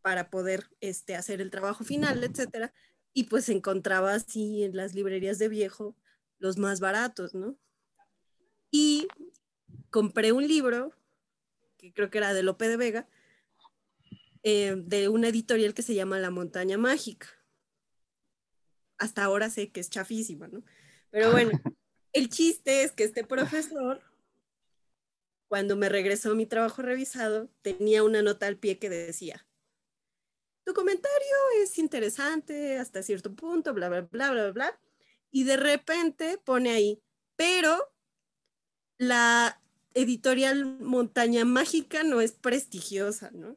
para 0.02 0.28
poder 0.28 0.68
este, 0.80 1.16
hacer 1.16 1.40
el 1.40 1.50
trabajo 1.50 1.84
final, 1.84 2.22
etcétera. 2.22 2.74
Y 3.14 3.24
pues 3.24 3.48
encontraba 3.48 4.12
así 4.12 4.62
en 4.62 4.76
las 4.76 4.94
librerías 4.94 5.38
de 5.38 5.48
viejo 5.48 5.96
los 6.38 6.58
más 6.58 6.80
baratos, 6.80 7.34
¿no? 7.34 7.56
Y 8.70 9.08
compré 9.88 10.32
un 10.32 10.46
libro, 10.46 10.92
que 11.78 11.94
creo 11.94 12.10
que 12.10 12.18
era 12.18 12.34
de 12.34 12.42
Lope 12.42 12.68
de 12.68 12.76
Vega, 12.76 13.08
eh, 14.42 14.74
de 14.76 15.08
una 15.08 15.28
editorial 15.28 15.72
que 15.72 15.80
se 15.80 15.94
llama 15.94 16.18
La 16.18 16.30
Montaña 16.30 16.76
Mágica. 16.76 17.26
Hasta 18.98 19.24
ahora 19.24 19.48
sé 19.48 19.72
que 19.72 19.80
es 19.80 19.88
chafísima, 19.88 20.46
¿no? 20.46 20.62
Pero 21.10 21.32
bueno, 21.32 21.58
el 22.12 22.28
chiste 22.28 22.82
es 22.82 22.92
que 22.92 23.04
este 23.04 23.24
profesor, 23.24 24.00
cuando 25.48 25.76
me 25.76 25.88
regresó 25.88 26.34
mi 26.34 26.46
trabajo 26.46 26.82
revisado, 26.82 27.48
tenía 27.62 28.02
una 28.02 28.22
nota 28.22 28.46
al 28.46 28.56
pie 28.56 28.78
que 28.78 28.88
decía, 28.88 29.46
tu 30.64 30.74
comentario 30.74 31.36
es 31.62 31.78
interesante 31.78 32.78
hasta 32.78 33.02
cierto 33.02 33.34
punto, 33.34 33.74
bla, 33.74 33.88
bla, 33.88 34.02
bla, 34.02 34.30
bla, 34.30 34.50
bla. 34.52 34.80
Y 35.32 35.44
de 35.44 35.56
repente 35.56 36.38
pone 36.38 36.70
ahí, 36.70 37.02
pero 37.36 37.92
la 38.98 39.60
editorial 39.94 40.78
Montaña 40.80 41.44
Mágica 41.44 42.02
no 42.04 42.20
es 42.20 42.32
prestigiosa, 42.32 43.30
¿no? 43.32 43.56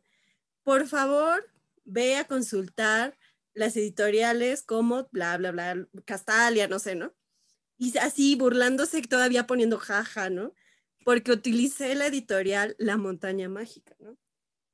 Por 0.63 0.87
favor, 0.87 1.51
ve 1.83 2.15
a 2.15 2.25
consultar 2.25 3.17
las 3.53 3.75
editoriales 3.75 4.63
como 4.63 5.07
bla, 5.11 5.37
bla, 5.37 5.51
bla, 5.51 5.87
Castalia, 6.05 6.67
no 6.67 6.79
sé, 6.79 6.95
¿no? 6.95 7.13
Y 7.77 7.97
así 7.97 8.35
burlándose 8.35 9.01
todavía 9.01 9.47
poniendo 9.47 9.77
jaja, 9.77 10.29
¿no? 10.29 10.53
Porque 11.03 11.31
utilicé 11.31 11.95
la 11.95 12.07
editorial 12.07 12.75
La 12.77 12.97
Montaña 12.97 13.49
Mágica, 13.49 13.95
¿no? 13.99 14.17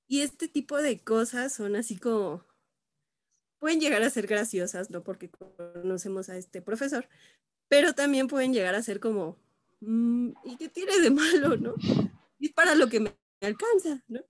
Y 0.07 0.21
este 0.21 0.47
tipo 0.47 0.77
de 0.77 0.99
cosas 0.99 1.53
son 1.53 1.75
así 1.75 1.97
como, 1.97 2.43
pueden 3.59 3.79
llegar 3.79 4.01
a 4.01 4.09
ser 4.09 4.27
graciosas, 4.27 4.89
¿no? 4.89 5.03
Porque 5.03 5.29
conocemos 5.29 6.29
a 6.29 6.37
este 6.37 6.61
profesor, 6.61 7.07
pero 7.67 7.93
también 7.93 8.27
pueden 8.27 8.53
llegar 8.53 8.75
a 8.75 8.81
ser 8.81 8.99
como, 8.99 9.37
mm, 9.81 10.29
¿y 10.45 10.57
qué 10.57 10.69
tiene 10.69 10.99
de 10.99 11.11
malo, 11.11 11.57
no? 11.57 11.75
Y 12.39 12.47
es 12.47 12.53
para 12.53 12.73
lo 12.75 12.87
que 12.89 12.99
me 12.99 13.15
alcanza, 13.41 14.03
¿no? 14.07 14.21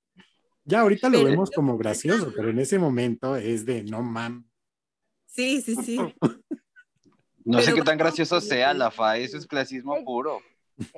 Ya 0.66 0.82
ahorita 0.82 1.10
lo 1.10 1.24
vemos 1.24 1.50
como 1.50 1.78
gracioso, 1.78 2.32
pero 2.36 2.50
en 2.50 2.60
ese 2.60 2.78
momento 2.78 3.36
es 3.36 3.66
de 3.66 3.84
no 3.84 4.04
mam. 4.04 4.48
Sí, 5.26 5.62
sí, 5.62 5.76
sí. 5.76 5.98
No 7.46 7.62
sé 7.62 7.74
qué 7.74 7.82
tan 7.82 7.98
gracioso 7.98 8.42
sea 8.42 8.74
la 8.74 8.92
FA, 8.92 9.18
eso 9.18 9.38
es 9.38 9.48
clasismo 9.48 10.04
puro. 10.04 10.40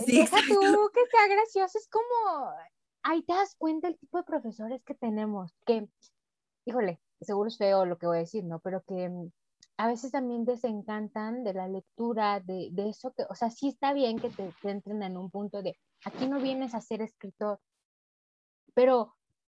Sí, 0.05 0.17
Deja 0.17 0.37
tú 0.47 0.91
que 0.93 1.05
sea 1.09 1.27
gracioso, 1.27 1.77
es 1.77 1.87
como, 1.87 2.51
ahí 3.03 3.23
te 3.23 3.33
das 3.33 3.55
cuenta 3.55 3.87
el 3.87 3.97
tipo 3.97 4.17
de 4.17 4.23
profesores 4.23 4.83
que 4.83 4.93
tenemos, 4.93 5.53
que, 5.65 5.87
híjole, 6.65 6.99
seguro 7.19 7.47
es 7.47 7.57
feo 7.57 7.85
lo 7.85 7.97
que 7.97 8.07
voy 8.07 8.17
a 8.17 8.21
decir, 8.21 8.43
¿no? 8.43 8.59
Pero 8.59 8.83
que 8.83 9.09
mm, 9.09 9.31
a 9.77 9.87
veces 9.87 10.11
también 10.11 10.45
desencantan 10.45 11.43
de 11.43 11.53
la 11.53 11.67
lectura, 11.67 12.39
de, 12.39 12.69
de 12.71 12.89
eso 12.89 13.11
que, 13.13 13.23
o 13.29 13.35
sea, 13.35 13.49
sí 13.49 13.69
está 13.69 13.93
bien 13.93 14.19
que 14.19 14.29
te, 14.29 14.53
te 14.61 14.69
entren 14.69 15.01
en 15.03 15.17
un 15.17 15.31
punto 15.31 15.63
de, 15.63 15.77
aquí 16.05 16.27
no 16.27 16.39
vienes 16.39 16.75
a 16.75 16.81
ser 16.81 17.01
escritor, 17.01 17.59
pero 18.73 19.15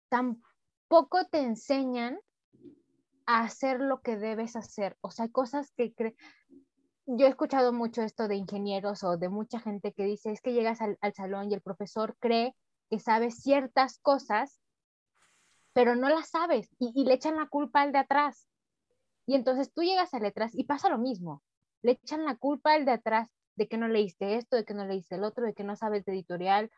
tampoco 0.09 1.24
te 1.30 1.41
enseñan 1.41 2.20
a 3.26 3.41
hacer 3.41 3.80
lo 3.80 4.01
que 4.03 4.16
debes 4.16 4.57
hacer. 4.57 4.97
O 5.01 5.11
sea, 5.11 5.24
hay 5.24 5.30
cosas 5.30 5.72
que 5.72 5.93
creen 5.93 6.16
yo 7.16 7.26
he 7.26 7.28
escuchado 7.30 7.72
mucho 7.72 8.02
esto 8.02 8.28
de 8.28 8.36
ingenieros 8.36 9.04
o 9.04 9.16
de 9.16 9.28
mucha 9.28 9.60
gente 9.60 9.92
que 9.92 10.04
dice, 10.04 10.32
es 10.32 10.40
que 10.40 10.52
llegas 10.52 10.80
al, 10.80 10.98
salón 11.14 11.50
y 11.50 11.54
el 11.54 11.60
profesor 11.60 12.16
cree 12.18 12.54
que 12.90 12.98
sabes 12.98 13.36
ciertas 13.36 13.98
cosas, 13.98 14.60
pero 15.72 15.96
no 15.96 16.08
las 16.08 16.30
sabes 16.30 16.68
y, 16.78 17.04
le 17.04 17.14
echan 17.14 17.36
la 17.36 17.46
culpa 17.46 17.82
al 17.82 17.92
de 17.92 17.98
atrás. 17.98 18.48
Y 19.26 19.34
entonces 19.34 19.72
tú 19.72 19.82
llegas 19.82 20.14
a 20.14 20.18
letras 20.18 20.52
y 20.54 20.64
pasa 20.64 20.88
lo 20.88 20.98
mismo. 20.98 21.42
Le 21.82 21.92
echan 21.92 22.24
la 22.24 22.36
culpa 22.36 22.74
al 22.74 22.84
de 22.84 22.92
atrás 22.92 23.28
de 23.56 23.68
que 23.68 23.78
no 23.78 23.88
leíste 23.88 24.36
esto, 24.36 24.56
de 24.56 24.64
que 24.64 24.74
no 24.74 24.84
leíste 24.86 25.14
el 25.14 25.24
otro, 25.24 25.44
de 25.44 25.54
que 25.54 25.64
no 25.64 25.76
sabes 25.76 26.04
de 26.04 26.12
editorial 26.12 26.70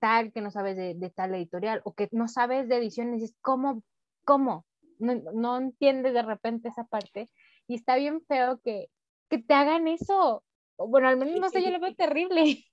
tal, 0.00 0.32
que 0.32 0.40
no 0.40 0.50
sabes 0.50 0.76
de, 0.76 1.12
tal 1.14 1.34
editorial, 1.34 1.80
o 1.84 1.94
que 1.94 2.08
no 2.12 2.28
sabes 2.28 2.68
de 2.68 2.76
edición, 2.76 3.08
y 3.08 3.20
dices, 3.20 3.34
¿cómo? 3.40 3.82
¿Cómo? 4.24 4.66
No, 4.98 5.14
no 5.32 5.56
entiendes 5.56 6.12
de 6.12 6.22
repente 6.22 6.68
esa 6.68 6.84
parte. 6.84 7.30
Y 7.66 7.74
está 7.74 7.96
bien 7.96 8.20
feo 8.26 8.60
que, 8.62 8.90
que 9.28 9.38
te 9.38 9.54
hagan 9.54 9.88
eso. 9.88 10.44
Bueno, 10.76 11.08
al 11.08 11.16
menos 11.16 11.40
no 11.40 11.50
sé, 11.50 11.62
yo 11.62 11.70
lo 11.70 11.80
veo 11.80 11.94
terrible. 11.96 12.64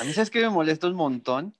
A 0.00 0.04
mí 0.04 0.12
sabes 0.12 0.30
que 0.30 0.40
me 0.40 0.50
molesta 0.50 0.86
un 0.86 0.94
montón 0.94 1.54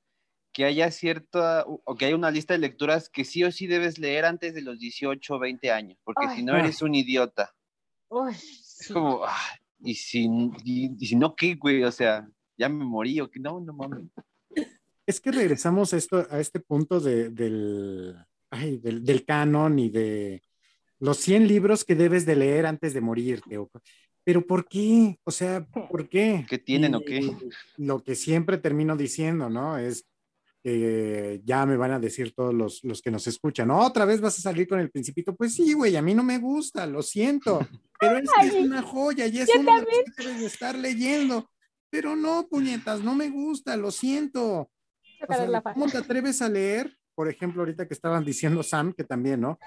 que 0.52 0.64
haya 0.64 0.90
cierta, 0.90 1.64
o 1.66 1.94
que 1.94 2.06
haya 2.06 2.16
una 2.16 2.30
lista 2.30 2.54
de 2.54 2.58
lecturas 2.58 3.08
que 3.08 3.24
sí 3.24 3.44
o 3.44 3.52
sí 3.52 3.66
debes 3.66 3.98
leer 3.98 4.24
antes 4.24 4.54
de 4.54 4.62
los 4.62 4.78
18 4.78 5.34
o 5.34 5.38
20 5.38 5.70
años, 5.70 5.98
porque 6.02 6.28
si 6.34 6.42
no 6.42 6.56
eres 6.56 6.82
un 6.82 6.94
idiota. 6.94 7.54
es 8.28 8.90
como, 8.92 9.24
ah, 9.24 9.36
y, 9.80 9.94
si, 9.94 10.28
y, 10.64 11.06
si 11.06 11.14
no, 11.14 11.36
¿qué, 11.36 11.54
güey? 11.54 11.84
O 11.84 11.92
sea, 11.92 12.28
ya 12.56 12.68
me 12.68 12.84
morí, 12.84 13.20
o 13.20 13.30
que 13.30 13.38
no, 13.38 13.60
no 13.60 13.72
mames. 13.72 14.06
Es 15.06 15.20
que 15.20 15.30
regresamos 15.30 15.94
a, 15.94 15.96
esto, 15.96 16.26
a 16.28 16.40
este 16.40 16.60
punto 16.60 16.98
de, 16.98 17.30
del, 17.30 18.16
ay, 18.50 18.78
del, 18.78 19.04
del, 19.04 19.24
canon 19.24 19.78
y 19.78 19.90
de 19.90 20.42
los 20.98 21.18
100 21.18 21.46
libros 21.46 21.84
que 21.84 21.94
debes 21.94 22.26
de 22.26 22.36
leer 22.36 22.66
antes 22.66 22.94
de 22.94 23.00
morirte. 23.00 23.58
O, 23.58 23.70
pero 24.28 24.46
¿por 24.46 24.68
qué? 24.68 25.18
O 25.24 25.30
sea, 25.30 25.66
¿por 25.90 26.06
qué? 26.06 26.44
¿Qué 26.46 26.58
tienen 26.58 26.94
o 26.94 27.00
qué? 27.00 27.34
Lo 27.78 28.04
que 28.04 28.14
siempre 28.14 28.58
termino 28.58 28.94
diciendo, 28.94 29.48
¿no? 29.48 29.78
Es 29.78 30.06
que 30.62 31.40
ya 31.46 31.64
me 31.64 31.78
van 31.78 31.92
a 31.92 31.98
decir 31.98 32.34
todos 32.34 32.52
los, 32.52 32.84
los 32.84 33.00
que 33.00 33.10
nos 33.10 33.26
escuchan, 33.26 33.70
otra 33.70 34.04
vez 34.04 34.20
vas 34.20 34.38
a 34.38 34.42
salir 34.42 34.68
con 34.68 34.80
el 34.80 34.90
principito. 34.90 35.34
Pues 35.34 35.54
sí, 35.54 35.72
güey, 35.72 35.96
a 35.96 36.02
mí 36.02 36.14
no 36.14 36.22
me 36.22 36.36
gusta, 36.36 36.84
lo 36.84 37.00
siento, 37.00 37.58
pero 37.98 38.18
es, 38.18 38.28
es 38.42 38.52
una 38.52 38.82
joya 38.82 39.26
y 39.28 39.38
es 39.38 39.48
que 39.50 39.60
debes 39.60 40.40
de 40.40 40.46
estar 40.46 40.76
leyendo. 40.76 41.48
Pero 41.88 42.14
no, 42.14 42.48
puñetas, 42.50 43.00
no 43.00 43.14
me 43.14 43.30
gusta, 43.30 43.78
lo 43.78 43.90
siento. 43.90 44.70
O 45.26 45.34
sea, 45.34 45.62
¿Cómo 45.72 45.86
te 45.86 45.96
atreves 45.96 46.42
a 46.42 46.50
leer? 46.50 46.94
Por 47.14 47.30
ejemplo, 47.30 47.62
ahorita 47.62 47.88
que 47.88 47.94
estaban 47.94 48.26
diciendo 48.26 48.62
Sam, 48.62 48.92
que 48.92 49.04
también, 49.04 49.40
¿no? 49.40 49.58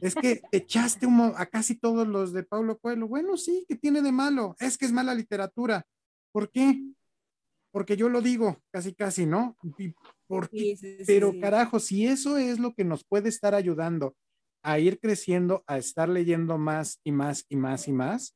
Es 0.00 0.14
que 0.14 0.42
echaste 0.52 1.06
humo 1.06 1.34
a 1.36 1.46
casi 1.46 1.74
todos 1.74 2.06
los 2.06 2.32
de 2.32 2.42
Paulo 2.42 2.78
Coelho. 2.78 3.08
Bueno, 3.08 3.36
sí, 3.36 3.64
¿qué 3.68 3.76
tiene 3.76 4.02
de 4.02 4.12
malo? 4.12 4.56
Es 4.58 4.78
que 4.78 4.86
es 4.86 4.92
mala 4.92 5.14
literatura. 5.14 5.84
¿Por 6.32 6.50
qué? 6.50 6.82
Porque 7.70 7.96
yo 7.96 8.08
lo 8.08 8.20
digo, 8.20 8.58
casi, 8.70 8.94
casi, 8.94 9.26
¿no? 9.26 9.56
¿Por 10.26 10.50
Pero 11.06 11.34
carajo, 11.40 11.80
si 11.80 12.06
eso 12.06 12.38
es 12.38 12.58
lo 12.58 12.74
que 12.74 12.84
nos 12.84 13.04
puede 13.04 13.28
estar 13.28 13.54
ayudando 13.54 14.14
a 14.62 14.78
ir 14.78 14.98
creciendo, 14.98 15.62
a 15.66 15.78
estar 15.78 16.08
leyendo 16.08 16.58
más 16.58 17.00
y 17.04 17.12
más 17.12 17.44
y 17.48 17.56
más 17.56 17.88
y 17.88 17.92
más. 17.92 18.34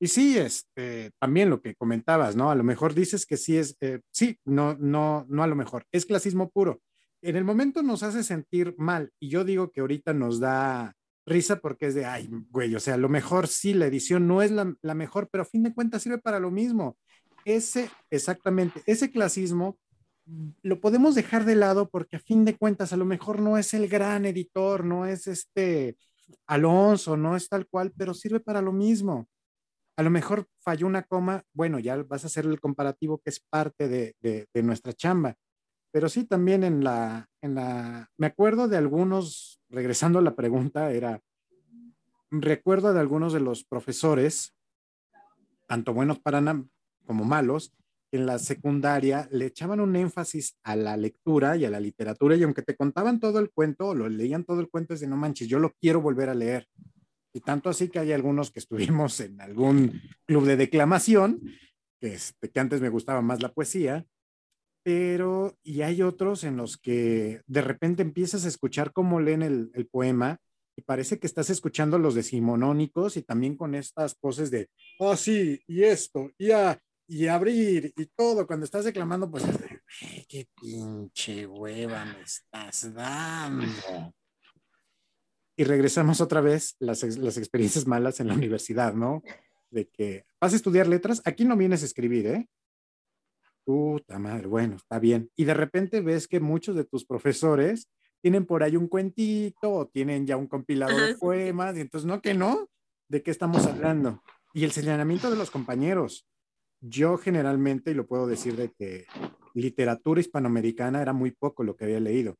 Y 0.00 0.08
sí, 0.08 0.38
este, 0.38 1.10
también 1.18 1.50
lo 1.50 1.60
que 1.60 1.74
comentabas, 1.74 2.36
¿no? 2.36 2.50
A 2.50 2.54
lo 2.54 2.62
mejor 2.62 2.94
dices 2.94 3.26
que 3.26 3.36
sí 3.36 3.56
es, 3.56 3.76
eh, 3.80 4.00
sí, 4.12 4.38
no, 4.44 4.74
no, 4.74 5.26
no 5.28 5.42
a 5.42 5.46
lo 5.48 5.56
mejor, 5.56 5.84
es 5.90 6.06
clasismo 6.06 6.50
puro 6.50 6.80
en 7.22 7.36
el 7.36 7.44
momento 7.44 7.82
nos 7.82 8.02
hace 8.02 8.22
sentir 8.22 8.74
mal 8.78 9.12
y 9.18 9.28
yo 9.28 9.44
digo 9.44 9.70
que 9.70 9.80
ahorita 9.80 10.14
nos 10.14 10.40
da 10.40 10.94
risa 11.26 11.60
porque 11.60 11.86
es 11.86 11.94
de, 11.94 12.06
ay, 12.06 12.28
güey, 12.50 12.74
o 12.74 12.80
sea, 12.80 12.96
lo 12.96 13.08
mejor 13.08 13.48
sí, 13.48 13.74
la 13.74 13.86
edición 13.86 14.26
no 14.26 14.40
es 14.40 14.50
la, 14.50 14.94
mejor, 14.94 15.28
pero 15.30 15.42
a 15.42 15.46
fin 15.46 15.62
de 15.62 15.74
cuentas 15.74 16.02
sirve 16.02 16.18
para 16.18 16.40
lo 16.40 16.50
mismo. 16.50 16.96
Ese, 17.44 17.90
exactamente, 18.10 18.82
ese 18.86 19.10
clasismo 19.10 19.78
lo 20.62 20.80
podemos 20.80 21.14
dejar 21.14 21.44
de 21.44 21.54
lado 21.54 21.88
porque 21.88 22.16
a 22.16 22.20
fin 22.20 22.44
de 22.44 22.56
cuentas 22.56 22.92
a 22.92 22.96
lo 22.96 23.04
mejor 23.04 23.40
no 23.40 23.58
es 23.58 23.74
el 23.74 23.88
gran 23.88 24.26
editor, 24.26 24.84
no 24.84 25.06
es 25.06 25.26
este 25.26 25.96
Alonso, 26.46 27.16
no 27.16 27.36
es 27.36 27.48
tal 27.48 27.66
cual, 27.66 27.92
pero 27.96 28.14
sirve 28.14 28.40
para 28.40 28.62
lo 28.62 28.72
mismo. 28.72 29.28
A 29.96 30.02
lo 30.02 30.10
mejor 30.10 30.46
falló 30.60 30.86
una 30.86 31.02
coma, 31.02 31.42
bueno, 31.52 31.78
ya 31.78 31.96
vas 32.04 32.24
a 32.24 32.28
hacer 32.28 32.46
el 32.46 32.60
comparativo 32.60 33.18
que 33.18 33.30
es 33.30 33.40
parte 33.40 33.88
de 33.88 34.62
nuestra 34.62 34.92
chamba 34.92 35.36
pero 35.90 36.08
sí 36.08 36.24
también 36.24 36.64
en 36.64 36.84
la, 36.84 37.28
en 37.42 37.54
la, 37.54 38.10
me 38.16 38.26
acuerdo 38.26 38.68
de 38.68 38.76
algunos, 38.76 39.60
regresando 39.68 40.18
a 40.18 40.22
la 40.22 40.34
pregunta, 40.34 40.92
era, 40.92 41.20
recuerdo 42.30 42.92
de 42.92 43.00
algunos 43.00 43.32
de 43.32 43.40
los 43.40 43.64
profesores, 43.64 44.54
tanto 45.66 45.94
buenos 45.94 46.18
para 46.18 46.40
como 47.04 47.24
malos, 47.24 47.74
en 48.10 48.26
la 48.26 48.38
secundaria 48.38 49.28
le 49.30 49.46
echaban 49.46 49.80
un 49.80 49.94
énfasis 49.94 50.56
a 50.62 50.76
la 50.76 50.96
lectura 50.96 51.56
y 51.56 51.64
a 51.64 51.70
la 51.70 51.80
literatura 51.80 52.36
y 52.36 52.42
aunque 52.42 52.62
te 52.62 52.74
contaban 52.74 53.20
todo 53.20 53.38
el 53.38 53.50
cuento 53.50 53.88
o 53.88 53.94
lo 53.94 54.08
leían 54.08 54.44
todo 54.44 54.60
el 54.60 54.68
cuento 54.68 54.94
es 54.94 55.00
de 55.00 55.06
no 55.06 55.16
manches, 55.16 55.48
yo 55.48 55.58
lo 55.58 55.74
quiero 55.80 56.00
volver 56.00 56.30
a 56.30 56.34
leer. 56.34 56.66
Y 57.34 57.40
tanto 57.40 57.68
así 57.68 57.88
que 57.88 57.98
hay 57.98 58.12
algunos 58.12 58.50
que 58.50 58.60
estuvimos 58.60 59.20
en 59.20 59.40
algún 59.40 60.00
club 60.24 60.46
de 60.46 60.56
declamación, 60.56 61.40
este, 62.00 62.50
que 62.50 62.60
antes 62.60 62.80
me 62.80 62.88
gustaba 62.88 63.20
más 63.20 63.42
la 63.42 63.52
poesía, 63.52 64.06
pero 64.88 65.54
y 65.62 65.82
hay 65.82 66.00
otros 66.00 66.44
en 66.44 66.56
los 66.56 66.78
que 66.78 67.42
de 67.46 67.60
repente 67.60 68.00
empiezas 68.00 68.46
a 68.46 68.48
escuchar 68.48 68.94
cómo 68.94 69.20
leen 69.20 69.42
el, 69.42 69.86
poema 69.90 70.38
y 70.76 70.80
parece 70.80 71.18
que 71.18 71.26
estás 71.26 71.50
escuchando 71.50 71.98
los 71.98 72.14
decimonónicos 72.14 73.18
y 73.18 73.22
también 73.22 73.54
con 73.54 73.74
estas 73.74 74.14
poses 74.14 74.50
de, 74.50 74.70
oh 74.98 75.14
sí, 75.14 75.60
y 75.66 75.82
esto, 75.82 76.30
y, 76.38 76.52
a, 76.52 76.80
y 77.06 77.26
abrir 77.26 77.92
y 77.98 78.06
todo, 78.16 78.46
cuando 78.46 78.64
estás 78.64 78.86
declamando, 78.86 79.30
pues 79.30 79.44
qué 80.26 80.48
pinche 80.58 81.46
hueva 81.46 82.06
me 82.06 82.22
estás 82.22 82.94
dando. 82.94 84.14
Y 85.54 85.64
regresamos 85.64 86.22
otra 86.22 86.40
vez 86.40 86.76
las, 86.78 87.02
las 87.18 87.36
experiencias 87.36 87.86
malas 87.86 88.20
en 88.20 88.28
la 88.28 88.34
universidad, 88.34 88.94
¿no? 88.94 89.22
De 89.68 89.86
que 89.86 90.24
vas 90.40 90.54
a 90.54 90.56
estudiar 90.56 90.86
letras, 90.86 91.20
aquí 91.26 91.44
no 91.44 91.58
vienes 91.58 91.82
a 91.82 91.84
escribir, 91.84 92.26
¿eh? 92.26 92.48
Puta 93.68 94.18
madre, 94.18 94.46
bueno, 94.46 94.76
está 94.76 94.98
bien. 94.98 95.30
Y 95.36 95.44
de 95.44 95.52
repente 95.52 96.00
ves 96.00 96.26
que 96.26 96.40
muchos 96.40 96.74
de 96.74 96.84
tus 96.84 97.04
profesores 97.04 97.86
tienen 98.22 98.46
por 98.46 98.62
ahí 98.62 98.76
un 98.76 98.88
cuentito 98.88 99.70
o 99.70 99.86
tienen 99.86 100.26
ya 100.26 100.38
un 100.38 100.46
compilado 100.46 100.96
de 100.96 101.16
poemas, 101.16 101.76
y 101.76 101.82
entonces, 101.82 102.06
no, 102.06 102.22
que 102.22 102.32
no, 102.32 102.66
¿de 103.10 103.22
qué 103.22 103.30
estamos 103.30 103.66
hablando? 103.66 104.22
Y 104.54 104.64
el 104.64 104.72
señalamiento 104.72 105.30
de 105.30 105.36
los 105.36 105.50
compañeros. 105.50 106.26
Yo 106.80 107.18
generalmente, 107.18 107.90
y 107.90 107.94
lo 107.94 108.06
puedo 108.06 108.26
decir 108.26 108.56
de 108.56 108.72
que 108.72 109.04
literatura 109.52 110.22
hispanoamericana 110.22 111.02
era 111.02 111.12
muy 111.12 111.32
poco 111.32 111.62
lo 111.62 111.76
que 111.76 111.84
había 111.84 112.00
leído. 112.00 112.36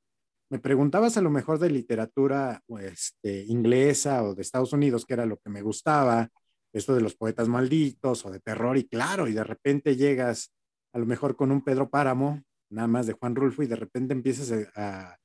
Me 0.48 0.58
preguntabas 0.58 1.18
a 1.18 1.20
lo 1.20 1.28
mejor 1.28 1.58
de 1.58 1.68
literatura 1.68 2.62
este, 2.80 3.44
inglesa 3.48 4.22
o 4.22 4.34
de 4.34 4.40
Estados 4.40 4.72
Unidos, 4.72 5.04
que 5.04 5.12
era 5.12 5.26
lo 5.26 5.36
que 5.36 5.50
me 5.50 5.60
gustaba, 5.60 6.30
esto 6.72 6.94
de 6.94 7.02
los 7.02 7.14
poetas 7.14 7.48
malditos 7.48 8.24
o 8.24 8.30
de 8.30 8.40
terror, 8.40 8.78
y 8.78 8.88
claro, 8.88 9.28
y 9.28 9.34
de 9.34 9.44
repente 9.44 9.94
llegas 9.94 10.54
a 10.92 10.98
lo 10.98 11.06
mejor 11.06 11.36
con 11.36 11.50
un 11.50 11.62
Pedro 11.62 11.90
Páramo, 11.90 12.42
nada 12.70 12.88
más 12.88 13.06
de 13.06 13.14
Juan 13.14 13.34
Rulfo, 13.34 13.62
y 13.62 13.66
de 13.66 13.76
repente 13.76 14.12
empiezas 14.12 14.52
a, 14.74 15.16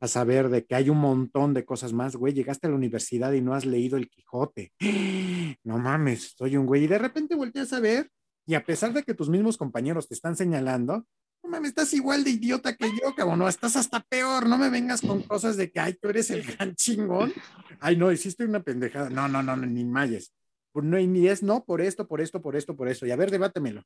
a 0.00 0.08
saber 0.08 0.48
de 0.48 0.64
que 0.64 0.74
hay 0.74 0.90
un 0.90 0.98
montón 0.98 1.54
de 1.54 1.64
cosas 1.64 1.92
más, 1.92 2.16
güey, 2.16 2.32
llegaste 2.32 2.66
a 2.66 2.70
la 2.70 2.76
universidad 2.76 3.32
y 3.32 3.40
no 3.40 3.54
has 3.54 3.66
leído 3.66 3.96
el 3.96 4.08
Quijote. 4.08 4.72
No 5.64 5.78
mames, 5.78 6.34
soy 6.36 6.56
un 6.56 6.66
güey. 6.66 6.84
Y 6.84 6.86
de 6.86 6.98
repente 6.98 7.34
volteas 7.34 7.72
a 7.72 7.80
ver 7.80 8.10
y 8.46 8.54
a 8.54 8.64
pesar 8.64 8.92
de 8.92 9.02
que 9.02 9.14
tus 9.14 9.28
mismos 9.28 9.56
compañeros 9.56 10.08
te 10.08 10.14
están 10.14 10.36
señalando, 10.36 11.04
no 11.42 11.50
mames, 11.50 11.70
estás 11.70 11.92
igual 11.94 12.24
de 12.24 12.30
idiota 12.30 12.76
que 12.76 12.86
yo, 12.86 13.14
cabrón, 13.14 13.40
no, 13.40 13.48
estás 13.48 13.76
hasta 13.76 14.00
peor, 14.00 14.46
no 14.46 14.56
me 14.56 14.70
vengas 14.70 15.00
con 15.00 15.22
cosas 15.22 15.56
de 15.56 15.70
que, 15.70 15.80
ay, 15.80 15.94
tú 15.94 16.08
eres 16.08 16.30
el 16.30 16.42
gran 16.42 16.74
chingón. 16.74 17.32
Ay, 17.80 17.96
no, 17.96 18.12
hiciste 18.12 18.44
una 18.44 18.62
pendejada. 18.62 19.10
No, 19.10 19.28
no, 19.28 19.42
no, 19.42 19.56
ni 19.56 19.84
mayes. 19.84 20.32
Pues 20.72 20.84
no, 20.84 20.96
ni 20.96 21.28
es 21.28 21.42
no 21.42 21.64
por 21.64 21.80
esto, 21.80 22.06
por 22.06 22.20
esto, 22.20 22.40
por 22.40 22.56
esto, 22.56 22.76
por 22.76 22.88
esto. 22.88 23.06
Y 23.06 23.10
a 23.10 23.16
ver, 23.16 23.30
debátemelo. 23.30 23.82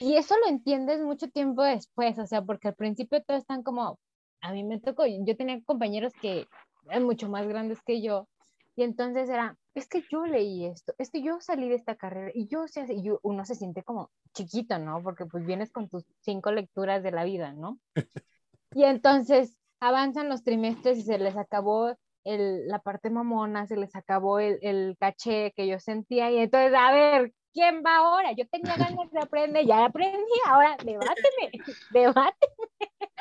Y 0.00 0.16
eso 0.16 0.34
lo 0.38 0.48
entiendes 0.48 1.00
mucho 1.00 1.28
tiempo 1.28 1.62
después, 1.62 2.18
o 2.18 2.26
sea, 2.26 2.42
porque 2.42 2.68
al 2.68 2.74
principio 2.74 3.22
todos 3.22 3.40
están 3.40 3.62
como, 3.62 3.98
a 4.40 4.52
mí 4.52 4.64
me 4.64 4.80
tocó, 4.80 5.04
yo 5.06 5.36
tenía 5.36 5.60
compañeros 5.64 6.12
que 6.20 6.46
eran 6.88 7.04
mucho 7.04 7.28
más 7.28 7.46
grandes 7.46 7.80
que 7.82 8.00
yo, 8.02 8.28
y 8.74 8.84
entonces 8.84 9.28
era, 9.28 9.56
es 9.74 9.86
que 9.88 10.02
yo 10.10 10.24
leí 10.24 10.64
esto, 10.64 10.94
es 10.98 11.10
que 11.10 11.22
yo 11.22 11.40
salí 11.40 11.68
de 11.68 11.74
esta 11.74 11.94
carrera, 11.96 12.30
y 12.34 12.46
yo, 12.48 12.64
y 12.88 13.10
uno 13.22 13.44
se 13.44 13.54
siente 13.54 13.82
como 13.82 14.10
chiquito, 14.32 14.78
¿no? 14.78 15.02
Porque 15.02 15.26
pues 15.26 15.44
vienes 15.44 15.70
con 15.70 15.88
tus 15.88 16.04
cinco 16.20 16.52
lecturas 16.52 17.02
de 17.02 17.12
la 17.12 17.24
vida, 17.24 17.52
¿no? 17.52 17.78
Y 18.74 18.84
entonces 18.84 19.58
avanzan 19.80 20.30
los 20.30 20.44
trimestres 20.44 20.96
y 20.96 21.02
se 21.02 21.18
les 21.18 21.36
acabó 21.36 21.94
el, 22.24 22.66
la 22.68 22.78
parte 22.78 23.10
mamona, 23.10 23.66
se 23.66 23.76
les 23.76 23.94
acabó 23.94 24.38
el, 24.38 24.58
el 24.62 24.96
caché 24.98 25.52
que 25.54 25.66
yo 25.66 25.78
sentía, 25.78 26.30
y 26.30 26.38
entonces, 26.38 26.72
a 26.74 26.90
ver, 26.90 27.34
¿quién 27.52 27.82
va 27.84 27.96
ahora? 27.96 28.32
Yo 28.32 28.46
tenía 28.48 28.76
ganas 28.76 29.10
de 29.10 29.20
aprender, 29.20 29.66
ya 29.66 29.84
aprendí, 29.84 30.18
ahora 30.46 30.76
debáteme, 30.84 31.52
debáteme. 31.92 32.32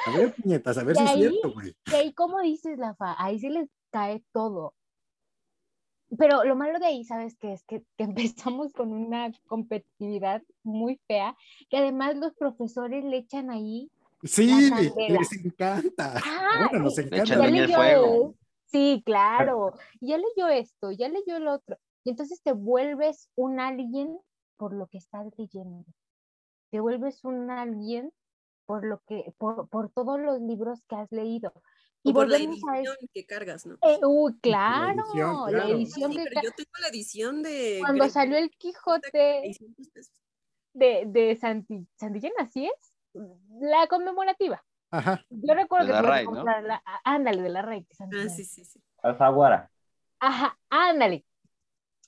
A 0.06 0.18
ver, 0.18 0.34
puñetas, 0.36 0.78
a 0.78 0.84
ver 0.84 0.96
si 0.96 1.04
es 1.04 1.12
cierto, 1.12 1.54
güey. 1.54 1.76
Y 1.92 1.96
ahí, 1.96 2.14
como 2.14 2.40
dices, 2.42 2.78
Lafa, 2.78 3.16
ahí 3.18 3.40
se 3.40 3.50
les 3.50 3.70
cae 3.92 4.24
todo. 4.32 4.74
Pero 6.18 6.44
lo 6.44 6.56
malo 6.56 6.78
de 6.80 6.88
ahí, 6.88 7.06
¿sabes 7.06 7.38
qué? 7.38 7.54
Es 7.54 7.64
que, 7.64 7.84
que, 7.98 8.04
empezamos 8.66 8.74
con 8.74 8.92
una 8.92 9.32
competitividad 9.48 10.42
muy 10.64 11.00
fea, 11.08 11.36
que 11.70 11.78
además 11.78 12.16
los 12.18 12.34
profesores 12.34 13.04
le 13.04 13.18
echan 13.18 13.50
ahí. 13.50 13.90
Sí, 14.24 14.70
les 15.10 15.34
encanta. 15.34 16.22
Ah, 16.24 16.68
bueno, 16.70 16.86
nos 16.86 16.98
encanta. 17.00 17.26
Ya 17.26 17.48
leyó, 17.48 18.36
sí, 18.66 19.02
claro. 19.04 19.74
Ya 20.00 20.18
leyó 20.18 20.48
esto, 20.48 20.92
ya 20.92 21.10
leyó 21.10 21.38
el 21.38 21.48
otro. 21.48 21.78
Y 22.04 22.10
entonces 22.10 22.42
te 22.42 22.54
vuelves 22.54 23.30
un 23.36 23.60
alguien 23.60 24.18
por 24.58 24.74
lo 24.74 24.88
que 24.88 24.98
estás 24.98 25.28
leyendo. 25.38 25.86
Te 26.72 26.80
vuelves 26.80 27.24
un 27.24 27.50
alguien 27.52 28.12
por 28.66 28.86
lo 28.86 29.02
que, 29.08 29.34
por, 29.38 29.68
por 29.70 29.90
todos 29.90 30.20
los 30.20 30.40
libros 30.42 30.82
que 30.88 30.96
has 30.96 31.12
leído. 31.12 31.54
Y 32.04 32.14
por 32.14 32.28
la 32.28 32.38
edición 32.38 32.96
que 33.14 33.26
cargas, 33.26 33.66
¿no? 33.66 33.78
Eh, 33.82 34.00
uy, 34.04 34.40
claro, 34.40 34.96
la 34.96 35.04
edición, 35.04 35.46
claro. 35.48 35.52
La 35.52 35.70
edición 35.70 36.12
sí, 36.12 36.18
de... 36.18 36.24
pero 36.24 36.42
yo 36.42 36.52
tengo 36.56 36.72
la 36.80 36.88
edición 36.88 37.44
de... 37.44 37.78
Cuando 37.80 38.10
salió 38.10 38.38
el 38.38 38.50
Quijote 38.50 39.54
de, 40.74 41.04
de 41.06 41.36
Santi, 41.36 41.88
Santillana, 41.96 42.36
¿así 42.40 42.66
es? 42.66 42.94
La 43.60 43.88
conmemorativa. 43.88 44.64
Ajá. 44.90 45.24
Yo 45.30 45.54
recuerdo 45.54 45.88
de 45.88 45.94
que 45.94 46.02
la 46.02 46.02
RAI, 46.02 46.26
¿no? 46.26 46.32
comprarla. 46.32 46.84
Ándale, 47.04 47.42
de 47.42 47.50
la 47.50 47.62
RAI. 47.62 47.88
Ah, 48.00 48.30
sí, 48.30 48.46
sí, 48.46 48.66
sí. 48.66 48.82
Alfaguara. 49.04 49.70
Ajá, 50.20 50.58
ándale. 50.70 51.26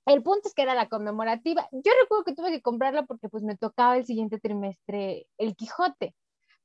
El 0.06 0.22
punto 0.24 0.47
es 0.47 0.54
que 0.54 0.64
era 0.64 0.76
la 0.76 0.89
conmemorativa. 0.89 1.68
Yo 1.72 1.91
recuerdo 2.01 2.26
que 2.26 2.36
tuve 2.36 2.51
que 2.51 2.62
comprarla 2.62 3.04
porque 3.04 3.30
pues 3.30 3.43
me 3.43 3.58
tocaba 3.58 3.97
el 3.97 4.06
siguiente 4.06 4.39
trimestre 4.39 5.28
el 5.38 5.56
Quijote 5.56 6.14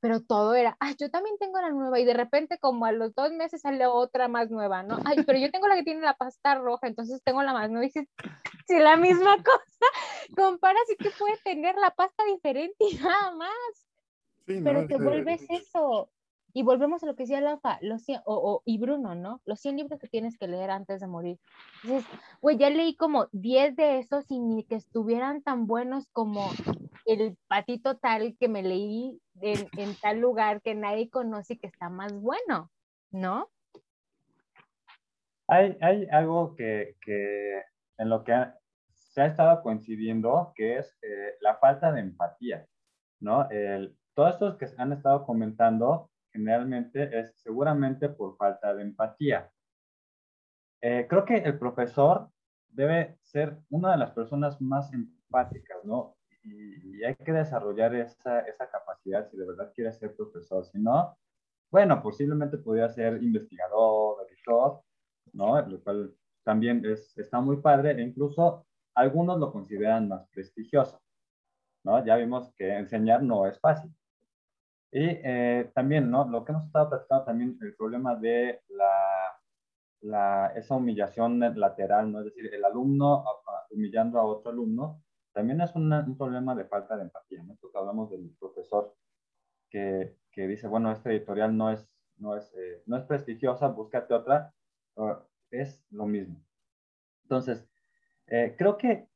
pero 0.00 0.22
todo 0.22 0.54
era, 0.54 0.76
ay, 0.80 0.94
yo 0.98 1.10
también 1.10 1.36
tengo 1.38 1.60
la 1.60 1.70
nueva 1.70 1.98
y 1.98 2.04
de 2.04 2.14
repente 2.14 2.58
como 2.58 2.86
a 2.86 2.92
los 2.92 3.14
dos 3.14 3.32
meses 3.32 3.62
sale 3.62 3.86
otra 3.86 4.28
más 4.28 4.50
nueva, 4.50 4.82
¿no? 4.82 4.98
Ay, 5.04 5.24
pero 5.26 5.38
yo 5.38 5.50
tengo 5.50 5.66
la 5.66 5.74
que 5.74 5.82
tiene 5.82 6.00
la 6.00 6.14
pasta 6.14 6.54
roja, 6.54 6.86
entonces 6.86 7.22
tengo 7.24 7.42
la 7.42 7.52
más 7.52 7.68
nueva 7.68 7.84
y 7.84 7.88
dices, 7.88 8.08
si 8.66 8.78
la 8.78 8.96
misma 8.96 9.36
cosa, 9.44 9.86
comparas 10.36 10.88
y 10.90 10.96
que 10.96 11.10
puede 11.10 11.36
tener 11.38 11.74
la 11.76 11.90
pasta 11.90 12.24
diferente 12.24 12.76
y 12.78 12.96
nada 12.96 13.32
más, 13.32 13.88
Sí, 14.46 14.60
pero 14.64 14.82
no, 14.82 14.88
te 14.88 14.94
es, 14.94 15.02
vuelves 15.02 15.42
eso. 15.50 16.08
Y 16.58 16.64
volvemos 16.64 17.04
a 17.04 17.06
lo 17.06 17.14
que 17.14 17.22
decía 17.22 17.40
Lafa, 17.40 17.78
los 17.82 18.02
100, 18.02 18.22
o, 18.24 18.34
o- 18.34 18.62
y 18.64 18.78
Bruno, 18.78 19.14
¿no? 19.14 19.40
Los 19.44 19.60
100 19.60 19.76
libros 19.76 20.00
que 20.00 20.08
tienes 20.08 20.36
que 20.36 20.48
leer 20.48 20.70
antes 20.72 21.00
de 21.00 21.06
morir. 21.06 21.38
Dices, 21.84 22.04
güey, 22.40 22.56
ya 22.58 22.68
leí 22.68 22.96
como 22.96 23.28
10 23.30 23.76
de 23.76 24.00
esos 24.00 24.28
y 24.28 24.40
ni 24.40 24.64
que 24.64 24.74
estuvieran 24.74 25.40
tan 25.40 25.68
buenos 25.68 26.08
como 26.10 26.50
el 27.06 27.36
patito 27.46 27.96
tal 27.98 28.36
que 28.40 28.48
me 28.48 28.64
leí 28.64 29.20
en, 29.40 29.68
en 29.76 29.94
tal 30.02 30.18
lugar 30.18 30.60
que 30.60 30.74
nadie 30.74 31.08
conoce 31.08 31.52
y 31.54 31.58
que 31.58 31.68
está 31.68 31.90
más 31.90 32.12
bueno, 32.12 32.72
¿no? 33.12 33.48
Hay, 35.46 35.78
hay 35.80 36.08
algo 36.10 36.56
que, 36.56 36.96
que 37.00 37.62
en 37.98 38.08
lo 38.08 38.24
que 38.24 38.32
ha- 38.32 38.58
se 38.90 39.22
ha 39.22 39.26
estado 39.26 39.62
coincidiendo, 39.62 40.52
que 40.56 40.78
es 40.78 40.98
eh, 41.02 41.34
la 41.40 41.54
falta 41.58 41.92
de 41.92 42.00
empatía, 42.00 42.66
¿no? 43.20 43.48
El, 43.48 43.96
todos 44.14 44.32
estos 44.34 44.56
que 44.56 44.66
han 44.76 44.92
estado 44.92 45.24
comentando, 45.24 46.10
generalmente 46.32 47.18
es 47.18 47.34
seguramente 47.36 48.08
por 48.08 48.36
falta 48.36 48.74
de 48.74 48.82
empatía. 48.82 49.50
Eh, 50.80 51.06
creo 51.08 51.24
que 51.24 51.36
el 51.36 51.58
profesor 51.58 52.30
debe 52.68 53.18
ser 53.22 53.58
una 53.70 53.92
de 53.92 53.98
las 53.98 54.12
personas 54.12 54.60
más 54.60 54.92
empáticas, 54.92 55.84
¿no? 55.84 56.16
Y, 56.44 56.98
y 56.98 57.04
hay 57.04 57.16
que 57.16 57.32
desarrollar 57.32 57.94
esa, 57.94 58.40
esa 58.40 58.70
capacidad 58.70 59.28
si 59.28 59.36
de 59.36 59.46
verdad 59.46 59.72
quiere 59.74 59.92
ser 59.92 60.14
profesor. 60.14 60.64
Si 60.64 60.78
no, 60.78 61.16
bueno, 61.70 62.02
posiblemente 62.02 62.58
podría 62.58 62.88
ser 62.88 63.22
investigador, 63.22 64.26
editor, 64.28 64.82
¿no? 65.32 65.60
Lo 65.66 65.80
cual 65.82 66.14
también 66.44 66.84
es, 66.84 67.16
está 67.18 67.40
muy 67.40 67.58
padre 67.58 67.90
e 67.92 68.02
incluso 68.02 68.66
algunos 68.94 69.38
lo 69.38 69.52
consideran 69.52 70.08
más 70.08 70.26
prestigioso, 70.30 71.00
¿no? 71.84 72.04
Ya 72.04 72.16
vimos 72.16 72.52
que 72.56 72.72
enseñar 72.74 73.22
no 73.22 73.46
es 73.46 73.60
fácil. 73.60 73.94
Y 74.90 75.00
eh, 75.22 75.70
también, 75.74 76.10
¿no? 76.10 76.26
Lo 76.28 76.44
que 76.44 76.52
hemos 76.52 76.64
estado 76.66 76.88
platicando 76.90 77.24
también, 77.24 77.58
el 77.60 77.74
problema 77.76 78.16
de 78.16 78.62
la, 78.68 79.40
la, 80.00 80.52
esa 80.56 80.76
humillación 80.76 81.40
lateral, 81.58 82.10
¿no? 82.12 82.20
Es 82.20 82.26
decir, 82.26 82.52
el 82.54 82.64
alumno 82.64 83.24
humillando 83.70 84.18
a 84.18 84.24
otro 84.24 84.50
alumno, 84.50 85.02
también 85.32 85.60
es 85.60 85.74
una- 85.74 86.00
un 86.06 86.16
problema 86.16 86.54
de 86.54 86.64
falta 86.66 86.96
de 86.96 87.02
empatía, 87.04 87.42
¿no? 87.44 87.54
Esto 87.54 87.70
que 87.70 87.78
hablamos 87.78 88.10
del 88.10 88.30
profesor 88.40 88.96
que, 89.70 90.18
que 90.32 90.48
dice, 90.48 90.68
bueno, 90.68 90.92
esta 90.92 91.10
editorial 91.12 91.56
no 91.56 91.70
es, 91.72 91.88
no 92.18 92.36
es, 92.36 92.52
eh, 92.56 92.82
no 92.86 92.96
es 92.98 93.04
prestigiosa, 93.04 93.68
búscate 93.68 94.14
otra, 94.14 94.54
es 95.50 95.84
lo 95.90 96.06
mismo. 96.06 96.44
Entonces, 97.24 97.68
eh, 98.28 98.54
creo 98.58 98.76
que 98.78 99.08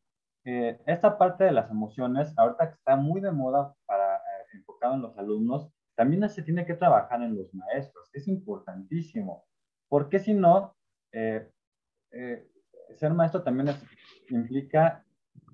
eh, 0.45 0.81
esta 0.87 1.19
parte 1.19 1.45
de 1.45 1.53
las 1.53 1.71
emociones, 1.71 2.35
ahorita 2.39 2.69
que 2.71 2.75
está 2.77 2.97
muy 2.97 3.21
de 3.21 3.33
moda 3.33 3.75
para 3.87 4.02
enfocado 4.55 4.95
en 4.95 5.03
los 5.03 5.17
alumnos, 5.19 5.69
también 5.95 6.29
se 6.29 6.43
tiene 6.43 6.67
que 6.67 6.75
trabajar 6.75 7.23
en 7.23 7.37
los 7.37 7.53
maestros. 7.55 8.09
Es 8.13 8.29
importantísimo, 8.29 9.45
porque 9.89 10.19
si 10.19 10.35
no, 10.35 10.75
eh, 11.13 11.51
eh, 12.13 12.47
ser 12.97 13.13
maestro 13.15 13.43
también 13.43 13.69
es- 13.69 13.85
implica 14.31 15.05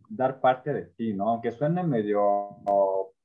dar 0.09 0.41
parte 0.41 0.73
de 0.73 0.83
ti, 0.87 1.13
¿no? 1.13 1.29
Aunque 1.31 1.53
suene 1.53 1.83
medio 1.83 2.57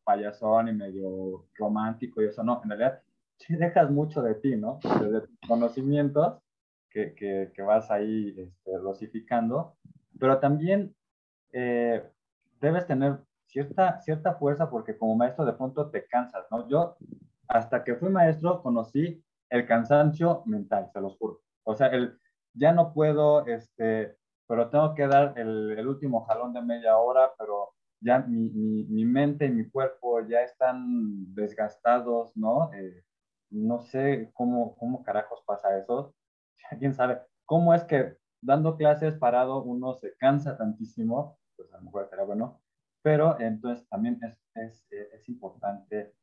payasón 0.03 0.67
y 0.67 0.73
medio 0.73 1.45
romántico 1.55 2.21
y 2.21 2.25
eso, 2.27 2.43
no, 2.43 2.61
en 2.63 2.69
realidad 2.69 3.01
sí 3.37 3.55
dejas 3.55 3.89
mucho 3.89 4.21
de 4.21 4.35
ti, 4.35 4.55
¿no? 4.55 4.79
De, 4.83 5.21
tus 5.21 5.39
conocimientos 5.47 6.39
que, 6.89 7.13
que, 7.15 7.51
que 7.53 7.61
vas 7.61 7.89
ahí 7.89 8.35
este, 8.37 8.71
pero 10.19 10.39
también 10.39 10.95
eh, 11.51 12.03
debes 12.61 12.87
tener 12.87 13.19
cierta, 13.53 14.01
cierta 14.01 14.33
fuerza 14.33 14.69
porque 14.69 14.97
como 14.97 15.15
maestro 15.15 15.45
de 15.45 15.53
pronto 15.53 15.89
te 15.89 16.05
cansas, 16.07 16.45
¿no? 16.51 16.67
Yo 16.67 16.97
hasta 17.47 17.83
que 17.83 17.95
fui 17.95 18.09
maestro 18.09 18.61
conocí 18.63 19.23
el 19.49 19.67
cansancio 19.67 20.41
mental, 20.45 20.89
se 20.91 20.99
los 20.99 21.15
juro. 21.17 21.41
O 21.63 21.75
sea, 21.75 21.87
el 21.87 22.17
ya 22.53 22.71
no 22.71 22.93
puedo, 22.93 23.45
este, 23.45 24.17
pero 24.47 24.69
tengo 24.69 24.93
que 24.95 25.07
dar 25.07 25.33
el, 25.37 25.87
último 25.87 26.25
jalón 26.25 26.53
de 26.53 26.61
media 26.61 26.97
hora, 26.97 27.31
pero 27.37 27.73
ya 28.01 28.19
mi, 28.19 28.49
mi, 28.49 28.83
mi 28.85 29.05
mente 29.05 29.45
y 29.45 29.51
mi 29.51 29.69
cuerpo 29.69 30.21
ya 30.27 30.41
están 30.41 31.33
desgastados, 31.33 32.35
¿no? 32.35 32.71
Eh, 32.73 33.03
no 33.51 33.79
sé 33.81 34.31
cómo, 34.33 34.75
cómo 34.77 35.03
carajos 35.03 35.43
pasa 35.45 35.77
eso. 35.77 36.13
¿Quién 36.79 36.93
sabe? 36.93 37.21
¿Cómo 37.45 37.73
es 37.73 37.83
que 37.83 38.17
dando 38.41 38.77
clases 38.77 39.15
parado 39.15 39.63
uno 39.63 39.93
se 39.95 40.15
cansa 40.17 40.57
tantísimo? 40.57 41.37
Pues 41.55 41.71
a 41.73 41.77
lo 41.77 41.83
mejor 41.83 42.07
será 42.09 42.23
bueno. 42.23 42.62
Pero 43.03 43.39
entonces 43.39 43.87
también 43.89 44.19
es, 44.23 44.37
es, 44.55 44.85
es 44.91 45.29
importante 45.29 46.15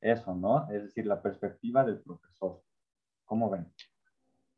eso, 0.00 0.34
¿no? 0.34 0.68
Es 0.70 0.82
decir, 0.82 1.06
la 1.06 1.22
perspectiva 1.22 1.84
del 1.84 2.00
profesor. 2.00 2.62
¿Cómo 3.24 3.48
ven? 3.50 3.72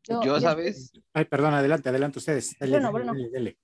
Yo- 0.08 0.22
Yo, 0.22 0.34
yo- 0.36 0.40
¿sabes? 0.40 0.92
Ay, 1.12 1.24
perdón, 1.26 1.52
adelante, 1.54 1.88
adelante 1.88 2.18
ustedes. 2.20 2.56
Dele, 2.58 2.78
Bruno, 2.78 2.92
dele, 2.92 3.04
Bruno. 3.04 3.12
dele, 3.14 3.30
dele. 3.30 3.58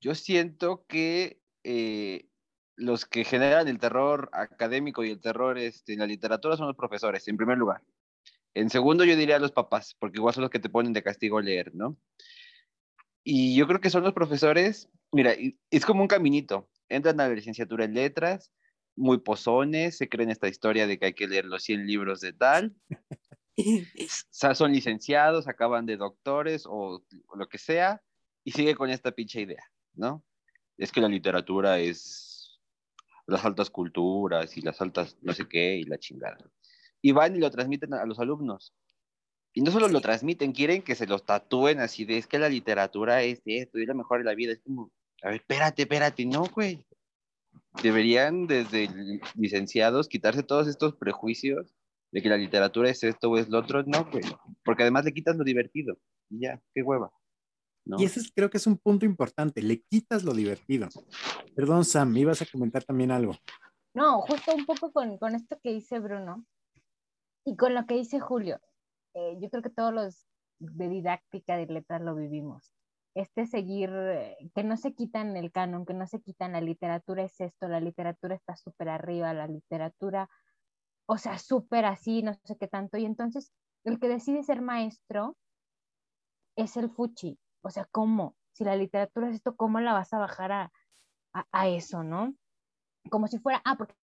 Yo 0.00 0.14
siento 0.14 0.84
que 0.86 1.40
eh, 1.64 2.28
los 2.76 3.04
que 3.04 3.24
generan 3.24 3.68
el 3.68 3.78
terror 3.78 4.30
académico 4.32 5.04
y 5.04 5.10
el 5.10 5.20
terror 5.20 5.58
este, 5.58 5.92
en 5.92 5.98
la 5.98 6.06
literatura 6.06 6.56
son 6.56 6.66
los 6.68 6.76
profesores, 6.76 7.26
en 7.28 7.36
primer 7.36 7.58
lugar. 7.58 7.82
En 8.54 8.70
segundo, 8.70 9.04
yo 9.04 9.16
diría 9.16 9.38
los 9.38 9.52
papás, 9.52 9.94
porque 9.98 10.18
igual 10.18 10.34
son 10.34 10.42
los 10.42 10.50
que 10.50 10.58
te 10.60 10.70
ponen 10.70 10.92
de 10.94 11.02
castigo 11.02 11.40
leer, 11.40 11.74
¿no? 11.74 11.96
Y 13.22 13.54
yo 13.56 13.66
creo 13.66 13.80
que 13.80 13.90
son 13.90 14.04
los 14.04 14.14
profesores, 14.14 14.88
mira, 15.12 15.32
es 15.70 15.84
como 15.84 16.00
un 16.02 16.08
caminito. 16.08 16.68
Entran 16.88 17.20
a 17.20 17.28
la 17.28 17.34
licenciatura 17.34 17.84
en 17.84 17.94
letras, 17.94 18.52
muy 18.96 19.18
pozones, 19.18 19.96
se 19.96 20.08
creen 20.08 20.30
esta 20.30 20.48
historia 20.48 20.86
de 20.86 20.98
que 20.98 21.06
hay 21.06 21.14
que 21.14 21.28
leer 21.28 21.44
los 21.44 21.62
100 21.62 21.86
libros 21.86 22.20
de 22.20 22.32
tal, 22.32 22.74
son 24.30 24.72
licenciados, 24.72 25.48
acaban 25.48 25.86
de 25.86 25.96
doctores 25.96 26.66
o, 26.66 27.04
o 27.26 27.36
lo 27.36 27.48
que 27.48 27.58
sea, 27.58 28.02
y 28.44 28.52
sigue 28.52 28.74
con 28.74 28.90
esta 28.90 29.12
pinche 29.12 29.40
idea, 29.40 29.64
¿no? 29.94 30.24
Es 30.76 30.92
que 30.92 31.00
la 31.00 31.08
literatura 31.08 31.78
es 31.78 32.28
las 33.26 33.44
altas 33.44 33.68
culturas 33.68 34.56
y 34.56 34.62
las 34.62 34.80
altas 34.80 35.16
no 35.20 35.34
sé 35.34 35.46
qué 35.46 35.76
y 35.76 35.84
la 35.84 35.98
chingada. 35.98 36.38
Y 37.02 37.12
van 37.12 37.36
y 37.36 37.38
lo 37.38 37.50
transmiten 37.50 37.94
a 37.94 38.06
los 38.06 38.18
alumnos. 38.18 38.72
Y 39.52 39.60
no 39.60 39.70
solo 39.70 39.88
lo 39.88 40.00
transmiten, 40.00 40.52
quieren 40.52 40.82
que 40.82 40.94
se 40.94 41.06
los 41.06 41.24
tatúen 41.24 41.80
así 41.80 42.04
de, 42.04 42.16
es 42.16 42.26
que 42.26 42.38
la 42.38 42.48
literatura 42.48 43.22
es 43.22 43.42
esto, 43.44 43.78
es 43.78 43.86
la 43.86 43.94
mejor 43.94 44.18
de 44.18 44.24
la 44.24 44.34
vida. 44.34 44.52
Es 44.52 44.60
como, 44.60 44.90
a 45.22 45.28
ver, 45.28 45.36
espérate, 45.40 45.82
espérate, 45.82 46.24
no, 46.26 46.44
güey. 46.44 46.84
Deberían 47.82 48.46
desde 48.46 48.88
li- 48.88 49.20
licenciados 49.34 50.08
quitarse 50.08 50.42
todos 50.42 50.66
estos 50.68 50.94
prejuicios 50.96 51.74
de 52.10 52.22
que 52.22 52.28
la 52.28 52.36
literatura 52.36 52.90
es 52.90 53.02
esto 53.04 53.30
o 53.30 53.36
es 53.38 53.48
lo 53.48 53.58
otro, 53.58 53.82
no, 53.84 54.04
güey. 54.10 54.24
Porque 54.64 54.82
además 54.82 55.04
le 55.04 55.12
quitas 55.12 55.36
lo 55.36 55.44
divertido. 55.44 55.96
Y 56.30 56.40
ya, 56.40 56.60
qué 56.74 56.82
hueva. 56.82 57.12
¿no? 57.84 58.00
Y 58.00 58.04
ese 58.04 58.20
es- 58.20 58.32
creo 58.34 58.50
que 58.50 58.56
es 58.58 58.66
un 58.66 58.78
punto 58.78 59.06
importante, 59.06 59.62
le 59.62 59.80
quitas 59.82 60.24
lo 60.24 60.32
divertido. 60.32 60.88
Perdón, 61.54 61.84
Sam, 61.84 62.16
ibas 62.16 62.42
a 62.42 62.46
comentar 62.46 62.84
también 62.84 63.10
algo. 63.10 63.34
No, 63.94 64.20
justo 64.22 64.54
un 64.54 64.66
poco 64.66 64.92
con, 64.92 65.16
con 65.18 65.34
esto 65.34 65.58
que 65.62 65.72
dice 65.72 65.98
Bruno 65.98 66.44
y 67.44 67.56
con 67.56 67.74
lo 67.74 67.86
que 67.86 67.94
dice 67.94 68.20
Julio. 68.20 68.60
Eh, 69.14 69.38
yo 69.40 69.48
creo 69.50 69.62
que 69.62 69.70
todos 69.70 69.92
los 69.92 70.26
de 70.58 70.88
didáctica 70.88 71.56
de 71.56 71.66
letras 71.66 72.02
lo 72.02 72.14
vivimos. 72.14 72.72
Este 73.18 73.46
seguir, 73.46 73.90
eh, 73.92 74.36
que 74.54 74.62
no 74.62 74.76
se 74.76 74.94
quitan 74.94 75.36
el 75.36 75.50
canon, 75.50 75.84
que 75.84 75.92
no 75.92 76.06
se 76.06 76.20
quitan 76.20 76.52
la 76.52 76.60
literatura 76.60 77.24
es 77.24 77.40
esto, 77.40 77.66
la 77.66 77.80
literatura 77.80 78.36
está 78.36 78.54
súper 78.54 78.88
arriba, 78.88 79.34
la 79.34 79.48
literatura, 79.48 80.30
o 81.04 81.18
sea, 81.18 81.36
súper 81.36 81.84
así, 81.84 82.22
no 82.22 82.34
sé 82.44 82.56
qué 82.56 82.68
tanto. 82.68 82.96
Y 82.96 83.04
entonces 83.06 83.52
el 83.82 83.98
que 83.98 84.06
decide 84.06 84.44
ser 84.44 84.62
maestro 84.62 85.36
es 86.56 86.76
el 86.76 86.90
fuchi. 86.90 87.40
O 87.62 87.70
sea, 87.70 87.88
¿cómo? 87.90 88.36
Si 88.52 88.62
la 88.62 88.76
literatura 88.76 89.28
es 89.28 89.34
esto, 89.34 89.56
¿cómo 89.56 89.80
la 89.80 89.94
vas 89.94 90.12
a 90.12 90.18
bajar 90.18 90.52
a, 90.52 90.72
a, 91.32 91.44
a 91.50 91.66
eso, 91.66 92.04
no? 92.04 92.36
Como 93.10 93.26
si 93.26 93.40
fuera, 93.40 93.60
ah, 93.64 93.74
porque 93.76 93.96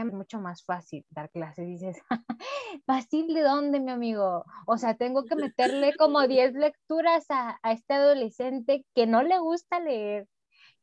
es 0.00 0.12
mucho 0.12 0.40
más 0.40 0.64
fácil 0.64 1.04
dar 1.10 1.30
clases. 1.30 1.66
Dices, 1.66 1.98
¿fácil 2.86 3.32
de 3.34 3.42
dónde, 3.42 3.80
mi 3.80 3.90
amigo? 3.90 4.44
O 4.66 4.76
sea, 4.78 4.94
tengo 4.96 5.24
que 5.24 5.36
meterle 5.36 5.94
como 5.96 6.20
10 6.28 6.54
lecturas 6.54 7.26
a, 7.30 7.58
a 7.62 7.72
este 7.72 7.94
adolescente 7.94 8.84
que 8.94 9.06
no 9.06 9.22
le 9.22 9.38
gusta 9.38 9.80
leer, 9.80 10.28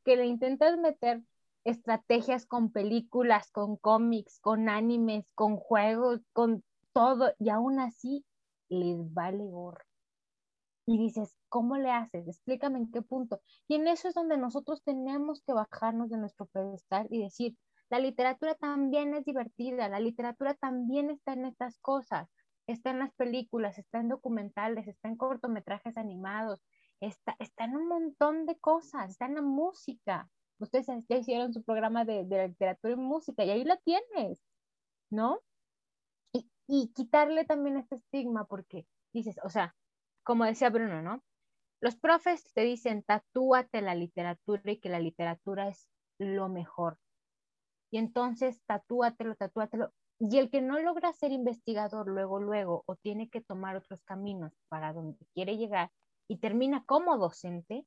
que 0.03 0.15
le 0.15 0.25
intentas 0.25 0.77
meter 0.77 1.21
estrategias 1.63 2.45
con 2.45 2.71
películas, 2.71 3.51
con 3.51 3.77
cómics, 3.77 4.39
con 4.39 4.69
animes, 4.69 5.25
con 5.35 5.57
juegos, 5.57 6.21
con 6.33 6.63
todo, 6.93 7.33
y 7.39 7.49
aún 7.49 7.79
así 7.79 8.25
les 8.69 9.13
vale 9.13 9.45
gorro. 9.45 9.85
Y 10.85 10.97
dices, 10.97 11.35
¿cómo 11.47 11.77
le 11.77 11.91
haces? 11.91 12.27
Explícame 12.27 12.79
en 12.79 12.91
qué 12.91 13.01
punto. 13.01 13.41
Y 13.67 13.75
en 13.75 13.87
eso 13.87 14.07
es 14.07 14.15
donde 14.15 14.37
nosotros 14.37 14.81
tenemos 14.83 15.41
que 15.43 15.53
bajarnos 15.53 16.09
de 16.09 16.17
nuestro 16.17 16.47
pedestal 16.47 17.07
y 17.09 17.21
decir, 17.21 17.55
la 17.91 17.99
literatura 17.99 18.55
también 18.55 19.13
es 19.13 19.25
divertida, 19.25 19.89
la 19.89 19.99
literatura 19.99 20.53
también 20.53 21.09
está 21.09 21.33
en 21.33 21.45
estas 21.45 21.77
cosas, 21.79 22.29
está 22.65 22.91
en 22.91 22.99
las 22.99 23.13
películas, 23.13 23.77
está 23.77 23.99
en 23.99 24.07
documentales, 24.07 24.87
está 24.87 25.09
en 25.09 25.17
cortometrajes 25.17 25.97
animados, 25.97 26.63
está, 27.01 27.35
está 27.39 27.65
en 27.65 27.75
un 27.75 27.89
montón 27.89 28.45
de 28.45 28.57
cosas, 28.57 29.11
está 29.11 29.25
en 29.25 29.35
la 29.35 29.41
música. 29.41 30.29
Ustedes 30.59 30.87
ya 31.09 31.17
hicieron 31.17 31.53
su 31.53 31.63
programa 31.63 32.05
de, 32.05 32.23
de 32.23 32.47
literatura 32.47 32.93
y 32.93 32.95
música 32.97 33.43
y 33.43 33.49
ahí 33.49 33.65
lo 33.65 33.75
tienes, 33.79 34.41
¿no? 35.09 35.41
Y, 36.31 36.49
y 36.67 36.93
quitarle 36.93 37.43
también 37.43 37.75
este 37.75 37.95
estigma 37.95 38.45
porque 38.45 38.87
dices, 39.11 39.35
o 39.43 39.49
sea, 39.49 39.75
como 40.23 40.45
decía 40.45 40.69
Bruno, 40.69 41.01
¿no? 41.01 41.21
Los 41.81 41.97
profes 41.97 42.53
te 42.53 42.61
dicen, 42.61 43.03
tatúate 43.03 43.81
la 43.81 43.95
literatura 43.95 44.71
y 44.71 44.79
que 44.79 44.87
la 44.87 44.99
literatura 44.99 45.67
es 45.67 45.89
lo 46.19 46.47
mejor. 46.47 46.97
Y 47.91 47.97
entonces 47.97 48.61
tatúatelo, 48.65 49.35
tatúatelo. 49.35 49.93
Y 50.17 50.37
el 50.37 50.49
que 50.49 50.61
no 50.61 50.79
logra 50.79 51.13
ser 51.13 51.31
investigador 51.31 52.07
luego, 52.07 52.39
luego, 52.39 52.83
o 52.85 52.95
tiene 52.95 53.29
que 53.29 53.41
tomar 53.41 53.75
otros 53.75 54.01
caminos 54.03 54.53
para 54.69 54.93
donde 54.93 55.25
quiere 55.33 55.57
llegar 55.57 55.91
y 56.27 56.37
termina 56.37 56.85
como 56.85 57.17
docente, 57.17 57.85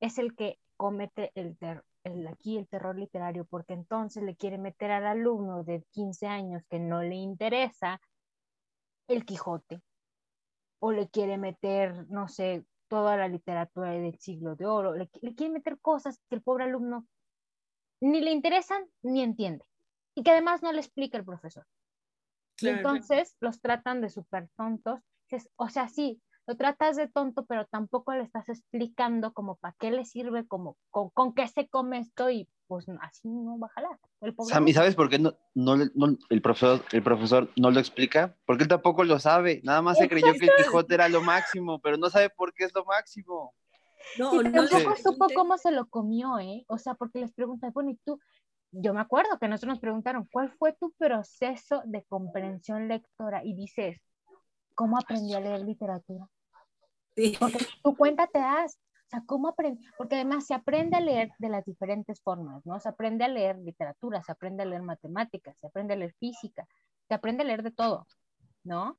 es 0.00 0.18
el 0.18 0.36
que 0.36 0.58
comete 0.76 1.32
el, 1.34 1.56
aquí 2.28 2.58
el 2.58 2.68
terror 2.68 2.96
literario, 2.96 3.44
porque 3.44 3.74
entonces 3.74 4.22
le 4.22 4.36
quiere 4.36 4.58
meter 4.58 4.90
al 4.90 5.06
alumno 5.06 5.64
de 5.64 5.84
15 5.90 6.26
años 6.26 6.62
que 6.68 6.78
no 6.78 7.02
le 7.02 7.14
interesa 7.14 8.00
el 9.08 9.24
Quijote, 9.24 9.82
o 10.80 10.92
le 10.92 11.08
quiere 11.08 11.38
meter, 11.38 12.08
no 12.10 12.28
sé, 12.28 12.64
toda 12.88 13.16
la 13.16 13.28
literatura 13.28 13.90
del 13.90 14.18
siglo 14.18 14.54
de 14.54 14.66
oro, 14.66 14.94
le, 14.94 15.08
le 15.20 15.34
quiere 15.34 15.54
meter 15.54 15.80
cosas 15.80 16.20
que 16.28 16.36
el 16.36 16.42
pobre 16.42 16.64
alumno 16.64 17.06
ni 18.02 18.20
le 18.20 18.32
interesan 18.32 18.84
ni 19.02 19.22
entiende. 19.22 19.64
Y 20.14 20.22
que 20.22 20.32
además 20.32 20.62
no 20.62 20.72
le 20.72 20.80
explica 20.80 21.16
el 21.16 21.24
profesor. 21.24 21.66
Claro. 22.56 22.74
Y 22.74 22.78
entonces 22.78 23.36
los 23.40 23.60
tratan 23.60 24.00
de 24.00 24.10
súper 24.10 24.48
tontos. 24.56 25.00
O 25.56 25.68
sea, 25.70 25.88
sí, 25.88 26.20
lo 26.46 26.56
tratas 26.56 26.96
de 26.96 27.08
tonto, 27.08 27.46
pero 27.46 27.64
tampoco 27.66 28.12
le 28.12 28.24
estás 28.24 28.48
explicando 28.48 29.32
como 29.32 29.54
para 29.56 29.74
qué 29.78 29.90
le 29.90 30.04
sirve, 30.04 30.46
como 30.46 30.76
con, 30.90 31.10
con 31.10 31.34
qué 31.34 31.46
se 31.48 31.68
come 31.68 32.00
esto 32.00 32.28
y 32.28 32.48
pues 32.66 32.86
así 33.00 33.28
no 33.28 33.58
va 33.58 33.68
a 33.68 33.70
jalar. 33.70 33.98
El 34.20 34.34
pobre 34.34 34.52
Sam, 34.52 34.68
¿y 34.68 34.72
sabes 34.72 34.94
por 34.94 35.08
qué 35.08 35.18
no, 35.18 35.34
no, 35.54 35.76
no- 35.76 36.18
el, 36.28 36.42
profesor, 36.42 36.84
el 36.92 37.02
profesor 37.02 37.50
no 37.56 37.70
lo 37.70 37.78
explica? 37.78 38.36
Porque 38.44 38.64
él 38.64 38.68
tampoco 38.68 39.04
lo 39.04 39.18
sabe. 39.20 39.60
Nada 39.62 39.80
más 39.80 39.98
se 39.98 40.08
creyó 40.08 40.32
que 40.32 40.46
el 40.46 40.50
Quijote 40.56 40.94
era 40.94 41.08
lo 41.08 41.22
máximo, 41.22 41.80
pero 41.80 41.96
no 41.96 42.10
sabe 42.10 42.30
por 42.30 42.52
qué 42.52 42.64
es 42.64 42.74
lo 42.74 42.84
máximo. 42.84 43.54
No, 44.18 44.34
Y 44.34 44.44
no 44.44 44.68
tampoco 44.68 44.96
supo 44.96 45.26
cómo 45.34 45.58
se 45.58 45.70
lo 45.70 45.88
comió, 45.88 46.38
¿eh? 46.38 46.64
O 46.68 46.78
sea, 46.78 46.94
porque 46.94 47.20
les 47.20 47.32
preguntan, 47.32 47.72
bueno, 47.72 47.90
y 47.90 47.96
tú, 48.04 48.18
yo 48.70 48.94
me 48.94 49.00
acuerdo 49.00 49.38
que 49.38 49.48
nosotros 49.48 49.74
nos 49.74 49.80
preguntaron, 49.80 50.28
¿cuál 50.30 50.50
fue 50.50 50.72
tu 50.74 50.92
proceso 50.92 51.82
de 51.84 52.04
comprensión 52.04 52.88
lectora? 52.88 53.44
Y 53.44 53.54
dices, 53.54 54.00
¿cómo 54.74 54.98
aprendí 54.98 55.34
a 55.34 55.40
leer 55.40 55.60
literatura? 55.60 56.26
Sí. 57.14 57.36
Porque 57.38 57.58
tu 57.82 57.96
cuenta 57.96 58.26
te 58.26 58.38
das. 58.38 58.78
O 59.06 59.08
sea, 59.10 59.22
¿cómo 59.26 59.48
aprende? 59.48 59.82
Porque 59.98 60.14
además 60.14 60.46
se 60.46 60.54
aprende 60.54 60.96
a 60.96 61.00
leer 61.00 61.32
de 61.38 61.50
las 61.50 61.64
diferentes 61.66 62.22
formas, 62.22 62.64
¿no? 62.64 62.80
Se 62.80 62.88
aprende 62.88 63.24
a 63.24 63.28
leer 63.28 63.58
literatura, 63.58 64.22
se 64.22 64.32
aprende 64.32 64.62
a 64.62 64.66
leer 64.66 64.82
matemáticas, 64.82 65.54
se 65.60 65.66
aprende 65.66 65.92
a 65.92 65.96
leer 65.96 66.14
física, 66.18 66.66
se 67.08 67.14
aprende 67.14 67.42
a 67.42 67.46
leer 67.46 67.62
de 67.62 67.72
todo, 67.72 68.06
¿no? 68.64 68.98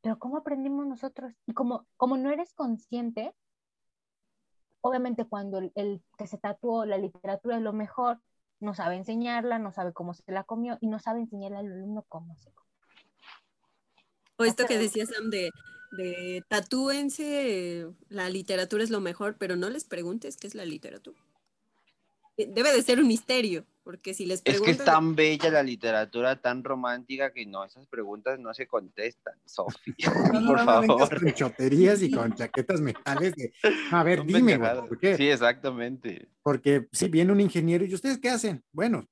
Pero 0.00 0.18
¿cómo 0.18 0.38
aprendimos 0.38 0.86
nosotros? 0.86 1.34
Y 1.46 1.52
como, 1.52 1.86
como 1.98 2.16
no 2.16 2.30
eres 2.30 2.54
consciente, 2.54 3.34
obviamente 4.82 5.24
cuando 5.24 5.58
el, 5.58 5.72
el 5.74 6.02
que 6.18 6.26
se 6.26 6.38
tatuó 6.38 6.84
la 6.84 6.98
literatura 6.98 7.56
es 7.56 7.62
lo 7.62 7.72
mejor, 7.72 8.20
no 8.60 8.74
sabe 8.74 8.96
enseñarla, 8.96 9.58
no 9.58 9.72
sabe 9.72 9.92
cómo 9.92 10.14
se 10.14 10.30
la 10.30 10.44
comió 10.44 10.78
y 10.80 10.86
no 10.86 10.98
sabe 10.98 11.20
enseñarle 11.20 11.58
al 11.58 11.72
alumno 11.72 12.04
cómo 12.08 12.36
se 12.36 12.52
comió. 12.52 12.70
O 14.36 14.44
esto 14.44 14.66
que 14.66 14.78
decía 14.78 15.06
Sam 15.06 15.30
de, 15.30 15.50
de 15.92 16.44
tatúense, 16.48 17.88
la 18.08 18.28
literatura 18.28 18.84
es 18.84 18.90
lo 18.90 19.00
mejor, 19.00 19.36
pero 19.38 19.56
no 19.56 19.68
les 19.70 19.84
preguntes 19.84 20.36
qué 20.36 20.46
es 20.46 20.54
la 20.54 20.64
literatura. 20.64 21.20
Eh, 22.36 22.46
Debe 22.48 22.72
de 22.72 22.82
ser 22.82 23.00
un 23.00 23.08
misterio, 23.08 23.66
porque 23.84 24.14
si 24.14 24.26
les 24.26 24.42
Es 24.44 24.60
que 24.60 24.70
es 24.70 24.84
tan 24.84 25.16
bella 25.16 25.50
la 25.50 25.62
literatura, 25.62 26.40
tan 26.40 26.62
romántica, 26.62 27.32
que 27.32 27.44
no, 27.46 27.64
esas 27.64 27.86
preguntas 27.86 28.38
no 28.38 28.54
se 28.54 28.66
contestan, 28.66 29.34
Sofi. 29.44 29.94
No, 30.32 30.40
no, 30.40 30.46
Por 30.46 30.58
no 30.58 30.64
favor. 30.64 31.20
con 31.20 31.32
choterías 31.32 32.02
y 32.02 32.10
con 32.10 32.32
chaquetas 32.36 32.80
mentales 32.80 33.34
de, 33.34 33.52
a 33.90 34.02
ver, 34.02 34.24
dime, 34.24 34.56
güey. 34.56 34.88
¿por 34.88 34.98
qué? 34.98 35.16
Sí, 35.16 35.28
exactamente. 35.28 36.28
Porque 36.42 36.88
si 36.92 37.08
viene 37.08 37.32
un 37.32 37.40
ingeniero 37.40 37.84
y 37.84 37.94
ustedes 37.94 38.18
qué 38.18 38.30
hacen? 38.30 38.62
Bueno, 38.72 39.08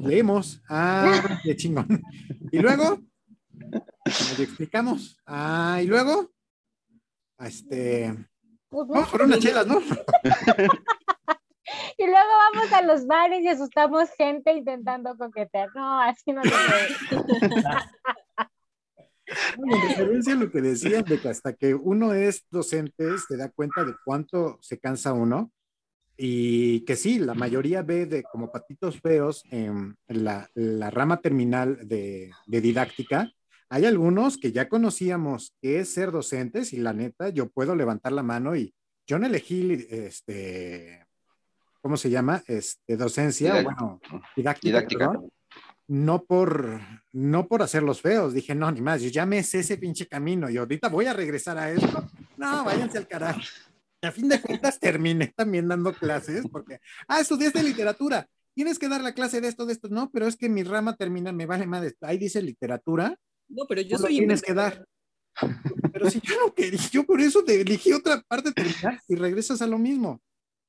leemos. 0.00 0.60
Ah, 0.68 1.40
qué 1.44 1.56
chingón. 1.56 2.02
Y 2.50 2.58
luego, 2.58 3.00
le 4.36 4.44
explicamos. 4.44 5.16
Ah, 5.26 5.80
y 5.82 5.86
luego, 5.86 6.32
este, 7.38 8.14
Pues, 8.68 8.88
vamos 8.88 9.08
por 9.08 9.22
unas 9.22 9.38
chelas, 9.38 9.66
¿no? 9.66 9.80
Y 12.02 12.06
luego 12.06 12.30
vamos 12.52 12.72
a 12.72 12.82
los 12.82 13.06
bares 13.06 13.42
y 13.42 13.48
asustamos 13.48 14.10
gente 14.18 14.52
intentando 14.52 15.16
coquetear. 15.16 15.68
No, 15.72 16.00
así 16.00 16.32
no 16.32 16.42
se 16.42 16.50
puede. 16.50 17.20
Bueno, 19.56 19.76
en 19.76 19.88
referencia 19.88 20.32
a 20.34 20.36
lo 20.36 20.50
que 20.50 20.60
decían 20.60 21.04
de 21.04 21.18
que 21.18 21.28
hasta 21.30 21.54
que 21.54 21.74
uno 21.74 22.12
es 22.12 22.44
docente 22.50 23.16
se 23.16 23.38
da 23.38 23.48
cuenta 23.48 23.82
de 23.82 23.94
cuánto 24.04 24.58
se 24.60 24.78
cansa 24.78 25.14
uno 25.14 25.50
y 26.18 26.84
que 26.84 26.96
sí, 26.96 27.18
la 27.18 27.32
mayoría 27.32 27.80
ve 27.80 28.04
de 28.04 28.24
como 28.24 28.52
patitos 28.52 29.00
feos 29.00 29.42
en 29.50 29.96
la, 30.06 30.50
la 30.52 30.90
rama 30.90 31.22
terminal 31.22 31.88
de, 31.88 32.30
de 32.46 32.60
didáctica. 32.60 33.32
Hay 33.70 33.86
algunos 33.86 34.36
que 34.36 34.52
ya 34.52 34.68
conocíamos 34.68 35.54
que 35.62 35.78
es 35.78 35.88
ser 35.88 36.10
docentes 36.10 36.74
y 36.74 36.76
la 36.76 36.92
neta, 36.92 37.30
yo 37.30 37.48
puedo 37.48 37.74
levantar 37.74 38.12
la 38.12 38.22
mano 38.22 38.54
y 38.54 38.74
yo 39.06 39.18
no 39.18 39.26
elegí, 39.26 39.86
este, 39.88 41.01
¿cómo 41.82 41.96
se 41.98 42.08
llama? 42.08 42.42
Este, 42.46 42.96
docencia, 42.96 43.62
bueno, 43.62 44.00
didáctica, 44.36 44.78
Didáctica. 44.78 45.10
perdón 45.10 45.30
no 45.92 46.24
por, 46.24 46.80
no 47.12 47.46
por 47.48 47.62
hacerlos 47.62 48.00
feos. 48.00 48.32
Dije, 48.32 48.54
no, 48.54 48.70
ni 48.70 48.80
más, 48.80 49.02
yo 49.02 49.10
ya 49.10 49.26
me 49.26 49.42
sé 49.42 49.60
ese 49.60 49.76
pinche 49.76 50.06
camino 50.06 50.48
y 50.48 50.56
ahorita 50.56 50.88
voy 50.88 51.06
a 51.06 51.12
regresar 51.12 51.58
a 51.58 51.70
esto. 51.70 52.08
No, 52.38 52.64
váyanse 52.64 52.98
al 52.98 53.06
carajo. 53.06 53.40
Y 54.00 54.06
a 54.06 54.10
fin 54.12 54.28
de 54.28 54.40
cuentas 54.40 54.80
terminé 54.80 55.32
también 55.36 55.68
dando 55.68 55.92
clases 55.92 56.46
porque, 56.50 56.80
ah, 57.08 57.20
estudiaste 57.20 57.62
literatura. 57.62 58.26
Tienes 58.54 58.78
que 58.78 58.88
dar 58.88 59.02
la 59.02 59.12
clase 59.12 59.40
de 59.40 59.48
esto, 59.48 59.66
de 59.66 59.74
esto. 59.74 59.88
No, 59.90 60.10
pero 60.10 60.26
es 60.26 60.36
que 60.36 60.48
mi 60.48 60.62
rama 60.62 60.96
termina, 60.96 61.30
me 61.30 61.46
vale 61.46 61.66
más. 61.66 61.94
Ahí 62.00 62.18
dice 62.18 62.42
literatura, 62.42 63.14
No, 63.48 63.64
pero 63.68 63.82
yo 63.82 63.96
lo 63.96 63.98
soy 63.98 64.18
tienes 64.18 64.42
que 64.42 64.54
dar. 64.54 64.86
Pero 65.92 66.10
si 66.10 66.20
yo 66.20 66.34
no 66.44 66.52
quería, 66.54 66.80
yo 66.90 67.04
por 67.04 67.20
eso 67.20 67.44
te 67.44 67.60
elegí 67.60 67.92
otra 67.92 68.20
parte 68.26 68.50
y 69.08 69.14
regresas 69.14 69.62
a 69.62 69.66
lo 69.66 69.78
mismo. 69.78 70.20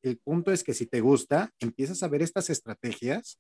El 0.03 0.17
punto 0.17 0.51
es 0.51 0.63
que 0.63 0.73
si 0.73 0.85
te 0.85 1.01
gusta, 1.01 1.49
empiezas 1.59 2.03
a 2.03 2.07
ver 2.07 2.21
estas 2.21 2.49
estrategias 2.49 3.39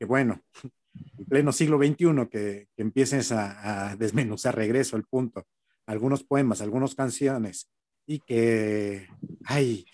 que 0.00 0.06
bueno, 0.06 0.42
en 1.18 1.24
pleno 1.26 1.52
siglo 1.52 1.78
XXI 1.78 2.28
que, 2.30 2.68
que 2.74 2.82
empieces 2.82 3.30
a, 3.32 3.90
a 3.90 3.96
desmenuzar, 3.96 4.56
regreso 4.56 4.96
al 4.96 5.04
punto, 5.04 5.46
algunos 5.86 6.24
poemas, 6.24 6.62
algunas 6.62 6.94
canciones, 6.94 7.68
y 8.06 8.18
que, 8.20 9.06
ay, 9.44 9.84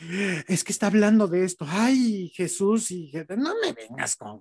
es 0.49 0.65
que 0.65 0.73
está 0.73 0.87
hablando 0.87 1.27
de 1.27 1.45
esto, 1.45 1.67
ay, 1.69 2.31
Jesús, 2.35 2.91
y 2.91 3.13
no 3.37 3.55
me 3.61 3.73
vengas 3.73 4.17
con, 4.17 4.41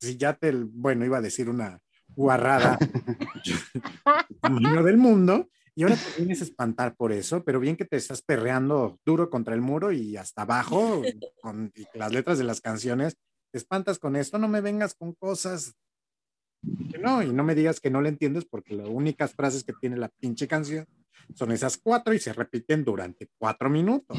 si 0.00 0.16
ya 0.16 0.34
te, 0.34 0.52
bueno, 0.52 1.04
iba 1.04 1.18
a 1.18 1.22
decir 1.22 1.50
una 1.50 1.80
guarrada, 2.08 2.78
del 4.84 4.96
mundo, 4.96 5.50
y 5.74 5.82
ahora 5.82 5.96
te 5.96 6.18
vienes 6.18 6.40
a 6.40 6.44
espantar 6.44 6.94
por 6.96 7.12
eso, 7.12 7.44
pero 7.44 7.60
bien 7.60 7.76
que 7.76 7.84
te 7.84 7.96
estás 7.96 8.22
perreando 8.22 8.98
duro 9.04 9.30
contra 9.30 9.54
el 9.54 9.60
muro 9.60 9.92
y 9.92 10.16
hasta 10.16 10.42
abajo, 10.42 11.02
con 11.40 11.72
y 11.74 11.86
las 11.98 12.12
letras 12.12 12.38
de 12.38 12.44
las 12.44 12.60
canciones, 12.60 13.16
te 13.50 13.58
espantas 13.58 13.98
con 13.98 14.16
esto, 14.16 14.38
no 14.38 14.48
me 14.48 14.60
vengas 14.60 14.94
con 14.94 15.14
cosas 15.14 15.74
que 16.90 16.98
no, 16.98 17.22
y 17.22 17.32
no 17.32 17.42
me 17.44 17.54
digas 17.54 17.80
que 17.80 17.90
no 17.90 18.02
le 18.02 18.10
entiendes 18.10 18.44
porque 18.44 18.74
las 18.74 18.88
únicas 18.88 19.34
frases 19.34 19.64
que 19.64 19.72
tiene 19.72 19.96
la 19.96 20.08
pinche 20.08 20.46
canción 20.46 20.86
son 21.34 21.52
esas 21.52 21.78
cuatro 21.78 22.12
y 22.12 22.18
se 22.18 22.32
repiten 22.32 22.84
durante 22.84 23.28
cuatro 23.38 23.70
minutos. 23.70 24.16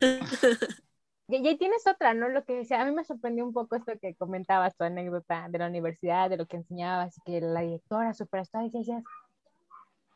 Y, 1.32 1.46
ahí 1.46 1.56
tienes 1.56 1.86
otra, 1.86 2.12
¿no? 2.12 2.28
Lo 2.28 2.44
que 2.44 2.54
decía, 2.54 2.82
a 2.82 2.84
mí 2.84 2.90
me 2.90 3.04
sorprendió 3.04 3.44
un 3.44 3.52
poco 3.52 3.76
esto 3.76 3.92
que 4.00 4.16
comentabas, 4.16 4.76
tu 4.76 4.82
anécdota 4.82 5.46
de 5.48 5.58
la 5.58 5.68
universidad, 5.68 6.28
de 6.28 6.36
lo 6.36 6.46
que 6.46 6.56
enseñabas, 6.56 7.20
que 7.24 7.40
la 7.40 7.60
directora 7.60 8.12
superstar, 8.14 8.64
y 8.64 8.70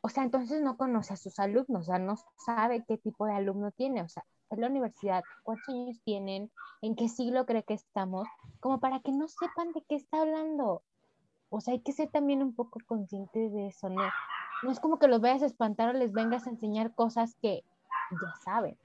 o 0.07 0.11
sea, 0.11 0.23
entonces 0.23 0.61
no 0.61 0.77
conoce 0.77 1.15
a 1.15 1.17
sus 1.17 1.39
alumnos, 1.39 1.81
o 1.81 1.83
sea, 1.85 1.99
no 1.99 2.17
sabe 2.45 2.85
qué 2.87 2.99
tipo 2.99 3.25
de 3.25 3.33
alumno 3.33 3.71
tiene, 3.71 4.03
o 4.03 4.09
sea, 4.11 4.23
es 4.51 4.59
la 4.59 4.67
universidad, 4.67 5.25
cuántos 5.45 5.75
años 5.75 5.99
tienen, 6.05 6.53
en 6.83 6.95
qué 6.95 7.09
siglo 7.09 7.47
cree 7.47 7.63
que 7.63 7.73
estamos, 7.73 8.29
como 8.61 8.81
para 8.81 9.01
que 9.01 9.13
no 9.13 9.29
sepan 9.29 9.73
de 9.73 9.83
qué 9.89 9.95
está 9.95 10.21
hablando. 10.21 10.83
O 11.49 11.63
sea, 11.63 11.73
hay 11.73 11.81
que 11.81 11.93
ser 11.93 12.11
también 12.11 12.43
un 12.43 12.55
poco 12.55 12.81
conscientes 12.87 13.51
de 13.55 13.69
eso, 13.69 13.89
¿no? 13.89 14.03
No 14.63 14.71
es 14.71 14.79
como 14.79 14.99
que 14.99 15.09
los 15.09 15.23
vayas 15.23 15.43
a 15.43 15.47
espantar 15.47 15.89
o 15.89 15.99
les 15.99 16.13
vengas 16.13 16.47
a 16.47 16.51
enseñar 16.51 16.95
cosas 16.95 17.35
que 17.41 17.65
ya 18.11 18.35
saben. 18.45 18.77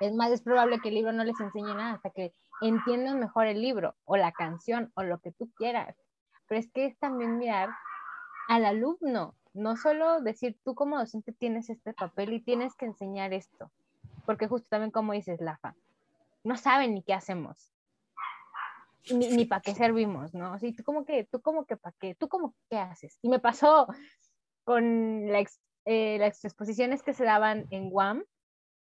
Es 0.00 0.14
más, 0.14 0.30
es 0.30 0.40
probable 0.40 0.80
que 0.80 0.88
el 0.88 0.94
libro 0.94 1.12
no 1.12 1.22
les 1.22 1.38
enseñe 1.38 1.74
nada 1.74 1.92
hasta 1.92 2.08
que 2.08 2.32
entiendan 2.62 3.20
mejor 3.20 3.46
el 3.46 3.60
libro 3.60 3.94
o 4.06 4.16
la 4.16 4.32
canción 4.32 4.90
o 4.94 5.02
lo 5.02 5.18
que 5.18 5.32
tú 5.32 5.50
quieras. 5.54 5.94
Pero 6.48 6.60
es 6.60 6.72
que 6.72 6.86
es 6.86 6.98
también 6.98 7.36
mirar 7.36 7.68
al 8.48 8.64
alumno, 8.64 9.34
no 9.58 9.76
solo 9.76 10.20
decir 10.20 10.56
tú 10.64 10.74
como 10.74 10.98
docente 10.98 11.32
tienes 11.32 11.68
este 11.70 11.92
papel 11.92 12.32
y 12.32 12.40
tienes 12.40 12.74
que 12.74 12.86
enseñar 12.86 13.32
esto, 13.32 13.70
porque 14.26 14.46
justo 14.48 14.68
también 14.68 14.90
como 14.90 15.12
dices, 15.12 15.40
Lafa, 15.40 15.74
no 16.44 16.56
saben 16.56 16.94
ni 16.94 17.02
qué 17.02 17.14
hacemos, 17.14 17.72
ni, 19.12 19.28
ni 19.30 19.44
para 19.44 19.60
qué 19.62 19.74
servimos, 19.74 20.34
¿no? 20.34 20.52
Así, 20.54 20.72
tú 20.72 20.82
como 20.84 21.04
que, 21.04 21.24
tú 21.24 21.40
como 21.40 21.64
que 21.64 21.76
para 21.76 21.94
qué, 21.98 22.14
tú 22.14 22.28
como 22.28 22.52
que 22.52 22.58
qué 22.70 22.78
haces. 22.78 23.18
Y 23.22 23.28
me 23.28 23.38
pasó 23.38 23.86
con 24.64 25.30
la 25.30 25.40
ex- 25.40 25.60
eh, 25.86 26.18
las 26.18 26.44
exposiciones 26.44 27.02
que 27.02 27.14
se 27.14 27.24
daban 27.24 27.66
en 27.70 27.90
Guam, 27.90 28.22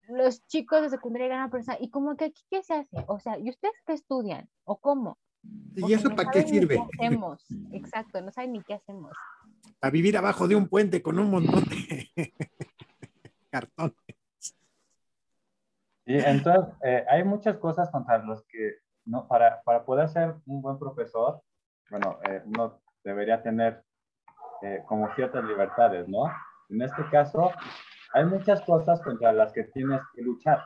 los 0.08 0.46
chicos 0.46 0.82
de 0.82 0.90
secundaria 0.90 1.26
eran 1.26 1.50
persona, 1.50 1.76
y 1.80 1.90
como 1.90 2.16
que 2.16 2.26
aquí 2.26 2.42
qué 2.50 2.62
se 2.62 2.74
hace, 2.74 3.04
o 3.08 3.18
sea, 3.18 3.38
¿y 3.38 3.50
ustedes 3.50 3.74
qué 3.86 3.92
estudian? 3.92 4.48
¿O 4.64 4.76
cómo? 4.78 5.18
¿Y 5.74 5.92
eso 5.92 6.08
no 6.08 6.16
para 6.16 6.30
qué 6.30 6.42
sirve? 6.46 6.76
¿Qué 6.76 6.82
hacemos? 7.04 7.44
Exacto, 7.72 8.20
no 8.20 8.32
saben 8.32 8.52
ni 8.52 8.62
qué 8.62 8.74
hacemos. 8.74 9.12
Para 9.78 9.90
vivir 9.90 10.16
abajo 10.16 10.48
de 10.48 10.56
un 10.56 10.68
puente 10.68 11.02
con 11.02 11.18
un 11.18 11.30
montón 11.30 11.64
de 11.64 12.10
cartón. 13.50 13.94
Y 16.04 16.18
entonces, 16.18 16.74
eh, 16.84 17.04
hay 17.08 17.24
muchas 17.24 17.56
cosas 17.58 17.90
contra 17.90 18.18
las 18.24 18.42
que, 18.48 18.76
¿no? 19.04 19.26
para, 19.26 19.60
para 19.62 19.84
poder 19.84 20.08
ser 20.08 20.34
un 20.46 20.62
buen 20.62 20.78
profesor, 20.78 21.42
bueno, 21.90 22.18
eh, 22.28 22.42
uno 22.44 22.80
debería 23.04 23.42
tener 23.42 23.82
eh, 24.62 24.82
como 24.86 25.12
ciertas 25.14 25.44
libertades, 25.44 26.08
¿no? 26.08 26.24
En 26.70 26.82
este 26.82 27.08
caso, 27.10 27.52
hay 28.12 28.24
muchas 28.24 28.60
cosas 28.62 29.00
contra 29.02 29.32
las 29.32 29.52
que 29.52 29.64
tienes 29.64 30.00
que 30.14 30.22
luchar, 30.22 30.64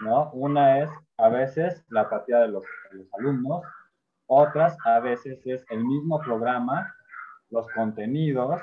¿no? 0.00 0.30
Una 0.32 0.80
es 0.80 0.90
a 1.18 1.28
veces 1.28 1.84
la 1.88 2.02
apatía 2.02 2.38
de 2.38 2.48
los, 2.48 2.64
de 2.90 2.98
los 2.98 3.14
alumnos, 3.14 3.62
otras 4.26 4.76
a 4.84 5.00
veces 5.00 5.40
es 5.44 5.64
el 5.70 5.84
mismo 5.84 6.18
programa, 6.20 6.95
los 7.50 7.66
contenidos, 7.72 8.60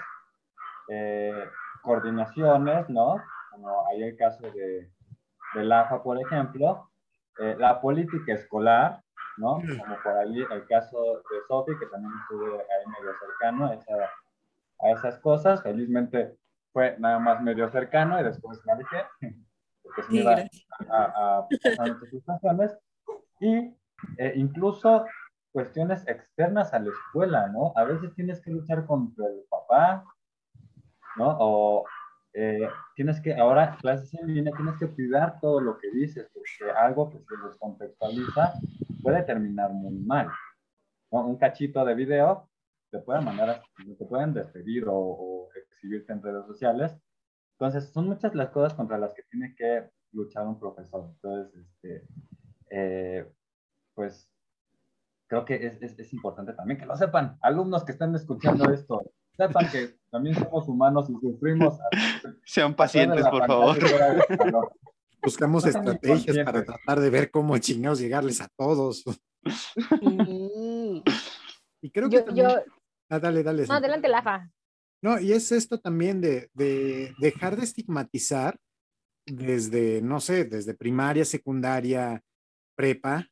eh, 0.89 1.45
coordinaciones, 1.81 2.89
¿no? 2.89 3.21
Como 3.51 3.87
hay 3.87 4.03
el 4.03 4.17
caso 4.17 4.41
de, 4.51 4.89
del 5.53 5.71
AFA, 5.71 6.01
por 6.03 6.19
ejemplo, 6.19 6.89
eh, 7.39 7.55
la 7.57 7.79
política 7.81 8.33
escolar, 8.33 9.01
¿no? 9.37 9.55
Como 9.55 9.95
por 10.03 10.17
ahí 10.17 10.45
el 10.51 10.67
caso 10.67 10.97
de 11.17 11.37
Sofi, 11.47 11.71
que 11.79 11.85
también 11.87 12.13
estuve 12.21 12.51
ahí 12.53 12.85
medio 12.99 13.13
cercano 13.19 13.67
a, 13.67 13.73
esa- 13.75 14.11
a 14.79 14.91
esas 14.91 15.19
cosas. 15.19 15.61
Felizmente 15.63 16.37
fue 16.71 16.95
nada 16.99 17.19
más 17.19 17.41
medio 17.41 17.69
cercano 17.69 18.19
y 18.19 18.23
después 18.23 18.59
me 18.65 18.73
alejé, 18.73 19.05
porque 19.83 20.03
se 20.03 20.11
me 20.11 20.19
iba 20.21 20.31
gracias. 20.35 20.65
a, 20.89 21.37
a 21.39 21.47
pasar 21.63 21.93
muchas 21.93 22.09
situaciones. 22.09 22.77
Y 23.39 23.55
eh, 24.17 24.33
incluso 24.35 25.05
cuestiones 25.53 26.05
externas 26.07 26.73
a 26.73 26.79
la 26.79 26.89
escuela, 26.89 27.47
¿no? 27.47 27.71
A 27.75 27.83
veces 27.85 28.13
tienes 28.15 28.41
que 28.41 28.51
luchar 28.51 28.85
contra 28.85 29.25
el 29.27 29.43
papá, 29.49 30.03
¿no? 31.15 31.37
O 31.39 31.85
eh, 32.33 32.67
tienes 32.95 33.21
que, 33.21 33.35
ahora 33.35 33.77
clases 33.79 34.13
en 34.15 34.33
línea, 34.33 34.51
tienes 34.57 34.75
que 34.77 34.87
cuidar 34.87 35.39
todo 35.39 35.61
lo 35.61 35.77
que 35.77 35.91
dices, 35.91 36.27
porque 36.33 36.71
algo 36.71 37.09
que 37.11 37.19
se 37.19 37.37
descontextualiza 37.45 38.53
puede 39.03 39.21
terminar 39.23 39.71
muy 39.71 39.93
mal. 39.93 40.27
Un 41.11 41.37
cachito 41.37 41.85
de 41.85 41.93
video 41.93 42.49
te 42.89 42.97
pueden 42.99 43.23
mandar, 43.23 43.61
te 43.77 44.05
pueden 44.05 44.33
despedir 44.33 44.87
o, 44.87 44.95
o 44.95 45.49
exhibirte 45.53 46.11
en 46.13 46.23
redes 46.23 46.47
sociales. 46.47 46.97
Entonces, 47.59 47.91
son 47.93 48.07
muchas 48.07 48.33
las 48.33 48.49
cosas 48.49 48.73
contra 48.73 48.97
las 48.97 49.13
que 49.13 49.21
tiene 49.29 49.53
que 49.55 49.87
luchar 50.13 50.47
un 50.47 50.59
profesor. 50.59 51.11
Entonces, 51.13 51.55
este, 51.55 52.07
eh, 52.71 53.31
pues 53.93 54.32
creo 55.33 55.45
que 55.45 55.65
es, 55.65 55.81
es, 55.81 55.97
es, 55.97 56.13
importante 56.13 56.53
también 56.53 56.79
que 56.79 56.85
lo 56.85 56.95
sepan. 56.95 57.37
Alumnos 57.41 57.83
que 57.83 57.91
están 57.91 58.13
escuchando 58.13 58.71
esto, 58.71 59.01
sepan 59.35 59.69
que 59.71 59.97
también 60.11 60.35
somos 60.35 60.67
humanos 60.67 61.09
y 61.09 61.13
sufrimos. 61.19 61.79
Sean 62.45 62.75
pacientes, 62.75 63.25
por 63.27 63.47
favor. 63.47 63.77
Buscamos 65.23 65.65
estrategias 65.65 66.37
para 66.45 66.63
tratar 66.63 66.99
de 66.99 67.09
ver 67.09 67.31
cómo 67.31 67.57
chingados 67.57 67.99
llegarles 67.99 68.41
a 68.41 68.47
todos. 68.55 69.03
y 71.81 71.91
creo 71.91 72.09
que 72.09 72.21
también... 72.21 72.47
Ah, 73.09 73.19
dale, 73.19 73.41
dale. 73.41 73.65
No, 73.65 73.73
adelante, 73.73 74.07
Lafa. 74.09 74.49
No, 75.01 75.19
y 75.19 75.31
es 75.33 75.51
esto 75.51 75.79
también 75.79 76.21
de, 76.21 76.49
de, 76.53 77.13
dejar 77.19 77.55
de 77.55 77.63
estigmatizar 77.63 78.57
desde, 79.25 80.01
no 80.01 80.19
sé, 80.19 80.45
desde 80.45 80.75
primaria, 80.75 81.25
secundaria, 81.25 82.21
prepa, 82.75 83.27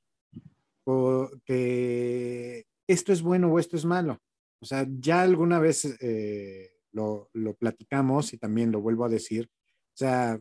o 0.85 1.29
que 1.45 2.65
esto 2.87 3.13
es 3.13 3.21
bueno 3.21 3.51
o 3.51 3.59
esto 3.59 3.75
es 3.75 3.85
malo. 3.85 4.19
O 4.61 4.65
sea, 4.65 4.85
ya 4.99 5.21
alguna 5.21 5.59
vez 5.59 5.85
eh, 6.01 6.71
lo, 6.91 7.29
lo, 7.33 7.55
platicamos 7.55 8.33
y 8.33 8.37
también 8.37 8.71
lo 8.71 8.81
vuelvo 8.81 9.05
a 9.05 9.09
decir. 9.09 9.49
O 9.93 9.97
sea, 9.97 10.39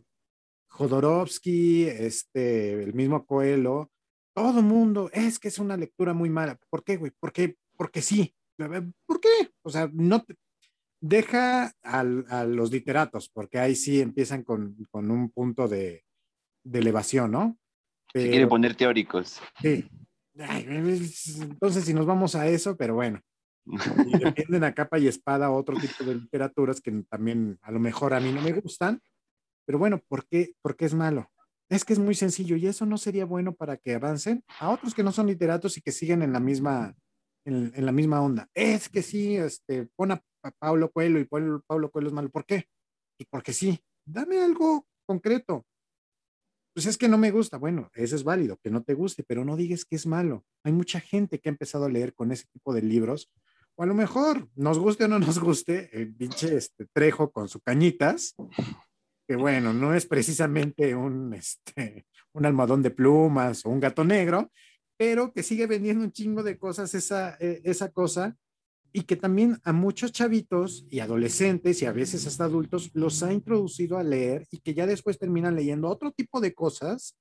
Jodorowsky, 0.69 1.85
este, 1.85 2.83
el 2.83 2.95
mismo 2.95 3.25
Coelho, 3.25 3.91
todo 4.35 4.63
mundo, 4.63 5.11
es 5.13 5.39
que 5.39 5.49
es 5.49 5.59
una 5.59 5.77
lectura 5.77 6.13
muy 6.13 6.31
mala. 6.31 6.59
¿Por 6.69 6.85
qué, 6.85 6.97
güey? 6.97 7.13
¿Por 7.19 7.33
qué? 7.33 7.57
Porque 7.77 8.03
sí. 8.03 8.35
¿Por 9.07 9.21
qué? 9.21 9.53
O 9.63 9.71
sea, 9.71 9.91
no 9.93 10.23
te, 10.23 10.37
deja 11.01 11.73
al, 11.83 12.27
a 12.29 12.45
los 12.45 12.71
literatos, 12.71 13.29
porque 13.29 13.59
ahí 13.59 13.75
sí 13.75 14.01
empiezan 14.01 14.43
con, 14.43 14.77
con 14.91 15.11
un 15.11 15.31
punto 15.31 15.67
de, 15.67 16.05
de, 16.65 16.79
elevación, 16.79 17.31
¿no? 17.31 17.59
Pero, 18.13 18.27
Se 18.27 18.31
quiere 18.31 18.47
poner 18.47 18.75
teóricos. 18.75 19.41
Sí. 19.61 19.89
Entonces, 20.35 21.85
si 21.85 21.95
nos 21.95 22.07
vamos 22.07 22.35
a 22.35 22.47
eso, 22.49 22.77
pero 22.77 22.95
bueno. 22.95 23.21
Y 23.67 24.25
a 24.65 24.75
capa 24.75 24.99
y 24.99 25.07
espada 25.07 25.51
otro 25.51 25.77
tipo 25.77 26.05
de 26.05 26.15
literaturas 26.15 26.81
que 26.81 26.91
también 27.09 27.59
a 27.63 27.71
lo 27.71 27.79
mejor 27.79 28.15
a 28.15 28.21
mí 28.21 28.33
no 28.33 28.41
me 28.41 28.53
gustan, 28.53 29.01
pero 29.67 29.79
bueno, 29.79 30.01
¿por 30.09 30.27
qué, 30.27 30.55
¿por 30.63 30.77
es 30.79 30.95
malo? 30.95 31.31
Es 31.69 31.85
que 31.85 31.93
es 31.93 31.99
muy 31.99 32.15
sencillo 32.15 32.57
y 32.57 32.67
eso 32.67 32.85
no 32.85 32.99
sería 32.99 33.25
bueno 33.25 33.55
para 33.55 33.77
que 33.77 33.95
avancen 33.95 34.43
a 34.59 34.71
otros 34.71 34.95
que 34.95 35.05
no 35.05 35.13
son 35.13 35.29
literatos 35.29 35.77
y 35.77 35.83
que 35.83 35.93
siguen 35.93 36.23
en 36.23 36.33
la 36.33 36.41
misma, 36.41 36.97
en, 37.45 37.73
en 37.75 37.87
la 37.87 37.93
misma 37.93 38.21
onda. 38.23 38.49
Es 38.55 38.89
que 38.89 39.03
sí, 39.03 39.37
este, 39.37 39.89
pon 39.95 40.13
a, 40.13 40.23
a 40.43 40.51
Pablo 40.51 40.91
Coelho 40.91 41.21
y 41.21 41.27
Pablo, 41.27 41.63
Pablo 41.67 41.91
Coelho 41.91 42.09
es 42.09 42.15
malo. 42.15 42.31
¿Por 42.31 42.45
qué? 42.45 42.65
Pues 43.17 43.29
porque 43.31 43.53
sí, 43.53 43.79
dame 44.05 44.43
algo 44.43 44.87
concreto. 45.07 45.65
Pues 46.75 46.87
es 46.87 46.97
que 46.97 47.09
no 47.09 47.19
me 47.19 47.31
gusta. 47.31 47.59
Bueno, 47.59 47.91
eso 47.95 48.17
es 48.17 48.25
válido, 48.25 48.57
que 48.63 48.71
no 48.71 48.83
te 48.83 48.95
guste, 48.95 49.25
pero 49.25 49.45
no 49.45 49.57
digas 49.57 49.85
que 49.85 49.97
es 49.97 50.07
malo. 50.07 50.45
Hay 50.63 50.73
mucha 50.73 51.01
gente 51.01 51.39
que 51.39 51.49
ha 51.49 51.53
empezado 51.53 51.87
a 51.87 51.89
leer 51.89 52.15
con 52.15 52.33
ese 52.33 52.47
tipo 52.53 52.73
de 52.73 52.83
libros 52.83 53.31
o 53.77 53.83
a 53.83 53.87
lo 53.87 53.95
mejor, 53.95 54.47
nos 54.57 54.79
guste 54.79 55.05
o 55.05 55.09
no 55.09 55.19
nos 55.19 55.39
guste, 55.39 55.89
el 55.93 56.15
pinche 56.15 56.55
este, 56.55 56.87
Trejo 56.93 57.31
con 57.31 57.49
sus 57.49 57.63
cañitas, 57.63 58.35
que 59.27 59.37
bueno, 59.37 59.73
no 59.73 59.95
es 59.95 60.05
precisamente 60.05 60.95
un, 60.95 61.33
este, 61.33 62.07
un 62.35 62.45
almohadón 62.45 62.83
de 62.83 62.91
plumas 62.91 63.65
o 63.65 63.71
un 63.71 63.81
gato 63.81 64.05
negro, 64.05 64.51
pero 64.99 65.33
que 65.33 65.43
sigue 65.43 65.67
vendiendo 65.67 66.05
un 66.05 66.13
chingo 66.13 66.43
de 66.43 66.59
cosas 66.59 66.95
esa, 66.95 67.39
eh, 67.41 67.63
esa 67.65 67.91
cosa 67.91 68.37
y 68.93 69.03
que 69.03 69.17
también 69.17 69.59
a 69.65 69.73
muchos 69.73 70.13
chavitos 70.13 70.85
y 70.91 71.01
adolescentes 71.01 71.83
y 71.83 71.87
a 71.87 71.93
veces 71.93 72.27
hasta 72.27 72.45
adultos 72.45 72.91
los 72.95 73.23
ha 73.23 73.33
introducido 73.33 73.99
a 73.99 74.03
leer 74.03 74.47
y 74.51 74.59
que 74.59 74.75
ya 74.75 74.87
después 74.87 75.19
terminan 75.19 75.55
leyendo 75.55 75.89
otro 75.89 76.11
tipo 76.13 76.41
de 76.41 76.55
cosas 76.55 77.17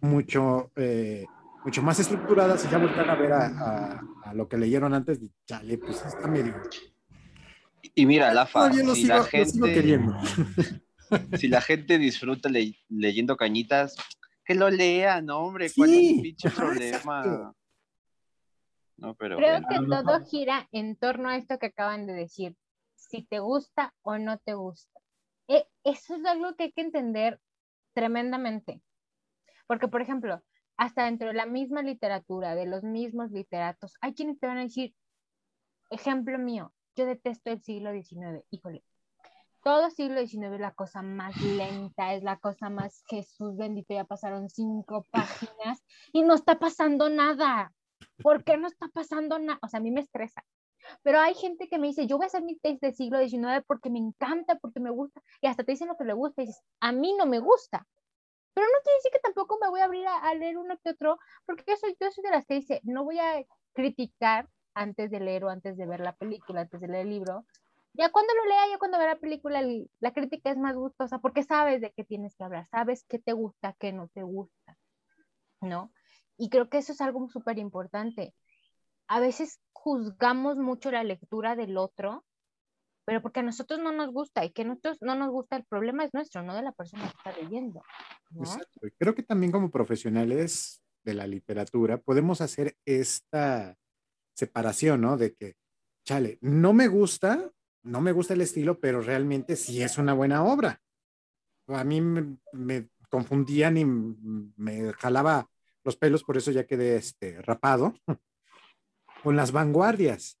mucho, 0.00 0.70
eh, 0.76 1.24
mucho 1.64 1.82
más 1.82 1.98
estructuradas 1.98 2.64
y 2.64 2.70
ya 2.70 2.78
volver 2.78 3.08
a 3.08 3.14
ver 3.14 3.32
a, 3.32 3.46
a, 3.46 4.00
a, 4.24 4.34
lo 4.34 4.48
que 4.48 4.58
leyeron 4.58 4.94
antes, 4.94 5.20
chale, 5.46 5.78
pues 5.78 6.04
está 6.04 6.28
medio. 6.28 6.54
Y 7.94 8.06
mira, 8.06 8.46
si 8.46 9.02
sigo, 9.02 9.08
la 9.08 9.24
gente, 9.24 10.00
si 11.38 11.48
la 11.48 11.60
gente 11.60 11.98
disfruta 11.98 12.48
le, 12.48 12.76
leyendo 12.88 13.36
cañitas, 13.36 13.96
que 14.44 14.54
lo 14.54 14.70
lean, 14.70 15.26
¿no, 15.26 15.38
hombre? 15.38 15.70
¿Cuál 15.76 15.90
sí, 15.90 16.06
es 16.06 16.16
el 16.16 16.22
pinche 16.22 16.50
problema? 16.50 17.54
No, 19.02 19.16
pero 19.16 19.36
Creo 19.36 19.60
bueno, 19.60 19.68
que 19.68 19.80
no, 19.80 20.02
todo 20.04 20.20
no. 20.20 20.24
gira 20.24 20.68
en 20.70 20.94
torno 20.96 21.28
a 21.28 21.36
esto 21.36 21.58
que 21.58 21.66
acaban 21.66 22.06
de 22.06 22.12
decir, 22.12 22.56
si 22.94 23.24
te 23.24 23.40
gusta 23.40 23.92
o 24.02 24.16
no 24.18 24.38
te 24.38 24.54
gusta. 24.54 25.00
Eh, 25.48 25.66
eso 25.82 26.14
es 26.14 26.24
algo 26.24 26.54
que 26.54 26.64
hay 26.64 26.72
que 26.72 26.82
entender 26.82 27.40
tremendamente. 27.94 28.80
Porque, 29.66 29.88
por 29.88 30.02
ejemplo, 30.02 30.40
hasta 30.76 31.04
dentro 31.06 31.28
de 31.28 31.34
la 31.34 31.46
misma 31.46 31.82
literatura, 31.82 32.54
de 32.54 32.66
los 32.66 32.84
mismos 32.84 33.32
literatos, 33.32 33.96
hay 34.00 34.14
quienes 34.14 34.38
te 34.38 34.46
van 34.46 34.58
a 34.58 34.62
decir, 34.62 34.94
ejemplo 35.90 36.38
mío, 36.38 36.72
yo 36.94 37.04
detesto 37.04 37.50
el 37.50 37.60
siglo 37.60 37.90
XIX, 37.92 38.44
híjole, 38.50 38.84
todo 39.64 39.90
siglo 39.90 40.24
XIX 40.24 40.54
es 40.54 40.60
la 40.60 40.74
cosa 40.74 41.02
más 41.02 41.36
lenta, 41.40 42.14
es 42.14 42.22
la 42.22 42.36
cosa 42.36 42.70
más 42.70 43.02
Jesús 43.08 43.56
bendito, 43.56 43.94
ya 43.94 44.04
pasaron 44.04 44.48
cinco 44.48 45.04
páginas 45.10 45.82
y 46.12 46.22
no 46.22 46.34
está 46.34 46.60
pasando 46.60 47.08
nada. 47.08 47.72
¿Por 48.22 48.44
qué 48.44 48.56
no 48.56 48.68
está 48.68 48.88
pasando 48.88 49.38
nada? 49.38 49.58
O 49.62 49.68
sea, 49.68 49.78
a 49.78 49.82
mí 49.82 49.90
me 49.90 50.00
estresa. 50.00 50.44
Pero 51.02 51.20
hay 51.20 51.34
gente 51.34 51.68
que 51.68 51.78
me 51.78 51.88
dice, 51.88 52.06
yo 52.06 52.16
voy 52.16 52.24
a 52.24 52.26
hacer 52.26 52.42
mi 52.42 52.56
test 52.56 52.82
de 52.82 52.92
siglo 52.92 53.18
XIX 53.18 53.62
porque 53.66 53.90
me 53.90 53.98
encanta, 53.98 54.58
porque 54.58 54.80
me 54.80 54.90
gusta, 54.90 55.22
y 55.40 55.46
hasta 55.46 55.64
te 55.64 55.72
dicen 55.72 55.88
lo 55.88 55.96
que 55.96 56.04
le 56.04 56.12
gusta, 56.12 56.42
y 56.42 56.46
dices, 56.46 56.62
a 56.80 56.92
mí 56.92 57.14
no 57.16 57.26
me 57.26 57.38
gusta. 57.38 57.86
Pero 58.54 58.66
no 58.66 58.82
quiere 58.82 58.96
decir 58.98 59.12
que 59.12 59.18
tampoco 59.20 59.58
me 59.60 59.70
voy 59.70 59.80
a 59.80 59.84
abrir 59.84 60.06
a, 60.06 60.34
leer 60.34 60.58
uno 60.58 60.76
que 60.82 60.90
otro, 60.90 61.18
porque 61.46 61.64
yo 61.66 61.76
soy, 61.76 61.96
yo 62.00 62.10
soy 62.10 62.22
de 62.24 62.30
las 62.30 62.46
que 62.46 62.54
dice, 62.54 62.80
no 62.84 63.04
voy 63.04 63.18
a 63.18 63.44
criticar 63.72 64.48
antes 64.74 65.10
de 65.10 65.20
leer 65.20 65.44
o 65.44 65.48
antes 65.48 65.76
de 65.76 65.86
ver 65.86 66.00
la 66.00 66.14
película, 66.14 66.62
antes 66.62 66.80
de 66.80 66.88
leer 66.88 67.06
el 67.06 67.10
libro. 67.10 67.46
Ya 67.94 68.10
cuando 68.10 68.34
lo 68.34 68.46
lea, 68.46 68.68
ya 68.70 68.78
cuando 68.78 68.98
vea 68.98 69.08
la 69.08 69.20
película, 69.20 69.60
el, 69.60 69.90
la 70.00 70.12
crítica 70.12 70.50
es 70.50 70.56
más 70.56 70.74
gustosa 70.74 71.18
porque 71.18 71.42
sabes 71.42 71.80
de 71.80 71.92
qué 71.92 72.04
tienes 72.04 72.34
que 72.36 72.44
hablar, 72.44 72.66
sabes 72.70 73.04
qué 73.06 73.18
te 73.18 73.32
gusta, 73.32 73.74
qué 73.78 73.92
no 73.92 74.08
te 74.08 74.22
gusta, 74.22 74.78
¿no? 75.60 75.92
Y 76.42 76.48
creo 76.48 76.68
que 76.68 76.78
eso 76.78 76.90
es 76.90 77.00
algo 77.00 77.28
súper 77.28 77.60
importante. 77.60 78.34
A 79.06 79.20
veces 79.20 79.60
juzgamos 79.70 80.56
mucho 80.56 80.90
la 80.90 81.04
lectura 81.04 81.54
del 81.54 81.76
otro, 81.78 82.24
pero 83.04 83.22
porque 83.22 83.38
a 83.38 83.44
nosotros 83.44 83.78
no 83.78 83.92
nos 83.92 84.12
gusta 84.12 84.44
y 84.44 84.50
que 84.50 84.62
a 84.62 84.64
nosotros 84.64 84.98
no 85.02 85.14
nos 85.14 85.30
gusta, 85.30 85.54
el 85.54 85.64
problema 85.64 86.04
es 86.04 86.12
nuestro, 86.12 86.42
no 86.42 86.56
de 86.56 86.62
la 86.62 86.72
persona 86.72 87.04
que 87.04 87.16
está 87.16 87.40
leyendo. 87.40 87.80
¿no? 88.30 88.40
Exacto. 88.40 88.80
Creo 88.98 89.14
que 89.14 89.22
también 89.22 89.52
como 89.52 89.70
profesionales 89.70 90.82
de 91.04 91.14
la 91.14 91.28
literatura 91.28 91.98
podemos 91.98 92.40
hacer 92.40 92.76
esta 92.86 93.76
separación, 94.34 95.00
¿no? 95.00 95.16
De 95.16 95.36
que, 95.36 95.54
chale, 96.04 96.38
no 96.40 96.72
me 96.72 96.88
gusta, 96.88 97.52
no 97.84 98.00
me 98.00 98.10
gusta 98.10 98.34
el 98.34 98.40
estilo, 98.40 98.80
pero 98.80 99.00
realmente 99.00 99.54
sí 99.54 99.80
es 99.80 99.96
una 99.96 100.12
buena 100.12 100.42
obra. 100.42 100.82
A 101.68 101.84
mí 101.84 102.00
me, 102.00 102.36
me 102.50 102.88
confundían 103.08 103.76
y 103.76 103.84
me 103.84 104.92
jalaba 104.94 105.51
los 105.84 105.96
pelos, 105.96 106.24
por 106.24 106.36
eso 106.36 106.50
ya 106.50 106.66
quedé 106.66 106.96
este, 106.96 107.40
rapado, 107.42 107.94
con 109.22 109.36
las 109.36 109.52
vanguardias. 109.52 110.38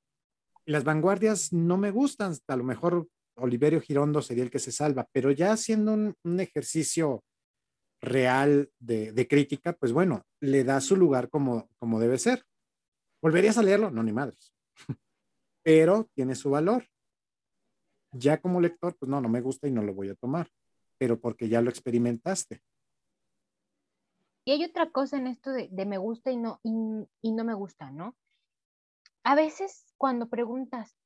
Las 0.64 0.84
vanguardias 0.84 1.52
no 1.52 1.76
me 1.76 1.90
gustan, 1.90 2.34
a 2.46 2.56
lo 2.56 2.64
mejor 2.64 3.08
Oliverio 3.36 3.80
Girondo 3.80 4.22
sería 4.22 4.44
el 4.44 4.50
que 4.50 4.58
se 4.58 4.72
salva, 4.72 5.08
pero 5.12 5.30
ya 5.30 5.52
haciendo 5.52 5.92
un, 5.92 6.40
ejercicio 6.40 7.24
real 8.00 8.70
de, 8.78 9.12
de, 9.12 9.28
crítica, 9.28 9.72
pues 9.72 9.92
bueno, 9.92 10.24
le 10.40 10.64
da 10.64 10.80
su 10.80 10.96
lugar 10.96 11.28
como, 11.28 11.68
como 11.78 12.00
debe 12.00 12.18
ser. 12.18 12.44
¿Volverías 13.20 13.58
a 13.58 13.62
leerlo? 13.62 13.90
No, 13.90 14.02
ni 14.02 14.12
madres. 14.12 14.52
Pero 15.62 16.08
tiene 16.14 16.34
su 16.34 16.50
valor. 16.50 16.84
Ya 18.12 18.40
como 18.40 18.60
lector, 18.60 18.96
pues 18.98 19.08
no, 19.08 19.20
no 19.20 19.28
me 19.28 19.40
gusta 19.40 19.68
y 19.68 19.70
no 19.70 19.82
lo 19.82 19.94
voy 19.94 20.10
a 20.10 20.14
tomar, 20.14 20.50
pero 20.98 21.18
porque 21.18 21.48
ya 21.48 21.62
lo 21.62 21.70
experimentaste. 21.70 22.60
Y 24.44 24.52
hay 24.52 24.64
otra 24.64 24.90
cosa 24.90 25.16
en 25.16 25.26
esto 25.26 25.50
de, 25.52 25.68
me 25.86 25.98
gusta 25.98 26.30
y 26.30 26.36
no, 26.36 26.60
y, 26.62 27.32
no 27.32 27.44
me 27.44 27.54
gusta, 27.54 27.90
¿no? 27.90 28.16
A 29.24 29.34
veces 29.34 29.94
cuando 29.98 30.28
preguntas, 30.28 30.96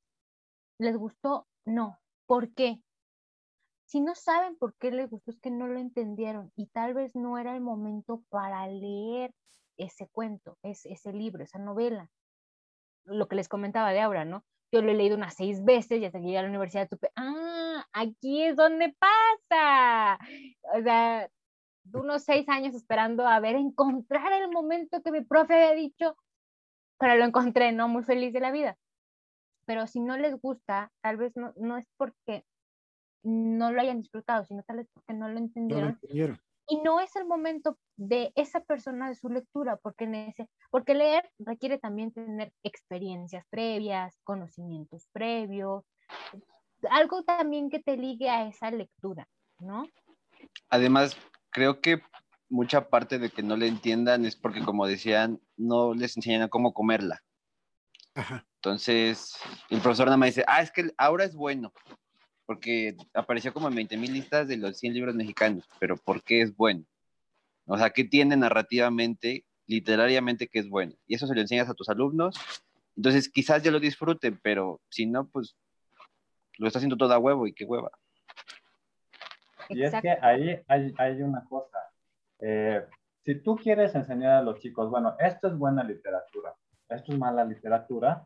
¿les 0.79 0.97
gustó? 0.97 1.47
No. 1.65 1.99
¿Por 2.25 2.53
qué? 2.53 2.81
Si 3.85 4.01
no 4.01 4.15
saben 4.15 4.57
por 4.57 4.75
qué 4.75 4.91
les 4.91 5.09
gustó, 5.09 5.31
es 5.31 5.39
que 5.39 5.51
no 5.51 5.67
lo 5.67 5.79
entendieron 5.79 6.51
y 6.55 6.67
tal 6.67 6.93
vez 6.93 7.15
no 7.15 7.37
era 7.37 7.55
el 7.55 7.61
momento 7.61 8.23
para 8.29 8.67
leer 8.67 9.33
ese 9.77 10.07
cuento, 10.09 10.57
ese, 10.63 10.91
ese 10.91 11.13
libro, 11.13 11.43
esa 11.43 11.59
novela. 11.59 12.09
Lo 13.05 13.27
que 13.27 13.35
les 13.35 13.47
comentaba 13.47 13.91
de 13.91 14.01
Aura, 14.01 14.25
¿no? 14.25 14.43
yo 14.71 14.81
lo 14.81 14.91
he 14.91 14.95
leído 14.95 15.15
unas 15.15 15.35
seis 15.35 15.63
veces 15.63 16.01
y 16.01 16.05
hasta 16.05 16.19
que 16.19 16.25
llegué 16.25 16.39
a 16.39 16.41
la 16.41 16.49
universidad 16.49 16.89
tuve, 16.89 17.09
ah, 17.15 17.85
aquí 17.93 18.43
es 18.43 18.55
donde 18.55 18.93
pasa. 18.99 20.19
O 20.77 20.81
sea, 20.81 21.29
unos 21.93 22.23
seis 22.23 22.47
años 22.49 22.75
esperando 22.75 23.27
a 23.27 23.39
ver, 23.39 23.55
encontrar 23.55 24.31
el 24.33 24.49
momento 24.49 25.01
que 25.01 25.11
mi 25.11 25.21
profe 25.21 25.53
había 25.53 25.73
dicho, 25.73 26.15
pero 26.99 27.15
lo 27.15 27.25
encontré, 27.25 27.71
¿no? 27.71 27.87
Muy 27.87 28.03
feliz 28.03 28.33
de 28.33 28.39
la 28.39 28.51
vida. 28.51 28.77
Pero 29.65 29.87
si 29.87 29.99
no 29.99 30.17
les 30.17 30.39
gusta, 30.39 30.91
tal 31.01 31.17
vez 31.17 31.35
no, 31.35 31.53
no 31.57 31.77
es 31.77 31.87
porque 31.97 32.45
no 33.23 33.71
lo 33.71 33.81
hayan 33.81 34.01
disfrutado, 34.01 34.45
sino 34.45 34.63
tal 34.63 34.77
vez 34.77 34.87
porque 34.93 35.13
no 35.13 35.27
lo 35.29 35.37
entendieron. 35.37 35.99
Y 36.69 36.77
no 36.81 36.99
es 36.99 37.15
el 37.15 37.25
momento 37.25 37.77
de 37.95 38.31
esa 38.35 38.59
persona 38.61 39.07
de 39.07 39.15
su 39.15 39.29
lectura, 39.29 39.77
porque, 39.77 40.05
ese, 40.27 40.49
porque 40.69 40.95
leer 40.95 41.29
requiere 41.39 41.77
también 41.79 42.11
tener 42.11 42.51
experiencias 42.63 43.45
previas, 43.49 44.17
conocimientos 44.23 45.07
previos, 45.13 45.85
algo 46.89 47.23
también 47.23 47.69
que 47.69 47.79
te 47.79 47.95
ligue 47.95 48.29
a 48.29 48.47
esa 48.47 48.69
lectura, 48.69 49.27
¿no? 49.59 49.85
Además, 50.69 51.17
creo 51.57 51.81
que 51.81 52.03
mucha 52.49 52.87
parte 52.87 53.17
de 53.17 53.31
que 53.31 53.41
no 53.41 53.57
le 53.57 53.65
entiendan 53.65 54.25
es 54.25 54.35
porque, 54.35 54.63
como 54.63 54.85
decían, 54.85 55.41
no 55.55 55.95
les 55.95 56.15
enseñan 56.15 56.43
a 56.43 56.49
cómo 56.49 56.71
comerla. 56.71 57.23
Entonces, 58.57 59.35
el 59.71 59.81
profesor 59.81 60.05
nada 60.05 60.17
más 60.17 60.27
dice, 60.27 60.43
ah, 60.47 60.61
es 60.61 60.69
que 60.69 60.91
ahora 60.99 61.23
es 61.23 61.33
bueno, 61.33 61.73
porque 62.45 62.95
apareció 63.15 63.55
como 63.55 63.69
en 63.69 63.73
20 63.73 63.97
mil 63.97 64.13
listas 64.13 64.47
de 64.47 64.57
los 64.57 64.77
100 64.77 64.93
libros 64.93 65.15
mexicanos, 65.15 65.67
pero 65.79 65.97
¿por 65.97 66.21
qué 66.21 66.41
es 66.41 66.55
bueno? 66.55 66.85
O 67.65 67.75
sea, 67.75 67.89
¿qué 67.89 68.03
tiene 68.03 68.37
narrativamente, 68.37 69.43
literariamente 69.65 70.47
que 70.47 70.59
es 70.59 70.69
bueno? 70.69 70.93
Y 71.07 71.15
eso 71.15 71.25
se 71.25 71.33
lo 71.33 71.41
enseñas 71.41 71.69
a 71.69 71.73
tus 71.73 71.89
alumnos, 71.89 72.35
entonces 72.95 73.29
quizás 73.29 73.63
ya 73.63 73.71
lo 73.71 73.79
disfruten, 73.79 74.39
pero 74.43 74.79
si 74.89 75.07
no, 75.07 75.27
pues 75.27 75.55
lo 76.59 76.67
está 76.67 76.77
haciendo 76.77 76.97
toda 76.97 77.17
huevo 77.17 77.47
y 77.47 77.53
qué 77.53 77.65
hueva. 77.65 77.89
Y 79.69 79.83
es 79.83 79.93
que 80.01 80.17
ahí 80.21 80.61
hay, 80.67 80.93
hay 80.97 81.21
una 81.21 81.45
cosa. 81.45 81.79
Eh, 82.39 82.85
si 83.23 83.41
tú 83.41 83.55
quieres 83.55 83.93
enseñar 83.95 84.33
a 84.33 84.41
los 84.41 84.59
chicos, 84.59 84.89
bueno, 84.89 85.15
esto 85.19 85.47
es 85.47 85.57
buena 85.57 85.83
literatura, 85.83 86.55
esto 86.87 87.11
es 87.11 87.19
mala 87.19 87.43
literatura, 87.43 88.25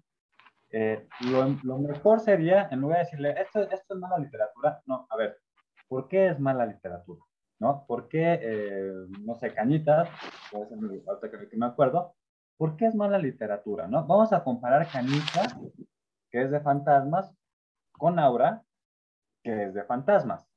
eh, 0.69 1.07
lo, 1.21 1.47
lo, 1.63 1.77
mejor 1.79 2.19
sería, 2.19 2.69
en 2.71 2.81
lugar 2.81 2.99
de 2.99 3.03
decirle, 3.05 3.35
esto, 3.41 3.61
esto 3.61 3.93
es 3.93 3.99
mala 3.99 4.17
literatura, 4.19 4.81
no, 4.85 5.07
a 5.09 5.17
ver, 5.17 5.37
¿por 5.87 6.07
qué 6.07 6.27
es 6.27 6.39
mala 6.39 6.65
literatura? 6.65 7.21
¿No? 7.59 7.85
¿Por 7.85 8.07
qué, 8.07 8.39
eh, 8.41 8.91
no 9.21 9.35
sé, 9.35 9.53
Cañitas, 9.53 10.09
ahorita 10.53 11.29
que 11.29 11.57
me 11.57 11.65
acuerdo, 11.65 12.15
¿por 12.57 12.75
qué 12.75 12.85
es 12.85 12.95
mala 12.95 13.17
literatura? 13.17 13.87
¿no? 13.87 14.05
Vamos 14.05 14.33
a 14.33 14.43
comparar 14.43 14.87
Cañitas, 14.87 15.57
que 16.29 16.43
es 16.43 16.51
de 16.51 16.59
fantasmas, 16.61 17.35
con 17.91 18.17
Aura, 18.17 18.63
que 19.43 19.65
es 19.65 19.73
de 19.73 19.83
fantasmas. 19.83 20.50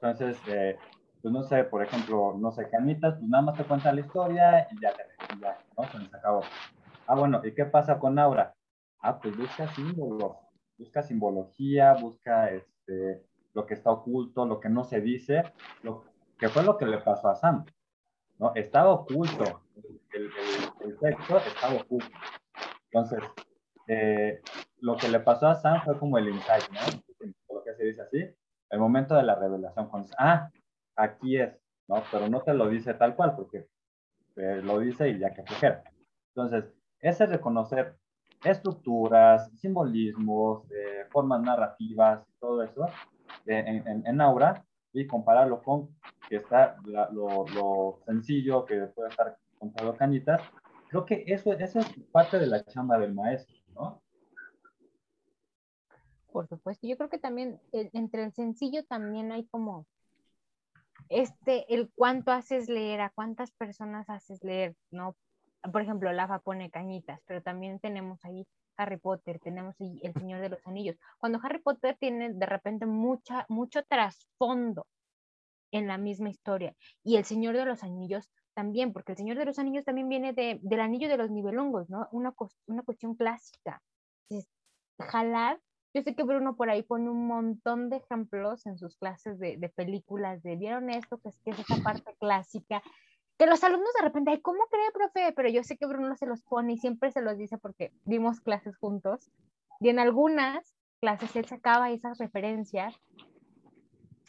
Entonces, 0.00 0.38
eh, 0.46 0.76
pues 1.20 1.34
no 1.34 1.42
sé, 1.42 1.64
por 1.64 1.82
ejemplo, 1.82 2.36
no 2.38 2.52
sé, 2.52 2.68
Canitas, 2.70 3.16
pues 3.18 3.28
nada 3.28 3.42
más 3.42 3.56
te 3.56 3.64
cuenta 3.64 3.92
la 3.92 4.00
historia 4.00 4.68
y 4.70 4.80
ya, 4.80 4.92
ya 5.40 5.58
¿no? 5.76 5.84
Se 5.84 6.16
acabó. 6.16 6.42
Ah, 7.06 7.14
bueno, 7.16 7.40
¿y 7.44 7.52
qué 7.52 7.64
pasa 7.64 7.98
con 7.98 8.18
Aura? 8.18 8.54
Ah, 9.00 9.18
pues 9.18 9.36
busca 9.36 9.66
símbolos, 9.74 10.36
busca 10.76 11.02
simbología, 11.02 11.94
busca 11.94 12.50
este, 12.50 13.24
lo 13.54 13.66
que 13.66 13.74
está 13.74 13.90
oculto, 13.90 14.46
lo 14.46 14.60
que 14.60 14.68
no 14.68 14.84
se 14.84 15.00
dice, 15.00 15.42
lo 15.82 16.04
que 16.38 16.48
fue 16.48 16.62
lo 16.62 16.76
que 16.76 16.86
le 16.86 16.98
pasó 16.98 17.28
a 17.28 17.34
Sam, 17.34 17.64
¿no? 18.38 18.52
Estaba 18.54 18.92
oculto, 18.92 19.62
el, 20.12 20.30
el, 20.80 20.98
texto 20.98 21.38
estaba 21.38 21.74
oculto. 21.74 22.16
Entonces, 22.90 23.18
eh, 23.88 24.40
lo 24.80 24.96
que 24.96 25.08
le 25.08 25.18
pasó 25.20 25.48
a 25.48 25.56
Sam 25.56 25.82
fue 25.84 25.98
como 25.98 26.18
el 26.18 26.28
insight, 26.28 26.64
¿no? 26.70 26.80
Lo 27.54 27.64
que 27.64 27.74
se 27.74 27.84
dice 27.84 28.02
así, 28.02 28.34
el 28.70 28.78
momento 28.78 29.14
de 29.14 29.22
la 29.22 29.34
revelación, 29.34 29.88
cuando 29.88 30.10
ah, 30.18 30.50
aquí 30.96 31.36
es, 31.36 31.54
¿no? 31.88 32.02
Pero 32.10 32.28
no 32.28 32.40
te 32.42 32.54
lo 32.54 32.68
dice 32.68 32.94
tal 32.94 33.16
cual, 33.16 33.34
porque 33.34 33.66
lo 34.36 34.78
dice 34.78 35.08
y 35.08 35.18
ya 35.18 35.34
que 35.34 35.42
flojera. 35.42 35.82
Entonces, 36.34 36.64
ese 37.00 37.26
reconocer 37.26 37.96
estructuras, 38.44 39.50
simbolismos, 39.58 40.70
eh, 40.70 41.06
formas 41.10 41.40
narrativas, 41.42 42.24
todo 42.38 42.62
eso 42.62 42.86
eh, 43.46 43.82
en, 43.84 44.20
aura 44.20 44.64
y 44.92 45.06
compararlo 45.06 45.62
con 45.62 45.88
que 46.28 46.36
está 46.36 46.76
lo, 46.84 47.46
lo, 47.48 47.98
sencillo 48.06 48.64
que 48.64 48.76
puede 48.94 49.08
estar 49.08 49.36
contado 49.58 49.96
canitas, 49.96 50.40
creo 50.88 51.04
que 51.04 51.24
eso, 51.26 51.52
eso 51.52 51.80
es 51.80 51.86
parte 52.12 52.38
de 52.38 52.46
la 52.46 52.64
chamba 52.64 52.98
del 52.98 53.14
maestro. 53.14 53.56
Por 56.32 56.48
supuesto, 56.48 56.86
yo 56.86 56.96
creo 56.96 57.08
que 57.08 57.18
también 57.18 57.60
entre 57.72 58.24
el 58.24 58.32
sencillo 58.32 58.84
también 58.84 59.32
hay 59.32 59.46
como 59.46 59.86
este, 61.08 61.72
el 61.74 61.90
cuánto 61.94 62.32
haces 62.32 62.68
leer, 62.68 63.00
a 63.00 63.10
cuántas 63.10 63.50
personas 63.52 64.08
haces 64.10 64.42
leer, 64.44 64.74
¿no? 64.90 65.16
Por 65.72 65.82
ejemplo, 65.82 66.12
Lafa 66.12 66.38
pone 66.40 66.70
cañitas, 66.70 67.20
pero 67.26 67.42
también 67.42 67.80
tenemos 67.80 68.24
ahí 68.24 68.46
Harry 68.76 68.96
Potter, 68.98 69.40
tenemos 69.40 69.74
ahí 69.80 70.00
El 70.02 70.12
Señor 70.14 70.40
de 70.40 70.50
los 70.50 70.66
Anillos. 70.66 70.96
Cuando 71.18 71.40
Harry 71.42 71.60
Potter 71.60 71.96
tiene 71.98 72.32
de 72.32 72.46
repente 72.46 72.86
mucha, 72.86 73.44
mucho 73.48 73.82
trasfondo 73.84 74.86
en 75.72 75.86
la 75.86 75.98
misma 75.98 76.30
historia 76.30 76.74
y 77.02 77.16
El 77.16 77.24
Señor 77.24 77.56
de 77.56 77.64
los 77.64 77.82
Anillos 77.82 78.30
también, 78.54 78.92
porque 78.92 79.12
El 79.12 79.18
Señor 79.18 79.38
de 79.38 79.46
los 79.46 79.58
Anillos 79.58 79.84
también 79.84 80.08
viene 80.08 80.32
de, 80.32 80.58
del 80.62 80.80
anillo 80.80 81.08
de 81.08 81.16
los 81.16 81.30
nivelongos, 81.30 81.88
¿no? 81.90 82.08
Una, 82.12 82.34
una 82.66 82.82
cuestión 82.82 83.14
clásica. 83.14 83.82
Jalar 84.98 85.60
yo 85.94 86.02
sé 86.02 86.14
que 86.14 86.22
Bruno 86.22 86.56
por 86.56 86.70
ahí 86.70 86.82
pone 86.82 87.08
un 87.10 87.26
montón 87.26 87.90
de 87.90 87.96
ejemplos 87.96 88.66
en 88.66 88.78
sus 88.78 88.96
clases 88.96 89.38
de, 89.38 89.56
de 89.56 89.68
películas 89.68 90.42
de, 90.42 90.56
¿vieron 90.56 90.90
esto? 90.90 91.18
Que 91.18 91.30
es, 91.30 91.40
que 91.40 91.50
es 91.50 91.58
esa 91.58 91.82
parte 91.82 92.14
clásica. 92.18 92.82
Que 93.38 93.46
los 93.46 93.62
alumnos 93.64 93.92
de 93.94 94.02
repente, 94.02 94.32
ay, 94.32 94.40
¿cómo 94.40 94.60
cree, 94.70 94.90
profe? 94.92 95.32
Pero 95.32 95.48
yo 95.48 95.62
sé 95.62 95.76
que 95.76 95.86
Bruno 95.86 96.14
se 96.16 96.26
los 96.26 96.42
pone 96.42 96.74
y 96.74 96.78
siempre 96.78 97.10
se 97.10 97.22
los 97.22 97.38
dice 97.38 97.56
porque 97.56 97.92
vimos 98.04 98.40
clases 98.40 98.76
juntos. 98.76 99.30
Y 99.80 99.88
en 99.88 99.98
algunas 99.98 100.74
clases 101.00 101.34
él 101.36 101.46
sacaba 101.46 101.90
esas 101.90 102.18
referencias 102.18 102.94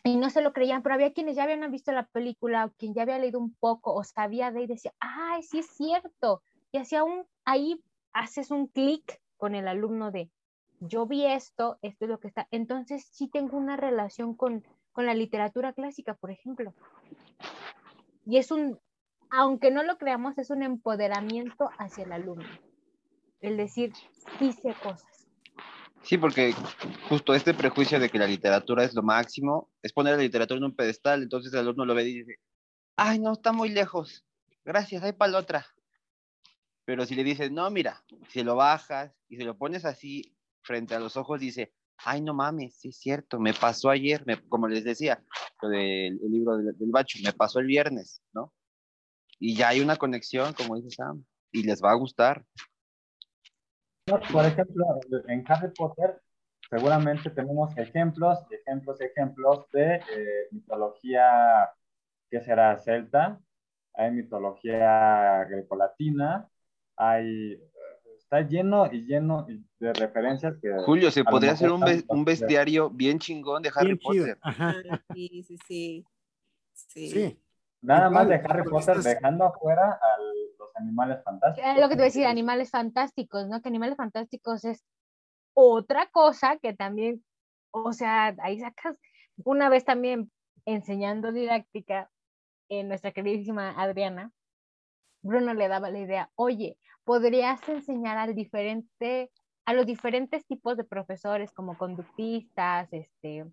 y 0.04 0.16
no 0.16 0.30
se 0.30 0.42
lo 0.42 0.54
creían, 0.54 0.82
pero 0.82 0.96
había 0.96 1.14
quienes 1.14 1.36
ya 1.36 1.44
habían 1.44 1.70
visto 1.72 1.92
la 1.92 2.06
película 2.06 2.66
o 2.66 2.72
quien 2.72 2.94
ya 2.94 3.02
había 3.02 3.20
leído 3.20 3.40
un 3.40 3.54
poco 3.56 3.94
o 3.94 4.04
sabía 4.04 4.52
de 4.52 4.64
y 4.64 4.68
decía, 4.68 4.94
ay, 5.00 5.44
sí 5.44 5.60
es 5.60 5.68
cierto. 5.68 6.42
Y 6.72 6.78
hacía 6.78 7.04
un, 7.04 7.26
ahí 7.46 7.84
haces 8.14 8.52
un 8.52 8.68
clic 8.68 9.20
con 9.38 9.56
el 9.56 9.68
alumno 9.68 10.12
de, 10.12 10.30
yo 10.80 11.06
vi 11.06 11.26
esto, 11.26 11.78
esto 11.82 12.06
es 12.06 12.10
lo 12.10 12.20
que 12.20 12.28
está. 12.28 12.48
Entonces 12.52 13.08
sí 13.12 13.28
tengo 13.28 13.58
una 13.58 13.78
relación 13.78 14.36
con, 14.36 14.66
con 14.92 15.06
la 15.06 15.14
literatura 15.14 15.74
clásica, 15.74 16.14
por 16.14 16.32
ejemplo. 16.32 16.74
Y 18.26 18.38
es 18.38 18.52
un, 18.52 18.80
aunque 19.30 19.72
no 19.72 19.84
lo 19.84 19.98
creamos, 19.98 20.38
es 20.38 20.50
un 20.50 20.64
empoderamiento 20.64 21.70
hacia 21.78 22.06
el 22.06 22.12
alumno. 22.12 22.48
El 23.42 23.58
decir, 23.58 23.94
dice 24.40 24.76
cosas. 24.82 25.28
Sí, 26.04 26.18
porque 26.18 26.54
justo 27.10 27.34
este 27.34 27.54
prejuicio 27.54 28.00
de 28.00 28.10
que 28.10 28.18
la 28.18 28.28
literatura 28.28 28.84
es 28.84 28.94
lo 28.94 29.04
máximo, 29.04 29.70
es 29.82 29.92
poner 29.92 30.16
la 30.16 30.24
literatura 30.24 30.58
en 30.58 30.64
un 30.64 30.76
pedestal, 30.76 31.24
entonces 31.24 31.52
el 31.54 31.60
alumno 31.60 31.86
lo 31.86 31.94
ve 31.94 32.04
y 32.04 32.20
dice, 32.20 32.40
ay, 32.96 33.20
no, 33.20 33.34
está 33.34 33.52
muy 33.52 33.70
lejos, 33.70 34.26
gracias, 34.64 35.04
hay 35.04 35.12
para 35.12 35.34
la 35.34 35.40
otra. 35.40 35.66
Pero 36.86 37.06
si 37.06 37.16
le 37.16 37.24
dices, 37.24 37.52
no, 37.52 37.70
mira, 37.70 38.04
si 38.30 38.44
lo 38.44 38.56
bajas 38.56 39.14
y 39.28 39.38
se 39.38 39.44
lo 39.44 39.58
pones 39.58 39.86
así 39.86 40.34
frente 40.62 40.96
a 40.96 41.00
los 41.00 41.18
ojos 41.18 41.40
dice, 41.40 41.74
ay, 42.06 42.22
no 42.22 42.34
mames, 42.34 42.76
sí 42.76 42.90
es 42.90 42.98
cierto, 42.98 43.40
me 43.40 43.54
pasó 43.54 43.90
ayer, 43.90 44.24
me, 44.26 44.42
como 44.48 44.68
les 44.68 44.84
decía, 44.84 45.24
del 45.62 46.20
el 46.24 46.32
libro 46.32 46.58
del, 46.58 46.76
bacho, 46.92 47.20
me 47.24 47.34
pasó 47.34 47.60
el 47.60 47.68
viernes, 47.68 48.22
¿no? 48.34 48.54
Y 49.40 49.56
ya 49.56 49.70
hay 49.70 49.82
una 49.82 49.96
conexión, 49.96 50.54
como 50.54 50.76
dice 50.76 50.92
Sam, 50.92 51.24
y 51.52 51.64
les 51.64 51.82
va 51.82 51.92
a 51.92 51.96
gustar. 51.96 52.46
Por 54.06 54.46
ejemplo, 54.46 54.86
en 55.28 55.44
Harry 55.48 55.72
Potter 55.74 56.22
seguramente 56.70 57.30
tenemos 57.30 57.76
ejemplos, 57.78 58.40
ejemplos, 58.52 59.02
ejemplos 59.02 59.66
de 59.72 59.96
eh, 59.96 60.48
mitología, 60.52 61.70
¿qué 62.30 62.42
será? 62.42 62.78
Celta, 62.78 63.40
hay 63.94 64.12
mitología 64.12 65.46
grecolatina, 65.50 66.50
hay 66.96 67.60
está 68.30 68.42
lleno 68.48 68.86
y 68.92 69.06
lleno 69.06 69.48
de 69.80 69.94
referencias 69.94 70.56
que... 70.62 70.72
Julio, 70.86 71.10
se 71.10 71.24
podría 71.24 71.54
hacer 71.54 71.72
un, 71.72 71.84
un, 72.08 72.26
bestiario 72.26 72.92
bien 72.92 73.18
chingón 73.18 73.64
de 73.64 73.72
Harry 73.76 73.96
Potter. 73.96 74.38
Ah, 74.44 74.76
sí, 75.16 75.44
sí, 75.44 75.58
sí, 75.66 76.06
sí. 77.10 77.42
Nada 77.82 78.12
más 78.12 78.28
de 78.28 78.36
Harry 78.36 78.70
Potter 78.70 78.98
dejando 78.98 79.46
afuera 79.46 79.94
a 79.94 80.22
los 80.60 80.70
animales 80.76 81.24
fantásticos. 81.24 81.76
lo 81.76 81.90
que 81.90 81.96
te 81.96 81.96
voy 81.96 82.04
a 82.04 82.06
decir, 82.06 82.28
animales 82.28 82.70
fantásticos, 82.70 83.48
¿no? 83.48 83.64
Que 83.64 83.70
animales 83.70 83.98
fantásticos 83.98 84.64
es 84.64 84.86
otra 85.56 86.08
cosa 86.12 86.58
que 86.58 86.74
también, 86.74 87.26
o 87.72 87.94
sea, 87.94 88.36
ahí 88.44 88.60
sacas, 88.60 88.96
una 89.44 89.70
vez 89.70 89.86
también 89.86 90.32
enseñando 90.66 91.32
didáctica 91.32 92.12
en 92.70 92.90
nuestra 92.90 93.12
queridísima 93.12 93.72
Adriana, 93.72 94.32
Bruno 95.24 95.56
le 95.56 95.68
daba 95.68 95.90
la 95.90 96.00
idea, 96.00 96.30
oye, 96.36 96.78
podrías 97.10 97.68
enseñar 97.68 98.20
al 98.20 98.36
diferente, 98.36 99.32
a 99.66 99.74
los 99.74 99.88
diferentes 99.88 100.46
tipos 100.46 100.78
de 100.78 100.84
profesores 100.84 101.52
como 101.52 101.76
conductistas, 101.76 102.88
este, 102.94 103.48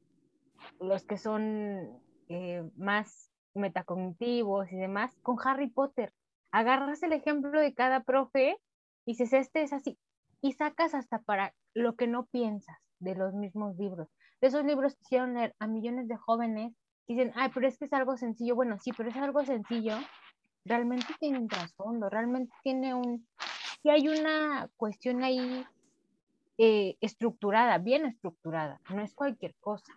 los 0.78 1.06
que 1.06 1.16
son 1.16 1.98
eh, 2.28 2.62
más 2.76 3.32
metacognitivos 3.54 4.70
y 4.70 4.76
demás, 4.76 5.16
con 5.22 5.38
Harry 5.42 5.70
Potter. 5.70 6.12
Agarras 6.52 7.02
el 7.02 7.14
ejemplo 7.14 7.58
de 7.58 7.72
cada 7.72 8.02
profe 8.02 8.58
y 9.06 9.12
dices, 9.12 9.32
este 9.32 9.62
es 9.62 9.72
así, 9.72 9.98
y 10.42 10.52
sacas 10.52 10.92
hasta 10.92 11.20
para 11.20 11.54
lo 11.72 11.96
que 11.96 12.08
no 12.08 12.26
piensas 12.26 12.76
de 12.98 13.14
los 13.14 13.32
mismos 13.32 13.74
libros. 13.78 14.08
De 14.42 14.48
esos 14.48 14.66
libros 14.66 14.96
que 14.96 15.02
hicieron 15.04 15.32
leer 15.32 15.54
a 15.60 15.66
millones 15.66 16.08
de 16.08 16.16
jóvenes, 16.18 16.74
dicen, 17.08 17.32
ay, 17.36 17.50
pero 17.54 17.66
es 17.66 17.78
que 17.78 17.86
es 17.86 17.92
algo 17.94 18.18
sencillo. 18.18 18.54
Bueno, 18.54 18.76
sí, 18.78 18.90
pero 18.94 19.08
es 19.08 19.16
algo 19.16 19.42
sencillo. 19.46 19.94
Realmente 20.66 21.06
tiene 21.20 21.38
un 21.38 21.46
trasfondo, 21.48 22.10
realmente 22.10 22.52
tiene 22.62 22.92
un... 22.92 23.26
Si 23.82 23.88
hay 23.88 24.08
una 24.08 24.68
cuestión 24.76 25.22
ahí 25.22 25.64
eh, 26.58 26.96
estructurada, 27.00 27.78
bien 27.78 28.04
estructurada, 28.04 28.80
no 28.90 29.00
es 29.00 29.14
cualquier 29.14 29.54
cosa. 29.60 29.92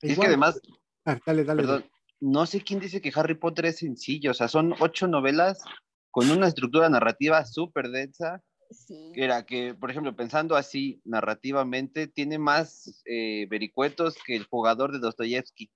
Es 0.00 0.18
que 0.18 0.26
además, 0.26 0.60
Ah, 1.04 1.18
dale, 1.26 1.44
dale. 1.44 1.62
perdón, 1.62 1.84
no 2.20 2.46
sé 2.46 2.62
quién 2.62 2.78
dice 2.78 3.00
que 3.00 3.12
Harry 3.14 3.34
Potter 3.34 3.66
es 3.66 3.78
sencillo, 3.78 4.30
o 4.30 4.34
sea, 4.34 4.48
son 4.48 4.74
ocho 4.80 5.08
novelas 5.08 5.62
con 6.10 6.30
una 6.30 6.46
estructura 6.46 6.88
narrativa 6.88 7.44
súper 7.44 7.88
densa, 7.90 8.40
Sí. 8.70 9.12
que 9.14 9.24
era 9.24 9.44
que, 9.44 9.74
por 9.74 9.90
ejemplo, 9.90 10.16
pensando 10.16 10.56
así 10.56 11.00
narrativamente, 11.04 12.06
tiene 12.06 12.38
más 12.38 13.02
eh, 13.04 13.46
vericuetos 13.50 14.16
que 14.24 14.34
el 14.36 14.44
jugador 14.44 14.92
de 14.92 15.00
Dostoyevsky. 15.00 15.70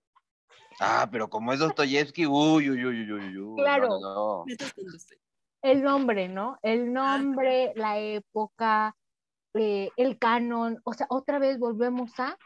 Ah, 0.80 1.08
pero 1.10 1.28
como 1.28 1.52
es 1.52 1.58
Dostoyevsky, 1.58 2.26
uy, 2.26 2.70
uy, 2.70 2.84
uy, 2.84 3.02
uy, 3.02 3.12
uy, 3.12 3.38
uy, 3.38 3.56
Claro. 3.56 3.88
no, 3.88 4.00
no. 4.00 4.44
El 5.62 5.82
nombre, 5.82 6.28
¿no? 6.28 6.58
El 6.62 6.92
nombre, 6.92 7.72
la 7.74 7.98
época, 7.98 8.94
eh, 9.54 9.90
el 9.96 10.18
canon, 10.18 10.80
o 10.84 10.92
sea, 10.92 11.06
otra 11.10 11.38
vez 11.38 11.58
volvemos 11.58 12.18
a, 12.20 12.38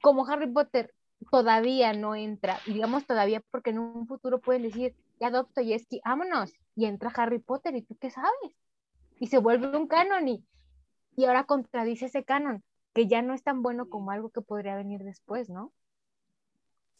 como 0.00 0.26
Harry 0.26 0.50
Potter 0.50 0.94
todavía 1.30 1.92
no 1.92 2.14
entra, 2.14 2.60
y 2.66 2.74
digamos 2.74 3.06
todavía 3.06 3.42
porque 3.50 3.70
en 3.70 3.78
un 3.78 4.06
futuro 4.06 4.40
pueden 4.40 4.62
decir, 4.62 4.94
ya 5.18 5.30
Dostoyevsky, 5.30 6.00
vámonos, 6.04 6.52
y 6.76 6.86
entra 6.86 7.12
Harry 7.14 7.40
Potter, 7.40 7.74
¿y 7.74 7.82
tú 7.82 7.96
qué 7.96 8.10
sabes? 8.10 8.56
Y 9.18 9.26
se 9.26 9.38
vuelve 9.38 9.76
un 9.76 9.86
canon, 9.86 10.28
y, 10.28 10.44
y 11.16 11.24
ahora 11.26 11.44
contradice 11.44 12.06
ese 12.06 12.24
canon, 12.24 12.62
que 12.94 13.06
ya 13.06 13.20
no 13.20 13.34
es 13.34 13.42
tan 13.42 13.62
bueno 13.62 13.88
como 13.88 14.12
algo 14.12 14.30
que 14.30 14.40
podría 14.40 14.76
venir 14.76 15.02
después, 15.02 15.50
¿no? 15.50 15.72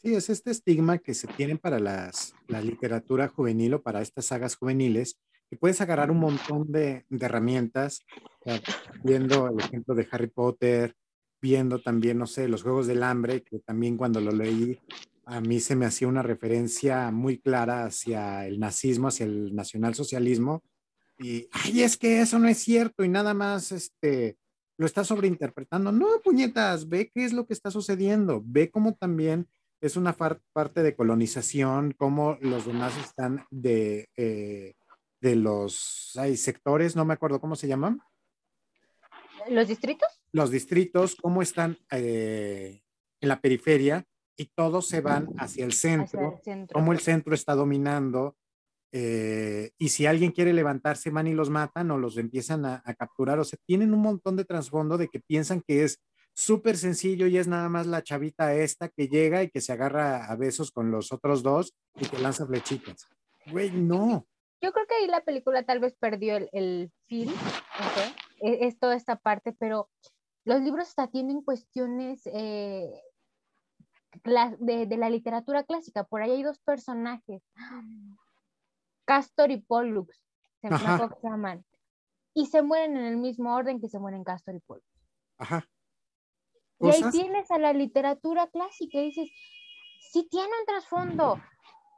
Sí, 0.02 0.14
es 0.14 0.30
este 0.30 0.50
estigma 0.50 0.96
que 0.96 1.12
se 1.12 1.26
tiene 1.26 1.56
para 1.56 1.78
las, 1.78 2.34
la 2.48 2.62
literatura 2.62 3.28
juvenil 3.28 3.74
o 3.74 3.82
para 3.82 4.00
estas 4.00 4.24
sagas 4.24 4.56
juveniles, 4.56 5.18
que 5.50 5.58
puedes 5.58 5.82
agarrar 5.82 6.10
un 6.10 6.20
montón 6.20 6.72
de, 6.72 7.04
de 7.10 7.26
herramientas, 7.26 8.00
viendo 9.04 9.48
el 9.48 9.60
ejemplo 9.60 9.94
de 9.94 10.08
Harry 10.10 10.28
Potter, 10.28 10.94
viendo 11.42 11.82
también, 11.82 12.16
no 12.16 12.26
sé, 12.26 12.48
los 12.48 12.62
Juegos 12.62 12.86
del 12.86 13.02
Hambre, 13.02 13.42
que 13.42 13.58
también 13.58 13.98
cuando 13.98 14.22
lo 14.22 14.30
leí, 14.32 14.78
a 15.26 15.42
mí 15.42 15.60
se 15.60 15.76
me 15.76 15.84
hacía 15.84 16.08
una 16.08 16.22
referencia 16.22 17.10
muy 17.10 17.38
clara 17.38 17.84
hacia 17.84 18.46
el 18.46 18.58
nazismo, 18.58 19.08
hacia 19.08 19.26
el 19.26 19.54
nacionalsocialismo, 19.54 20.62
y, 21.18 21.46
ay, 21.52 21.82
es 21.82 21.98
que 21.98 22.22
eso 22.22 22.38
no 22.38 22.48
es 22.48 22.56
cierto, 22.56 23.04
y 23.04 23.08
nada 23.10 23.34
más, 23.34 23.70
este, 23.70 24.38
lo 24.78 24.86
está 24.86 25.04
sobreinterpretando. 25.04 25.92
No, 25.92 26.06
puñetas, 26.24 26.88
ve 26.88 27.10
qué 27.12 27.26
es 27.26 27.34
lo 27.34 27.46
que 27.46 27.52
está 27.52 27.70
sucediendo, 27.70 28.42
ve 28.42 28.70
cómo 28.70 28.94
también 28.94 29.46
es 29.80 29.96
una 29.96 30.12
parte 30.14 30.82
de 30.82 30.94
colonización, 30.94 31.94
cómo 31.96 32.36
los 32.40 32.66
demás 32.66 32.96
están 32.98 33.44
de, 33.50 34.08
eh, 34.16 34.74
de 35.20 35.36
los 35.36 36.12
hay 36.16 36.36
sectores, 36.36 36.96
no 36.96 37.04
me 37.04 37.14
acuerdo 37.14 37.40
cómo 37.40 37.56
se 37.56 37.68
llaman, 37.68 38.00
¿Los 39.48 39.68
distritos? 39.68 40.08
los 40.32 40.50
distritos, 40.50 41.16
cómo 41.16 41.42
están 41.42 41.78
eh, 41.90 42.82
en 43.20 43.28
la 43.28 43.40
periferia 43.40 44.04
y 44.36 44.46
todos 44.54 44.86
se 44.86 45.00
van 45.00 45.28
hacia 45.38 45.64
el 45.64 45.70
Hacia 45.72 45.90
centro, 45.96 46.34
el 46.36 46.42
centro. 46.42 46.74
cómo 46.74 46.92
el 46.92 47.00
centro 47.00 47.34
está 47.34 47.54
dominando. 47.54 48.36
eh, 48.92 49.70
y 49.78 49.88
si 49.90 50.06
alguien 50.06 50.32
quiere 50.32 50.52
levantarse, 50.52 51.10
van 51.10 51.26
y 51.26 51.32
los 51.34 51.48
matan 51.48 51.90
o 51.90 51.98
los 51.98 52.16
empiezan 52.16 52.64
a, 52.66 52.82
a 52.84 52.94
capturar. 52.94 53.38
O 53.38 53.44
sea, 53.44 53.58
tienen 53.66 53.94
un 53.94 54.00
montón 54.00 54.36
de 54.36 54.44
trasfondo 54.44 54.98
de 54.98 55.08
que 55.08 55.20
piensan 55.20 55.62
que 55.66 55.84
es 55.84 55.98
súper 56.34 56.76
sencillo 56.76 57.26
y 57.26 57.36
es 57.38 57.48
nada 57.48 57.68
más 57.68 57.86
la 57.86 58.02
chavita 58.02 58.54
esta 58.54 58.88
que 58.88 59.08
llega 59.08 59.42
y 59.42 59.50
que 59.50 59.60
se 59.60 59.72
agarra 59.72 60.26
a 60.26 60.36
besos 60.36 60.70
con 60.70 60.90
los 60.90 61.12
otros 61.12 61.42
dos 61.42 61.74
y 61.96 62.06
que 62.06 62.18
lanza 62.18 62.46
flechitas. 62.46 63.06
Güey, 63.46 63.70
no. 63.70 64.26
Yo 64.62 64.72
creo 64.72 64.86
que 64.86 64.94
ahí 64.94 65.06
la 65.06 65.22
película 65.22 65.62
tal 65.62 65.80
vez 65.80 65.94
perdió 65.98 66.36
el, 66.36 66.50
el 66.52 66.92
feel, 67.06 67.28
¿ok? 67.30 68.16
E- 68.42 68.66
es, 68.66 68.78
toda 68.78 68.94
esta 68.94 69.16
parte, 69.16 69.52
pero 69.52 69.88
los 70.44 70.60
libros 70.60 70.88
hasta 70.88 71.08
tienen 71.08 71.42
cuestiones 71.42 72.22
eh, 72.26 72.90
de, 74.58 74.86
de 74.86 74.96
la 74.96 75.08
literatura 75.08 75.64
clásica. 75.64 76.04
Por 76.04 76.22
ahí 76.22 76.32
hay 76.32 76.42
dos 76.42 76.58
personajes, 76.60 77.42
Castor 79.06 79.50
y 79.50 79.62
Pollux, 79.62 80.22
se 80.60 80.70
me 80.70 80.78
se 80.78 81.08
llaman, 81.22 81.64
y 82.34 82.46
se 82.46 82.62
mueren 82.62 82.96
en 82.96 83.04
el 83.04 83.16
mismo 83.16 83.54
orden 83.54 83.80
que 83.80 83.88
se 83.88 83.98
mueren 83.98 84.24
Castor 84.24 84.54
y 84.54 84.60
Pollux. 84.60 84.86
Ajá. 85.38 85.66
Y 86.80 86.88
ahí 86.88 87.02
tienes 87.12 87.50
a 87.50 87.58
la 87.58 87.72
literatura 87.72 88.48
clásica 88.48 88.98
y 88.98 89.06
dices, 89.06 89.30
sí 90.10 90.26
tiene 90.30 90.48
un 90.48 90.66
trasfondo. 90.66 91.40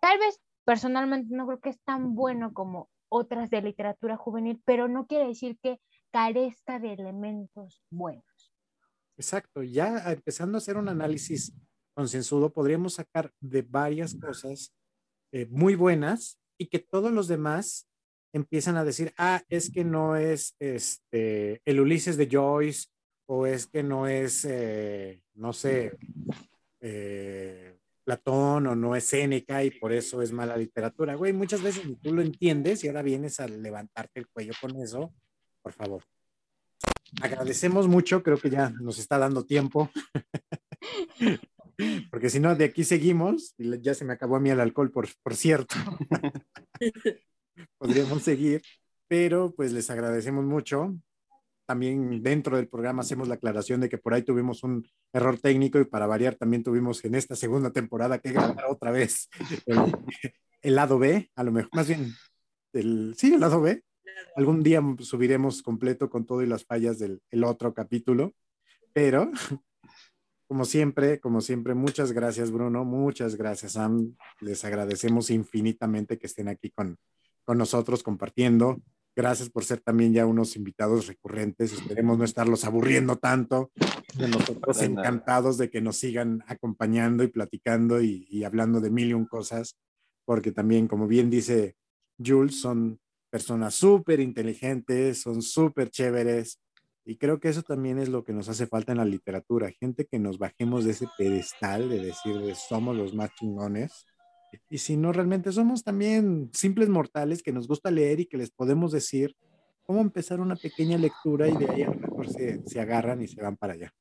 Tal 0.01 0.18
vez 0.18 0.41
personalmente 0.64 1.35
no 1.35 1.47
creo 1.47 1.61
que 1.61 1.70
es 1.70 1.80
tan 1.83 2.14
bueno 2.14 2.53
como 2.53 2.91
otras 3.09 3.51
de 3.51 3.62
literatura 3.62 4.16
juvenil, 4.16 4.61
pero 4.64 4.89
no 4.89 5.07
quiere 5.07 5.28
decir 5.28 5.59
que 5.62 5.80
carezca 6.11 6.78
de 6.78 6.95
elementos 6.95 7.83
buenos. 7.91 8.53
Exacto, 9.16 9.62
ya 9.62 10.11
empezando 10.11 10.57
a 10.57 10.61
hacer 10.61 10.76
un 10.76 10.89
análisis 10.89 11.55
concienzudo, 11.95 12.53
podríamos 12.53 12.95
sacar 12.95 13.30
de 13.41 13.62
varias 13.62 14.14
cosas 14.14 14.72
eh, 15.33 15.47
muy 15.51 15.74
buenas 15.74 16.39
y 16.59 16.66
que 16.66 16.78
todos 16.78 17.12
los 17.12 17.28
demás 17.28 17.89
empiezan 18.35 18.76
a 18.76 18.85
decir, 18.85 19.12
ah, 19.18 19.43
es 19.49 19.70
que 19.70 19.85
no 19.85 20.16
es 20.16 20.57
este, 20.59 21.61
el 21.66 21.80
Ulises 21.80 22.16
de 22.16 22.28
Joyce 22.30 22.89
o 23.35 23.47
es 23.47 23.66
que 23.66 23.83
no 23.83 24.07
es, 24.07 24.45
eh, 24.45 25.22
no 25.37 25.55
sé, 25.55 25.97
eh, 26.80 27.78
Platón 28.05 28.66
o 28.66 28.76
no 28.76 28.95
es 28.95 29.05
Séneca 29.05 29.64
y 29.64 29.70
por 29.70 29.91
eso 29.91 30.20
es 30.20 30.33
mala 30.33 30.55
literatura. 30.55 31.14
Güey, 31.14 31.33
muchas 31.33 31.62
veces 31.62 31.83
tú 32.03 32.12
lo 32.12 32.20
entiendes 32.20 32.85
y 32.85 32.89
ahora 32.89 33.01
vienes 33.01 33.41
a 33.41 33.49
levantarte 33.49 34.20
el 34.20 34.28
cuello 34.28 34.53
con 34.61 34.76
eso. 34.76 35.14
Por 35.62 35.72
favor. 35.72 36.03
Agradecemos 37.22 37.89
mucho, 37.89 38.22
creo 38.22 38.37
que 38.37 38.51
ya 38.51 38.68
nos 38.68 38.99
está 38.99 39.16
dando 39.16 39.47
tiempo. 39.47 39.91
Porque 42.11 42.28
si 42.28 42.39
no, 42.39 42.55
de 42.55 42.66
aquí 42.66 42.85
seguimos. 42.85 43.55
Y 43.57 43.80
ya 43.80 43.95
se 43.95 44.05
me 44.05 44.12
acabó 44.12 44.37
a 44.37 44.41
mí 44.41 44.51
el 44.51 44.61
alcohol, 44.61 44.91
por, 44.91 45.09
por 45.22 45.35
cierto. 45.35 45.74
Podríamos 47.78 48.24
seguir, 48.24 48.61
pero 49.09 49.55
pues 49.55 49.73
les 49.73 49.89
agradecemos 49.89 50.44
mucho. 50.44 50.94
También 51.66 52.22
dentro 52.22 52.56
del 52.56 52.68
programa 52.68 53.02
hacemos 53.02 53.28
la 53.28 53.34
aclaración 53.34 53.80
de 53.80 53.89
que 53.89 53.98
por 53.98 54.14
ahí 54.14 54.22
tuvimos 54.22 54.62
un 54.62 54.86
error 55.12 55.39
técnico 55.39 55.80
y 55.80 55.84
para 55.84 56.06
variar 56.06 56.34
también 56.34 56.62
tuvimos 56.62 57.05
en 57.05 57.14
esta 57.14 57.36
segunda 57.36 57.70
temporada 57.70 58.18
que 58.18 58.32
grabar 58.32 58.66
otra 58.68 58.90
vez 58.90 59.28
el, 59.66 59.78
el 60.62 60.74
lado 60.74 60.98
B, 60.98 61.30
a 61.34 61.44
lo 61.44 61.52
mejor, 61.52 61.70
más 61.74 61.89
bien, 61.89 62.12
el, 62.72 63.14
sí, 63.16 63.34
el 63.34 63.40
lado 63.40 63.60
B. 63.60 63.82
Algún 64.36 64.62
día 64.62 64.82
subiremos 65.01 65.62
completo 65.62 66.09
con 66.10 66.26
todo 66.26 66.43
y 66.43 66.47
las 66.47 66.64
fallas 66.64 66.98
del 66.98 67.20
el 67.30 67.44
otro 67.44 67.74
capítulo, 67.74 68.32
pero 68.93 69.30
como 70.47 70.64
siempre, 70.64 71.20
como 71.20 71.40
siempre, 71.40 71.74
muchas 71.74 72.12
gracias 72.12 72.51
Bruno, 72.51 72.84
muchas 72.84 73.36
gracias 73.36 73.72
Sam, 73.72 74.16
les 74.40 74.64
agradecemos 74.64 75.30
infinitamente 75.30 76.18
que 76.18 76.26
estén 76.26 76.48
aquí 76.48 76.70
con, 76.70 76.98
con 77.44 77.59
nosotros 77.59 78.02
compartiendo. 78.02 78.80
Gracias 79.14 79.51
por 79.51 79.64
ser 79.64 79.80
también 79.80 80.12
ya 80.14 80.24
unos 80.24 80.56
invitados 80.56 81.06
recurrentes. 81.06 81.72
Esperemos 81.72 82.16
no 82.16 82.24
estarlos 82.24 82.64
aburriendo 82.64 83.16
tanto. 83.16 83.70
De 84.14 84.28
nosotros 84.28 84.80
encantados 84.82 85.59
de 85.59 85.70
que 85.70 85.80
nos 85.80 85.97
sigan 85.97 86.43
acompañando 86.47 87.22
y 87.22 87.28
platicando 87.28 88.01
y, 88.01 88.26
y 88.30 88.44
hablando 88.44 88.80
de 88.80 88.90
mil 88.90 89.10
y 89.10 89.14
un 89.14 89.26
cosas, 89.26 89.78
porque 90.24 90.52
también, 90.52 90.89
como 90.89 91.06
bien 91.06 91.30
dice 91.30 91.76
Jules, 92.18 92.60
son 92.60 93.01
personas 93.30 93.74
súper 93.74 94.20
inteligentes, 94.20 95.22
son 95.22 95.43
súper 95.43 95.90
chéveres. 95.90 96.60
Y 97.05 97.16
creo 97.16 97.40
que 97.40 97.48
eso 97.48 97.62
también 97.62 97.98
es 97.98 98.09
lo 98.09 98.24
que 98.24 98.32
nos 98.32 98.48
hace 98.48 98.66
falta 98.66 98.93
en 98.93 98.98
la 98.98 99.05
literatura, 99.05 99.72
gente 99.72 100.06
que 100.06 100.18
nos 100.18 100.39
bajemos 100.39 100.84
de 100.84 100.93
ese 100.93 101.09
pedestal 101.18 101.89
de 101.89 102.02
decir 102.02 102.39
de 102.39 102.55
somos 102.55 102.97
los 102.97 103.14
más 103.14 103.30
chingones. 103.34 104.06
Y 104.69 104.79
si 104.79 104.97
no, 104.97 105.12
realmente 105.12 105.53
somos 105.53 105.85
también 105.85 106.51
simples 106.53 106.89
mortales 106.89 107.43
que 107.43 107.53
nos 107.53 107.69
gusta 107.69 107.91
leer 107.91 108.20
y 108.20 108.27
que 108.27 108.39
les 108.39 108.51
podemos 108.51 108.93
decir 108.93 109.37
cómo 109.83 110.01
empezar 110.01 110.41
una 110.41 110.57
pequeña 110.57 110.99
lectura 110.99 111.49
y 111.49 111.57
de 111.57 111.70
ahí 111.70 111.83
a 111.83 111.91
lo 111.91 111.95
mejor 111.95 112.29
se, 112.29 112.62
se 112.66 112.81
agarran 112.81 113.23
y 113.23 113.29
se 113.29 113.41
van 113.43 113.57
para 113.57 113.74
allá. 113.74 113.95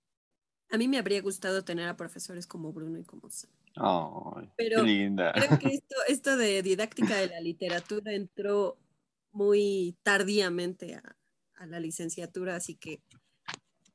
A 0.70 0.78
mí 0.78 0.88
me 0.88 0.98
habría 0.98 1.22
gustado 1.22 1.64
tener 1.66 1.88
a 1.90 1.98
profesores 1.98 2.48
como 2.48 2.72
Bruno 2.72 2.98
y 2.98 3.04
como 3.04 3.30
Sam. 3.30 3.52
Ay, 3.76 4.50
Pero 4.56 4.78
qué 4.78 4.84
linda. 4.84 5.34
Creo 5.34 5.60
que 5.60 5.68
esto, 5.74 5.96
esto 6.08 6.38
de 6.38 6.62
didáctica 6.62 7.18
de 7.18 7.28
la 7.28 7.42
literatura 7.42 8.14
entró 8.14 8.78
muy 9.32 9.98
tardíamente 10.04 10.96
a, 10.96 11.18
a 11.56 11.66
la 11.66 11.80
licenciatura, 11.80 12.56
así 12.56 12.76
que 12.76 13.02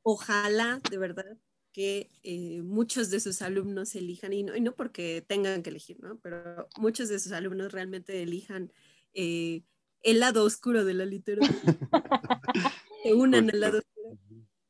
ojalá 0.03 0.79
de 0.89 0.97
verdad 0.97 1.37
que 1.77 2.09
eh, 2.23 2.63
muchos 2.63 3.11
de 3.11 3.19
sus 3.19 3.43
alumnos 3.43 3.93
elijan, 3.93 4.33
y 4.33 4.41
no, 4.41 4.55
y 4.55 4.61
no, 4.61 4.73
porque 4.73 5.23
tengan 5.27 5.61
que 5.61 5.69
elegir, 5.69 5.99
¿no? 5.99 6.17
Pero 6.21 6.67
muchos 6.75 7.07
de 7.07 7.19
sus 7.19 7.33
alumnos 7.33 7.71
realmente 7.71 8.23
elijan 8.23 8.73
eh, 9.13 9.61
el 10.01 10.19
lado 10.19 10.43
oscuro 10.43 10.85
de 10.85 10.95
la 10.95 11.05
literatura. 11.05 11.53
se 13.03 13.13
unan 13.13 13.51
al 13.51 13.59
lado 13.59 13.77
oscuro 13.77 14.17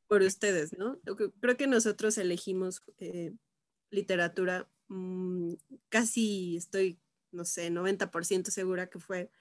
por 0.10 0.22
ustedes, 0.22 0.78
¿no? 0.78 1.00
Creo 1.40 1.56
que 1.56 1.68
nosotros 1.68 2.18
elegimos 2.18 2.82
eh, 2.98 3.32
literatura, 3.90 4.70
mm, 4.90 5.54
casi 5.88 6.58
estoy, 6.58 7.00
no 7.32 7.46
sé, 7.46 7.72
90% 7.72 8.52
segura 8.52 8.90
que 8.90 9.00
fue 9.00 9.32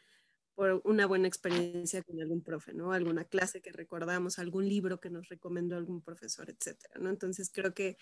por 0.56 0.80
una 0.84 1.06
buena 1.06 1.28
experiencia 1.28 2.02
con 2.02 2.20
algún 2.20 2.42
profe, 2.42 2.72
¿no? 2.72 2.92
Alguna 2.92 3.24
clase 3.24 3.60
que 3.60 3.70
recordamos, 3.72 4.38
algún 4.38 4.66
libro 4.68 4.98
que 4.98 5.10
nos 5.10 5.28
recomendó 5.28 5.76
algún 5.76 6.00
profesor, 6.00 6.48
etcétera, 6.50 6.94
¿no? 6.98 7.10
Entonces 7.10 7.50
creo 7.52 7.74
que 7.74 7.98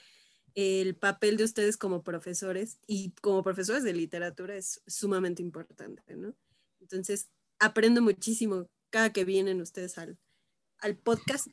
el 0.55 0.97
papel 0.97 1.37
de 1.37 1.45
ustedes 1.45 1.77
como 1.77 2.05
profesores 2.05 2.79
y 2.87 3.11
como 3.21 3.43
profesores 3.43 3.83
de 3.83 3.93
literatura 3.93 4.55
es 4.57 4.81
sumamente 4.87 5.43
importante, 5.43 6.17
¿no? 6.17 6.33
Entonces 6.81 7.29
aprendo 7.59 8.01
muchísimo 8.01 8.71
cada 8.91 9.13
que 9.13 9.25
vienen 9.25 9.61
ustedes 9.61 9.99
al, 9.99 10.17
al 10.79 10.97
podcast. 10.97 11.49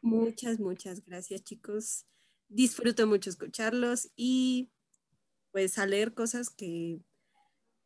Muchas, 0.00 0.58
muchas 0.58 1.04
gracias, 1.04 1.44
chicos. 1.44 2.06
Disfruto 2.48 3.06
mucho 3.06 3.28
escucharlos 3.28 4.10
y 4.16 4.70
pues 5.50 5.78
a 5.78 5.86
leer 5.86 6.14
cosas 6.14 6.48
que 6.48 7.00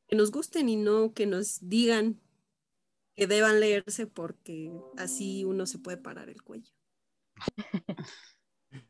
que 0.07 0.17
nos 0.17 0.31
gusten 0.31 0.69
y 0.69 0.77
no 0.77 1.13
que 1.13 1.27
nos 1.27 1.59
digan 1.69 2.21
que 3.15 3.27
deban 3.27 3.61
leerse 3.61 4.07
porque 4.07 4.71
así 4.99 5.45
uno 5.45 5.67
se 5.67 5.79
puede 5.79 5.97
parar 5.97 6.29
el 6.29 6.43
cuello. 6.43 6.73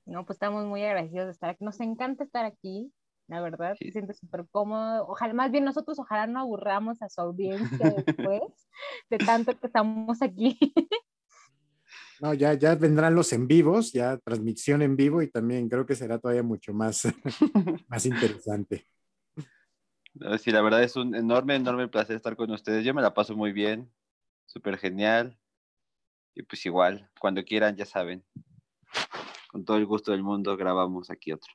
No, 0.04 0.24
pues 0.24 0.36
estamos 0.36 0.64
muy 0.66 0.82
agradecidos 0.82 1.26
de 1.26 1.32
estar 1.32 1.50
aquí. 1.50 1.64
Nos 1.64 1.80
encanta 1.80 2.24
estar 2.24 2.44
aquí, 2.44 2.92
la 3.28 3.40
verdad. 3.40 3.76
Se 3.78 3.90
siente 3.92 4.14
súper 4.14 4.46
cómodo. 4.50 5.06
Ojalá, 5.06 5.34
más 5.34 5.50
bien 5.50 5.64
nosotros, 5.64 5.98
ojalá 5.98 6.26
no 6.26 6.40
aburramos 6.40 7.02
a 7.02 7.08
su 7.08 7.20
audiencia 7.20 7.94
después 8.06 8.42
de 9.10 9.18
tanto 9.18 9.58
que 9.58 9.66
estamos 9.66 10.22
aquí. 10.22 10.58
No, 12.18 12.32
ya, 12.32 12.54
ya 12.54 12.74
vendrán 12.74 13.14
los 13.14 13.30
en 13.34 13.46
vivos, 13.46 13.92
ya 13.92 14.16
transmisión 14.16 14.80
en 14.80 14.96
vivo 14.96 15.20
y 15.20 15.30
también 15.30 15.68
creo 15.68 15.84
que 15.84 15.94
será 15.94 16.18
todavía 16.18 16.42
mucho 16.42 16.72
más, 16.72 17.02
más 17.88 18.06
interesante. 18.06 18.86
Sí, 20.38 20.50
la 20.50 20.62
verdad 20.62 20.82
es 20.82 20.96
un 20.96 21.14
enorme, 21.14 21.56
enorme 21.56 21.88
placer 21.88 22.16
estar 22.16 22.36
con 22.36 22.50
ustedes. 22.50 22.84
Yo 22.84 22.94
me 22.94 23.02
la 23.02 23.12
paso 23.12 23.36
muy 23.36 23.52
bien, 23.52 23.92
súper 24.46 24.78
genial. 24.78 25.38
Y 26.34 26.42
pues 26.42 26.64
igual, 26.66 27.10
cuando 27.20 27.44
quieran, 27.44 27.76
ya 27.76 27.86
saben. 27.86 28.24
Con 29.50 29.64
todo 29.64 29.76
el 29.76 29.86
gusto 29.86 30.12
del 30.12 30.22
mundo 30.22 30.56
grabamos 30.56 31.10
aquí 31.10 31.32
otro. 31.32 31.52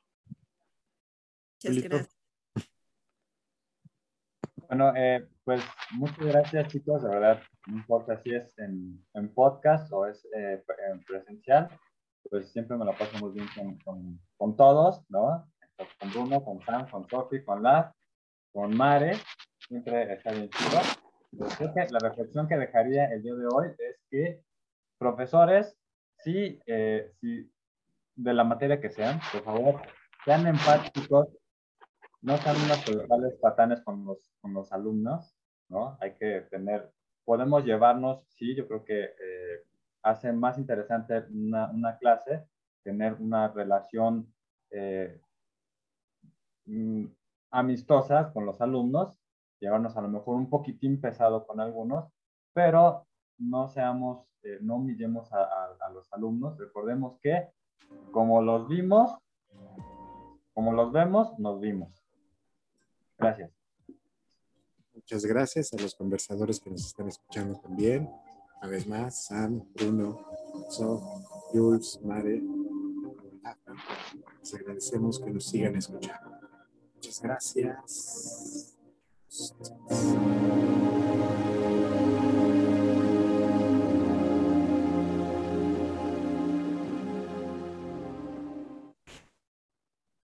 Muchas 1.63 1.83
gracias. 1.83 2.17
Bueno, 4.67 4.93
eh, 4.95 5.27
pues 5.43 5.63
muchas 5.91 6.25
gracias 6.25 6.67
chicos, 6.69 7.03
de 7.03 7.09
verdad, 7.09 7.43
no 7.67 7.75
importa 7.75 8.17
si 8.21 8.33
es 8.33 8.57
en, 8.57 9.05
en 9.13 9.33
podcast 9.33 9.91
o 9.91 10.05
es 10.05 10.25
eh, 10.33 10.63
en 10.89 11.03
presencial, 11.03 11.67
pues 12.29 12.53
siempre 12.53 12.77
me 12.77 12.85
la 12.85 12.97
paso 12.97 13.17
muy 13.19 13.33
bien 13.33 13.47
con, 13.53 13.77
con, 13.79 14.21
con 14.37 14.55
todos, 14.55 15.03
¿no? 15.09 15.45
Con 15.99 16.09
Bruno, 16.11 16.43
con 16.43 16.61
Sam, 16.61 16.89
con 16.89 17.05
Sophie, 17.09 17.43
con 17.43 17.61
La 17.61 17.93
con 18.51 18.75
Mare, 18.75 19.13
siempre 19.67 20.13
está 20.13 20.31
bien 20.31 20.49
chido. 20.49 20.81
Creo 21.57 21.73
que 21.73 21.87
la 21.91 21.99
reflexión 21.99 22.47
que 22.47 22.57
dejaría 22.57 23.05
el 23.05 23.23
día 23.23 23.33
de 23.33 23.47
hoy 23.47 23.67
es 23.77 23.99
que 24.09 24.43
profesores, 24.97 25.77
sí, 26.17 26.59
eh, 26.65 27.11
sí, 27.21 27.49
de 28.15 28.33
la 28.33 28.43
materia 28.43 28.81
que 28.81 28.89
sean, 28.89 29.19
por 29.31 29.43
favor, 29.43 29.81
sean 30.25 30.45
empáticos, 30.45 31.29
no 32.21 32.37
sean 32.37 32.57
unas 32.57 32.83
totales 32.83 33.33
patanes 33.41 33.81
con 33.81 34.05
los, 34.05 34.19
con 34.41 34.53
los 34.53 34.71
alumnos, 34.71 35.35
¿no? 35.69 35.97
Hay 36.01 36.15
que 36.15 36.41
tener, 36.51 36.91
podemos 37.23 37.63
llevarnos, 37.65 38.23
sí, 38.35 38.55
yo 38.55 38.67
creo 38.67 38.83
que 38.83 39.03
eh, 39.03 39.63
hace 40.03 40.31
más 40.33 40.57
interesante 40.57 41.23
una, 41.31 41.71
una, 41.71 41.97
clase, 41.97 42.45
tener 42.83 43.13
una 43.13 43.47
relación 43.47 44.31
eh, 44.69 45.19
mm, 46.65 47.05
amistosas 47.51 48.31
con 48.31 48.45
los 48.45 48.59
alumnos, 48.61 49.13
llevarnos 49.59 49.95
a 49.95 50.01
lo 50.01 50.07
mejor 50.07 50.35
un 50.35 50.49
poquitín 50.49 50.99
pesado 50.99 51.45
con 51.45 51.59
algunos, 51.59 52.05
pero 52.53 53.05
no 53.37 53.67
seamos, 53.67 54.25
eh, 54.43 54.57
no 54.61 54.77
humillemos 54.77 55.31
a, 55.33 55.43
a, 55.79 55.89
los 55.91 56.11
alumnos. 56.13 56.57
Recordemos 56.57 57.19
que 57.21 57.49
como 58.11 58.41
los 58.41 58.67
vimos, 58.67 59.15
como 60.53 60.73
los 60.73 60.91
vemos, 60.91 61.37
nos 61.37 61.59
vimos. 61.59 61.89
Gracias. 63.17 63.51
Muchas 64.93 65.25
gracias 65.25 65.73
a 65.73 65.81
los 65.81 65.95
conversadores 65.95 66.59
que 66.59 66.69
nos 66.69 66.85
están 66.85 67.07
escuchando 67.07 67.59
también. 67.59 68.09
Una 68.61 68.69
vez 68.69 68.87
más, 68.87 69.25
Sam, 69.25 69.63
Bruno, 69.73 70.25
Sof, 70.69 71.01
Jules, 71.51 71.99
Mare, 72.03 72.41
les 74.39 74.53
agradecemos 74.53 75.19
que 75.19 75.31
nos 75.31 75.45
sigan 75.45 75.75
escuchando. 75.75 76.40
Muchas 77.01 77.19
gracias. 77.19 78.77